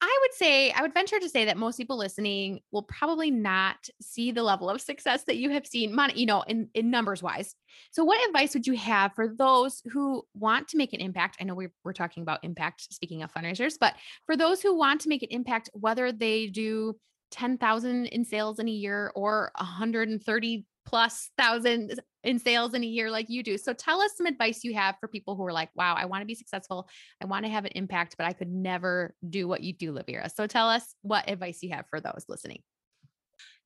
I 0.01 0.19
would 0.23 0.35
say, 0.35 0.73
I 0.73 0.83
would 0.83 0.95
venture 0.95 1.21
to 1.21 1.29
say 1.29 1.45
that 1.45 1.57
most 1.57 1.77
people 1.77 1.97
listening 1.97 2.61
will 2.71 2.83
probably 2.83 3.31
not 3.31 3.77
see 4.01 4.33
the 4.33 4.43
level 4.43 4.69
of 4.69 4.81
success 4.81 5.25
that 5.25 5.37
you 5.37 5.51
have 5.51 5.67
seen, 5.67 5.97
you 6.15 6.27
know, 6.27 6.43
in, 6.43 6.69
in 6.75 6.91
numbers 6.91 7.23
wise. 7.23 7.55
So, 7.93 8.05
what 8.05 8.27
advice 8.29 8.55
would 8.55 8.67
you 8.67 8.77
have 8.77 9.15
for 9.15 9.29
those 9.29 9.83
who 9.93 10.25
want 10.35 10.69
to 10.69 10.77
make 10.77 10.93
an 10.93 11.01
impact? 11.01 11.37
I 11.41 11.45
know 11.45 11.55
we're, 11.55 11.73
we're 11.85 11.93
talking 11.93 12.23
about 12.23 12.45
impact, 12.45 12.93
speaking 12.93 13.23
of 13.23 13.33
fundraisers, 13.33 13.75
but 13.81 13.95
for 14.27 14.37
those 14.37 14.61
who 14.61 14.77
want 14.77 15.03
to 15.03 15.09
make 15.09 15.23
an 15.23 15.31
impact, 15.31 15.71
whether 15.73 16.13
they 16.13 16.47
do 16.47 16.97
10,000 17.33 18.07
in 18.07 18.25
sales 18.25 18.59
in 18.61 18.69
a 18.69 18.71
year 18.71 19.11
or 19.17 19.51
130 19.57 20.67
plus 20.85 21.31
thousand 21.39 22.01
in 22.25 22.39
sales 22.39 22.75
in 22.75 22.83
a 22.83 22.87
year 22.87 23.11
like 23.11 23.29
you 23.29 23.43
do. 23.43 23.57
So 23.59 23.73
tell 23.73 24.01
us 24.01 24.17
some 24.17 24.27
advice 24.27 24.65
you 24.65 24.75
have 24.75 24.97
for 25.01 25.09
people 25.09 25.35
who 25.37 25.45
are 25.47 25.53
like, 25.53 25.71
wow, 25.75 25.95
I 25.97 26.05
want 26.07 26.23
to 26.23 26.27
be 26.27 26.35
successful. 26.35 26.89
I 27.21 27.27
want 27.27 27.45
to 27.45 27.51
have 27.51 27.65
an 27.65 27.73
impact, 27.75 28.17
but 28.17 28.27
I 28.27 28.33
could 28.33 28.49
never 28.51 29.15
do 29.29 29.49
what 29.49 29.63
you 29.63 29.73
do, 29.73 29.93
Lavira. 29.93 30.33
So 30.35 30.47
tell 30.47 30.69
us 30.69 30.95
what 31.03 31.31
advice 31.31 31.63
you 31.63 31.71
have 31.71 31.87
for 31.89 32.01
those 32.01 32.25
listening. 32.29 32.63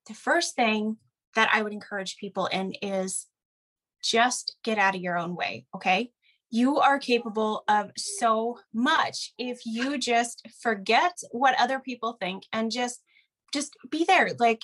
the 0.06 0.14
first 0.14 0.54
thing 0.54 0.96
that 1.34 1.48
i 1.52 1.62
would 1.62 1.72
encourage 1.72 2.16
people 2.16 2.46
in 2.46 2.72
is 2.82 3.26
just 4.02 4.56
get 4.62 4.78
out 4.78 4.94
of 4.94 5.00
your 5.00 5.18
own 5.18 5.34
way 5.34 5.66
okay 5.74 6.10
you 6.50 6.78
are 6.78 6.98
capable 6.98 7.64
of 7.68 7.90
so 7.96 8.58
much 8.72 9.32
if 9.36 9.66
you 9.66 9.98
just 9.98 10.46
forget 10.62 11.12
what 11.32 11.60
other 11.60 11.80
people 11.80 12.16
think 12.20 12.44
and 12.52 12.70
just 12.70 13.00
just 13.52 13.76
be 13.90 14.04
there 14.04 14.30
like 14.38 14.62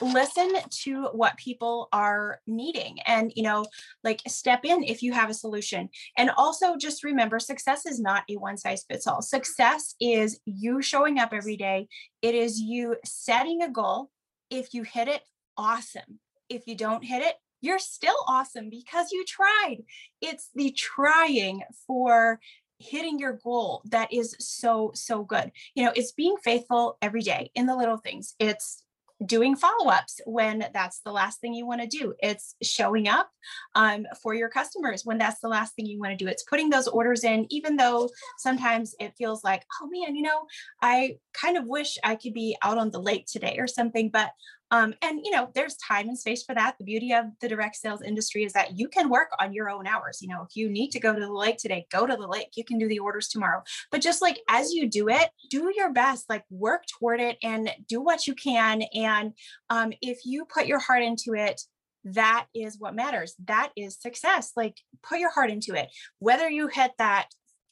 listen 0.00 0.52
to 0.70 1.04
what 1.12 1.36
people 1.36 1.88
are 1.92 2.40
needing 2.46 2.98
and 3.06 3.32
you 3.36 3.42
know 3.42 3.64
like 4.02 4.20
step 4.26 4.64
in 4.64 4.82
if 4.82 5.02
you 5.02 5.12
have 5.12 5.30
a 5.30 5.34
solution. 5.34 5.88
And 6.16 6.30
also 6.36 6.76
just 6.76 7.04
remember 7.04 7.38
success 7.38 7.86
is 7.86 8.00
not 8.00 8.24
a 8.28 8.36
one 8.36 8.56
size 8.56 8.84
fits 8.88 9.06
all 9.06 9.22
success 9.22 9.94
is 10.00 10.40
you 10.44 10.82
showing 10.82 11.18
up 11.18 11.32
every 11.32 11.56
day. 11.56 11.88
It 12.20 12.34
is 12.34 12.60
you 12.60 12.96
setting 13.04 13.62
a 13.62 13.70
goal. 13.70 14.10
If 14.50 14.74
you 14.74 14.82
hit 14.82 15.08
it 15.08 15.22
awesome. 15.56 16.18
If 16.48 16.66
you 16.66 16.76
don't 16.76 17.04
hit 17.04 17.22
it 17.22 17.36
you're 17.62 17.78
still 17.78 18.16
awesome 18.26 18.68
because 18.68 19.12
you 19.12 19.24
tried. 19.24 19.84
It's 20.20 20.50
the 20.54 20.72
trying 20.72 21.62
for 21.86 22.40
hitting 22.82 23.18
your 23.18 23.34
goal 23.44 23.82
that 23.86 24.12
is 24.12 24.36
so 24.38 24.92
so 24.94 25.22
good. 25.24 25.52
You 25.74 25.84
know 25.84 25.92
it's 25.94 26.12
being 26.12 26.36
faithful 26.42 26.98
every 27.00 27.22
day 27.22 27.50
in 27.54 27.66
the 27.66 27.76
little 27.76 27.98
things. 27.98 28.34
It's 28.38 28.84
doing 29.24 29.54
follow-ups 29.54 30.20
when 30.26 30.66
that's 30.74 31.00
the 31.00 31.12
last 31.12 31.40
thing 31.40 31.54
you 31.54 31.64
want 31.64 31.80
to 31.80 31.86
do. 31.86 32.12
It's 32.20 32.56
showing 32.60 33.06
up 33.06 33.30
um, 33.76 34.04
for 34.20 34.34
your 34.34 34.48
customers 34.48 35.04
when 35.04 35.18
that's 35.18 35.40
the 35.40 35.48
last 35.48 35.76
thing 35.76 35.86
you 35.86 36.00
want 36.00 36.18
to 36.18 36.24
do. 36.24 36.28
It's 36.28 36.42
putting 36.42 36.70
those 36.70 36.88
orders 36.88 37.22
in 37.22 37.46
even 37.50 37.76
though 37.76 38.08
sometimes 38.38 38.94
it 38.98 39.14
feels 39.16 39.44
like 39.44 39.64
oh 39.80 39.88
man 39.88 40.14
you 40.14 40.22
know 40.22 40.46
i 40.80 41.16
kind 41.32 41.56
of 41.56 41.66
wish 41.66 41.98
i 42.04 42.16
could 42.16 42.34
be 42.34 42.56
out 42.62 42.78
on 42.78 42.90
the 42.90 43.00
lake 43.00 43.26
today 43.26 43.56
or 43.58 43.66
something 43.66 44.08
but 44.08 44.30
um, 44.72 44.94
and 45.02 45.20
you 45.22 45.30
know 45.30 45.50
there's 45.54 45.76
time 45.76 46.08
and 46.08 46.18
space 46.18 46.42
for 46.42 46.54
that. 46.54 46.76
The 46.78 46.84
beauty 46.84 47.12
of 47.12 47.26
the 47.40 47.48
direct 47.48 47.76
sales 47.76 48.00
industry 48.00 48.42
is 48.42 48.54
that 48.54 48.78
you 48.78 48.88
can 48.88 49.10
work 49.10 49.28
on 49.38 49.52
your 49.52 49.68
own 49.68 49.86
hours. 49.86 50.18
You 50.22 50.28
know 50.28 50.42
if 50.42 50.56
you 50.56 50.70
need 50.70 50.90
to 50.92 51.00
go 51.00 51.14
to 51.14 51.20
the 51.20 51.32
lake 51.32 51.58
today 51.58 51.86
go 51.92 52.06
to 52.06 52.16
the 52.16 52.26
lake. 52.26 52.48
You 52.56 52.64
can 52.64 52.78
do 52.78 52.88
the 52.88 52.98
orders 52.98 53.28
tomorrow. 53.28 53.62
But 53.90 54.00
just 54.00 54.22
like 54.22 54.40
as 54.48 54.72
you 54.72 54.88
do 54.88 55.08
it 55.08 55.28
do 55.50 55.70
your 55.76 55.92
best 55.92 56.28
like 56.30 56.44
work 56.50 56.84
toward 56.86 57.20
it 57.20 57.36
and 57.42 57.70
do 57.86 58.00
what 58.00 58.26
you 58.26 58.34
can. 58.34 58.82
And 58.94 59.34
um, 59.68 59.92
if 60.00 60.20
you 60.24 60.46
put 60.46 60.66
your 60.66 60.78
heart 60.78 61.02
into 61.02 61.34
it 61.34 61.60
that 62.04 62.46
is 62.52 62.80
what 62.80 62.96
matters. 62.96 63.36
That 63.44 63.70
is 63.76 64.00
success. 64.00 64.52
Like 64.56 64.76
put 65.04 65.20
your 65.20 65.30
heart 65.30 65.50
into 65.50 65.74
it. 65.74 65.88
Whether 66.18 66.50
you 66.50 66.66
hit 66.66 66.90
that 66.98 67.28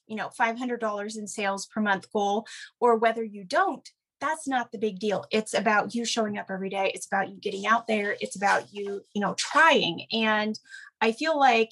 you 0.06 0.16
know 0.16 0.28
$500 0.38 1.16
in 1.16 1.26
sales 1.26 1.66
per 1.66 1.80
month 1.80 2.12
goal 2.12 2.46
or 2.80 2.96
whether 2.96 3.24
you 3.24 3.44
don't 3.44 3.88
that's 4.20 4.46
not 4.46 4.72
the 4.72 4.78
big 4.78 4.98
deal. 4.98 5.24
It's 5.30 5.54
about 5.54 5.94
you 5.94 6.04
showing 6.04 6.38
up 6.38 6.46
every 6.50 6.70
day. 6.70 6.90
It's 6.94 7.06
about 7.06 7.30
you 7.30 7.36
getting 7.36 7.66
out 7.66 7.86
there. 7.86 8.16
It's 8.20 8.36
about 8.36 8.72
you, 8.72 9.02
you 9.14 9.20
know, 9.20 9.34
trying. 9.34 10.06
And 10.12 10.58
I 11.00 11.12
feel 11.12 11.38
like 11.38 11.70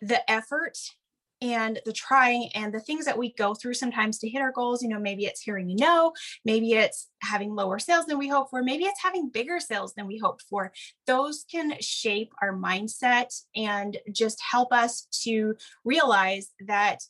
the 0.00 0.30
effort 0.30 0.76
and 1.42 1.80
the 1.84 1.92
trying 1.92 2.48
and 2.54 2.72
the 2.72 2.80
things 2.80 3.04
that 3.04 3.18
we 3.18 3.32
go 3.34 3.54
through 3.54 3.74
sometimes 3.74 4.18
to 4.18 4.28
hit 4.28 4.40
our 4.40 4.52
goals 4.52 4.82
you 4.82 4.88
know 4.88 4.98
maybe 4.98 5.26
it's 5.26 5.42
hearing 5.42 5.70
a 5.70 5.74
no 5.74 6.12
maybe 6.44 6.72
it's 6.72 7.08
having 7.22 7.54
lower 7.54 7.78
sales 7.78 8.06
than 8.06 8.18
we 8.18 8.28
hope 8.28 8.48
for 8.48 8.62
maybe 8.62 8.84
it's 8.84 9.02
having 9.02 9.28
bigger 9.28 9.60
sales 9.60 9.92
than 9.94 10.06
we 10.06 10.18
hoped 10.18 10.42
for 10.48 10.72
those 11.06 11.44
can 11.50 11.74
shape 11.80 12.32
our 12.40 12.54
mindset 12.54 13.28
and 13.54 13.98
just 14.12 14.40
help 14.40 14.72
us 14.72 15.06
to 15.10 15.54
realize 15.84 16.48
that 16.66 17.00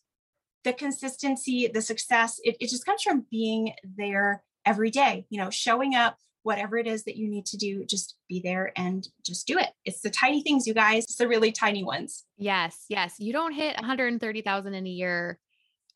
the 0.66 0.72
consistency 0.74 1.70
the 1.72 1.80
success 1.80 2.38
it, 2.42 2.56
it 2.60 2.68
just 2.68 2.84
comes 2.84 3.02
from 3.02 3.24
being 3.30 3.72
there 3.96 4.42
every 4.66 4.90
day 4.90 5.24
you 5.30 5.40
know 5.40 5.48
showing 5.48 5.94
up 5.94 6.18
whatever 6.46 6.78
it 6.78 6.86
is 6.86 7.02
that 7.02 7.16
you 7.16 7.28
need 7.28 7.44
to 7.44 7.56
do, 7.56 7.84
just 7.84 8.14
be 8.28 8.40
there 8.40 8.72
and 8.76 9.08
just 9.24 9.48
do 9.48 9.58
it. 9.58 9.70
It's 9.84 10.00
the 10.00 10.10
tiny 10.10 10.44
things, 10.44 10.64
you 10.64 10.74
guys. 10.74 11.02
It's 11.02 11.16
the 11.16 11.26
really 11.26 11.50
tiny 11.50 11.82
ones. 11.82 12.24
Yes, 12.38 12.84
yes. 12.88 13.16
You 13.18 13.32
don't 13.32 13.52
hit 13.52 13.74
130,000 13.74 14.74
in 14.74 14.86
a 14.86 14.88
year 14.88 15.40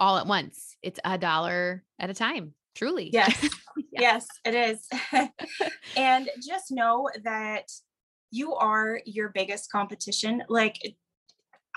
all 0.00 0.18
at 0.18 0.26
once. 0.26 0.76
It's 0.82 0.98
a 1.04 1.16
dollar 1.16 1.84
at 2.00 2.10
a 2.10 2.14
time. 2.14 2.54
Truly. 2.74 3.10
Yes. 3.12 3.48
yes, 3.92 4.26
it 4.44 4.56
is. 4.56 4.88
and 5.96 6.28
just 6.44 6.72
know 6.72 7.08
that 7.22 7.70
you 8.32 8.52
are 8.54 9.00
your 9.06 9.28
biggest 9.28 9.70
competition. 9.70 10.42
Like 10.48 10.96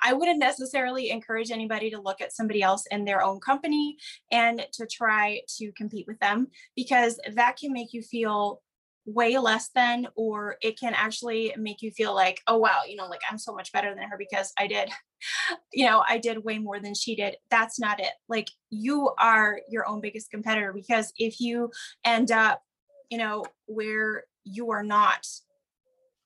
I 0.03 0.13
wouldn't 0.13 0.39
necessarily 0.39 1.09
encourage 1.09 1.51
anybody 1.51 1.89
to 1.91 2.01
look 2.01 2.21
at 2.21 2.33
somebody 2.33 2.61
else 2.61 2.85
in 2.91 3.05
their 3.05 3.23
own 3.23 3.39
company 3.39 3.97
and 4.31 4.65
to 4.73 4.85
try 4.85 5.41
to 5.57 5.71
compete 5.73 6.05
with 6.07 6.19
them 6.19 6.47
because 6.75 7.19
that 7.35 7.57
can 7.57 7.71
make 7.71 7.93
you 7.93 8.01
feel 8.01 8.61
way 9.05 9.37
less 9.37 9.69
than 9.75 10.07
or 10.15 10.57
it 10.61 10.79
can 10.79 10.93
actually 10.93 11.53
make 11.57 11.81
you 11.81 11.91
feel 11.91 12.15
like 12.15 12.41
oh 12.47 12.57
wow 12.57 12.83
you 12.87 12.95
know 12.95 13.07
like 13.07 13.19
i'm 13.29 13.37
so 13.37 13.53
much 13.53 13.69
better 13.73 13.93
than 13.93 14.07
her 14.07 14.17
because 14.17 14.53
i 14.57 14.65
did 14.65 14.89
you 15.73 15.85
know 15.85 16.03
i 16.07 16.17
did 16.17 16.43
way 16.43 16.57
more 16.57 16.79
than 16.79 16.93
she 16.93 17.15
did. 17.15 17.35
That's 17.49 17.79
not 17.79 17.99
it. 17.99 18.13
Like 18.29 18.49
you 18.69 19.11
are 19.19 19.59
your 19.69 19.87
own 19.87 20.01
biggest 20.01 20.31
competitor 20.31 20.73
because 20.73 21.11
if 21.17 21.39
you 21.39 21.71
end 22.05 22.31
up 22.31 22.61
you 23.09 23.17
know 23.17 23.43
where 23.65 24.23
you 24.43 24.71
are 24.71 24.83
not 24.83 25.25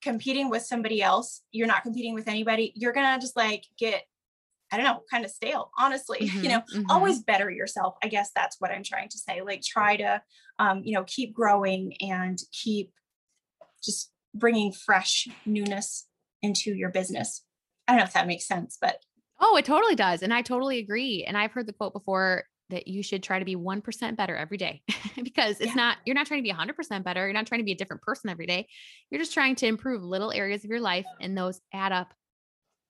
competing 0.01 0.49
with 0.49 0.63
somebody 0.63 1.01
else, 1.01 1.41
you're 1.51 1.67
not 1.67 1.83
competing 1.83 2.13
with 2.13 2.27
anybody, 2.27 2.73
you're 2.75 2.93
gonna 2.93 3.19
just 3.19 3.35
like 3.35 3.63
get, 3.79 4.03
I 4.71 4.77
don't 4.77 4.85
know, 4.85 5.01
kind 5.09 5.25
of 5.25 5.31
stale, 5.31 5.71
honestly. 5.77 6.19
Mm-hmm, 6.27 6.43
you 6.43 6.49
know, 6.49 6.59
mm-hmm. 6.73 6.89
always 6.89 7.23
better 7.23 7.49
yourself. 7.49 7.95
I 8.03 8.07
guess 8.07 8.31
that's 8.35 8.57
what 8.59 8.71
I'm 8.71 8.83
trying 8.83 9.09
to 9.09 9.17
say. 9.17 9.41
Like 9.41 9.61
try 9.63 9.97
to, 9.97 10.21
um, 10.59 10.81
you 10.83 10.93
know, 10.93 11.03
keep 11.05 11.33
growing 11.33 11.93
and 12.01 12.37
keep 12.51 12.91
just 13.83 14.11
bringing 14.33 14.71
fresh 14.71 15.27
newness 15.45 16.07
into 16.41 16.73
your 16.73 16.89
business. 16.89 17.43
I 17.87 17.93
don't 17.93 17.99
know 17.99 18.05
if 18.05 18.13
that 18.13 18.27
makes 18.27 18.47
sense, 18.47 18.77
but 18.79 18.99
Oh, 19.39 19.55
it 19.55 19.65
totally 19.65 19.95
does. 19.95 20.23
And 20.23 20.33
I 20.33 20.41
totally 20.41 20.79
agree. 20.79 21.23
And 21.23 21.37
I've 21.37 21.51
heard 21.51 21.67
the 21.67 21.73
quote 21.73 21.93
before 21.93 22.45
that 22.69 22.87
you 22.87 23.01
should 23.01 23.23
try 23.23 23.39
to 23.39 23.45
be 23.45 23.55
1% 23.55 24.15
better 24.15 24.35
every 24.35 24.57
day 24.57 24.81
because 25.23 25.59
it's 25.59 25.67
yeah. 25.67 25.75
not, 25.75 25.97
you're 26.05 26.15
not 26.15 26.27
trying 26.27 26.43
to 26.43 26.49
be 26.49 26.53
100% 26.53 27.03
better. 27.03 27.25
You're 27.25 27.33
not 27.33 27.47
trying 27.47 27.61
to 27.61 27.65
be 27.65 27.71
a 27.71 27.77
different 27.77 28.01
person 28.01 28.29
every 28.29 28.45
day. 28.45 28.67
You're 29.09 29.21
just 29.21 29.33
trying 29.33 29.55
to 29.57 29.67
improve 29.67 30.03
little 30.03 30.31
areas 30.31 30.63
of 30.63 30.69
your 30.69 30.81
life 30.81 31.05
and 31.21 31.37
those 31.37 31.61
add 31.73 31.91
up 31.91 32.13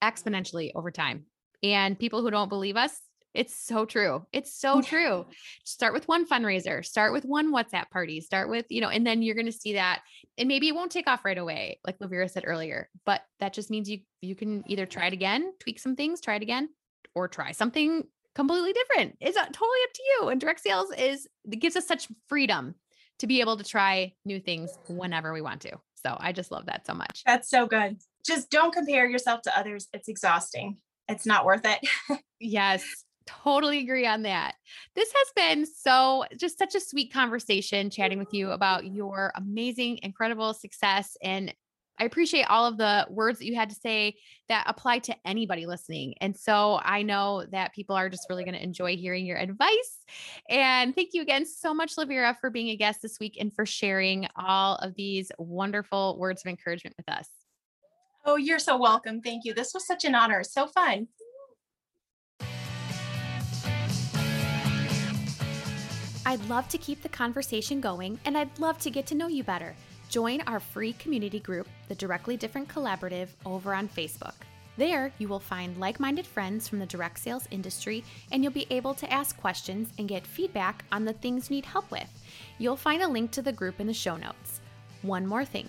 exponentially 0.02 0.72
over 0.74 0.90
time. 0.90 1.26
And 1.62 1.98
people 1.98 2.22
who 2.22 2.30
don't 2.30 2.48
believe 2.48 2.76
us, 2.76 2.98
it's 3.34 3.54
so 3.54 3.84
true. 3.84 4.26
It's 4.32 4.58
so 4.58 4.80
true. 4.80 5.26
Start 5.64 5.92
with 5.92 6.08
one 6.08 6.26
fundraiser, 6.26 6.84
start 6.84 7.12
with 7.12 7.24
one 7.24 7.52
WhatsApp 7.52 7.90
party, 7.90 8.20
start 8.20 8.48
with, 8.48 8.66
you 8.68 8.80
know, 8.80 8.88
and 8.88 9.06
then 9.06 9.22
you're 9.22 9.34
going 9.34 9.46
to 9.46 9.52
see 9.52 9.74
that 9.74 10.02
and 10.38 10.48
maybe 10.48 10.68
it 10.68 10.74
won't 10.74 10.90
take 10.90 11.06
off 11.06 11.24
right 11.24 11.38
away, 11.38 11.78
like 11.84 11.98
Lavira 11.98 12.30
said 12.30 12.44
earlier, 12.46 12.88
but 13.04 13.20
that 13.40 13.52
just 13.52 13.70
means 13.70 13.88
you 13.88 14.00
you 14.20 14.34
can 14.34 14.64
either 14.66 14.86
try 14.86 15.06
it 15.06 15.12
again, 15.12 15.52
tweak 15.60 15.78
some 15.78 15.94
things, 15.94 16.20
try 16.20 16.34
it 16.34 16.42
again, 16.42 16.68
or 17.14 17.28
try 17.28 17.52
something 17.52 18.04
completely 18.38 18.72
different. 18.72 19.16
It's 19.20 19.36
uh, 19.36 19.46
totally 19.46 19.80
up 19.82 19.92
to 19.94 20.02
you. 20.04 20.28
And 20.28 20.40
direct 20.40 20.60
sales 20.60 20.92
is 20.96 21.26
it 21.50 21.56
gives 21.56 21.74
us 21.74 21.88
such 21.88 22.06
freedom 22.28 22.76
to 23.18 23.26
be 23.26 23.40
able 23.40 23.56
to 23.56 23.64
try 23.64 24.12
new 24.24 24.38
things 24.38 24.78
whenever 24.86 25.32
we 25.32 25.40
want 25.40 25.60
to. 25.62 25.72
So 25.96 26.16
I 26.20 26.30
just 26.30 26.52
love 26.52 26.66
that 26.66 26.86
so 26.86 26.94
much. 26.94 27.24
That's 27.26 27.50
so 27.50 27.66
good. 27.66 27.96
Just 28.24 28.48
don't 28.48 28.72
compare 28.72 29.08
yourself 29.08 29.42
to 29.42 29.58
others. 29.58 29.88
It's 29.92 30.06
exhausting. 30.06 30.76
It's 31.08 31.26
not 31.26 31.44
worth 31.44 31.62
it. 31.64 31.80
yes, 32.38 32.84
totally 33.26 33.80
agree 33.80 34.06
on 34.06 34.22
that. 34.22 34.54
This 34.94 35.12
has 35.12 35.32
been 35.34 35.66
so 35.66 36.24
just 36.38 36.58
such 36.58 36.76
a 36.76 36.80
sweet 36.80 37.12
conversation 37.12 37.90
chatting 37.90 38.20
with 38.20 38.32
you 38.32 38.52
about 38.52 38.86
your 38.86 39.32
amazing, 39.34 39.98
incredible 40.04 40.54
success 40.54 41.16
and 41.24 41.52
I 42.00 42.04
appreciate 42.04 42.44
all 42.44 42.66
of 42.66 42.76
the 42.76 43.06
words 43.10 43.38
that 43.38 43.46
you 43.46 43.54
had 43.54 43.70
to 43.70 43.76
say 43.76 44.16
that 44.48 44.64
apply 44.66 45.00
to 45.00 45.16
anybody 45.24 45.66
listening. 45.66 46.14
And 46.20 46.36
so 46.36 46.80
I 46.82 47.02
know 47.02 47.44
that 47.50 47.74
people 47.74 47.96
are 47.96 48.08
just 48.08 48.26
really 48.30 48.44
going 48.44 48.54
to 48.54 48.62
enjoy 48.62 48.96
hearing 48.96 49.26
your 49.26 49.36
advice. 49.36 50.04
And 50.48 50.94
thank 50.94 51.10
you 51.12 51.22
again 51.22 51.44
so 51.44 51.74
much, 51.74 51.96
Lavira, 51.96 52.36
for 52.40 52.50
being 52.50 52.68
a 52.68 52.76
guest 52.76 53.02
this 53.02 53.18
week 53.18 53.36
and 53.40 53.52
for 53.52 53.66
sharing 53.66 54.26
all 54.36 54.76
of 54.76 54.94
these 54.94 55.32
wonderful 55.38 56.16
words 56.18 56.42
of 56.42 56.48
encouragement 56.48 56.96
with 56.96 57.08
us. 57.08 57.28
Oh, 58.24 58.36
you're 58.36 58.58
so 58.58 58.76
welcome. 58.76 59.20
Thank 59.20 59.44
you. 59.44 59.54
This 59.54 59.72
was 59.74 59.86
such 59.86 60.04
an 60.04 60.14
honor. 60.14 60.44
So 60.44 60.66
fun. 60.66 61.08
I'd 66.26 66.44
love 66.48 66.68
to 66.68 66.78
keep 66.78 67.02
the 67.02 67.08
conversation 67.08 67.80
going 67.80 68.20
and 68.26 68.36
I'd 68.36 68.58
love 68.58 68.78
to 68.80 68.90
get 68.90 69.06
to 69.06 69.14
know 69.14 69.28
you 69.28 69.42
better. 69.42 69.74
Join 70.08 70.40
our 70.46 70.58
free 70.58 70.94
community 70.94 71.38
group, 71.38 71.68
the 71.88 71.94
Directly 71.94 72.38
Different 72.38 72.66
Collaborative, 72.68 73.28
over 73.44 73.74
on 73.74 73.88
Facebook. 73.88 74.32
There, 74.78 75.12
you 75.18 75.28
will 75.28 75.40
find 75.40 75.76
like 75.78 76.00
minded 76.00 76.26
friends 76.26 76.66
from 76.66 76.78
the 76.78 76.86
direct 76.86 77.18
sales 77.18 77.46
industry, 77.50 78.02
and 78.32 78.42
you'll 78.42 78.52
be 78.52 78.66
able 78.70 78.94
to 78.94 79.12
ask 79.12 79.38
questions 79.38 79.92
and 79.98 80.08
get 80.08 80.26
feedback 80.26 80.84
on 80.92 81.04
the 81.04 81.12
things 81.12 81.50
you 81.50 81.56
need 81.56 81.66
help 81.66 81.90
with. 81.90 82.08
You'll 82.58 82.76
find 82.76 83.02
a 83.02 83.08
link 83.08 83.32
to 83.32 83.42
the 83.42 83.52
group 83.52 83.80
in 83.80 83.86
the 83.86 83.92
show 83.92 84.16
notes. 84.16 84.60
One 85.02 85.26
more 85.26 85.44
thing 85.44 85.68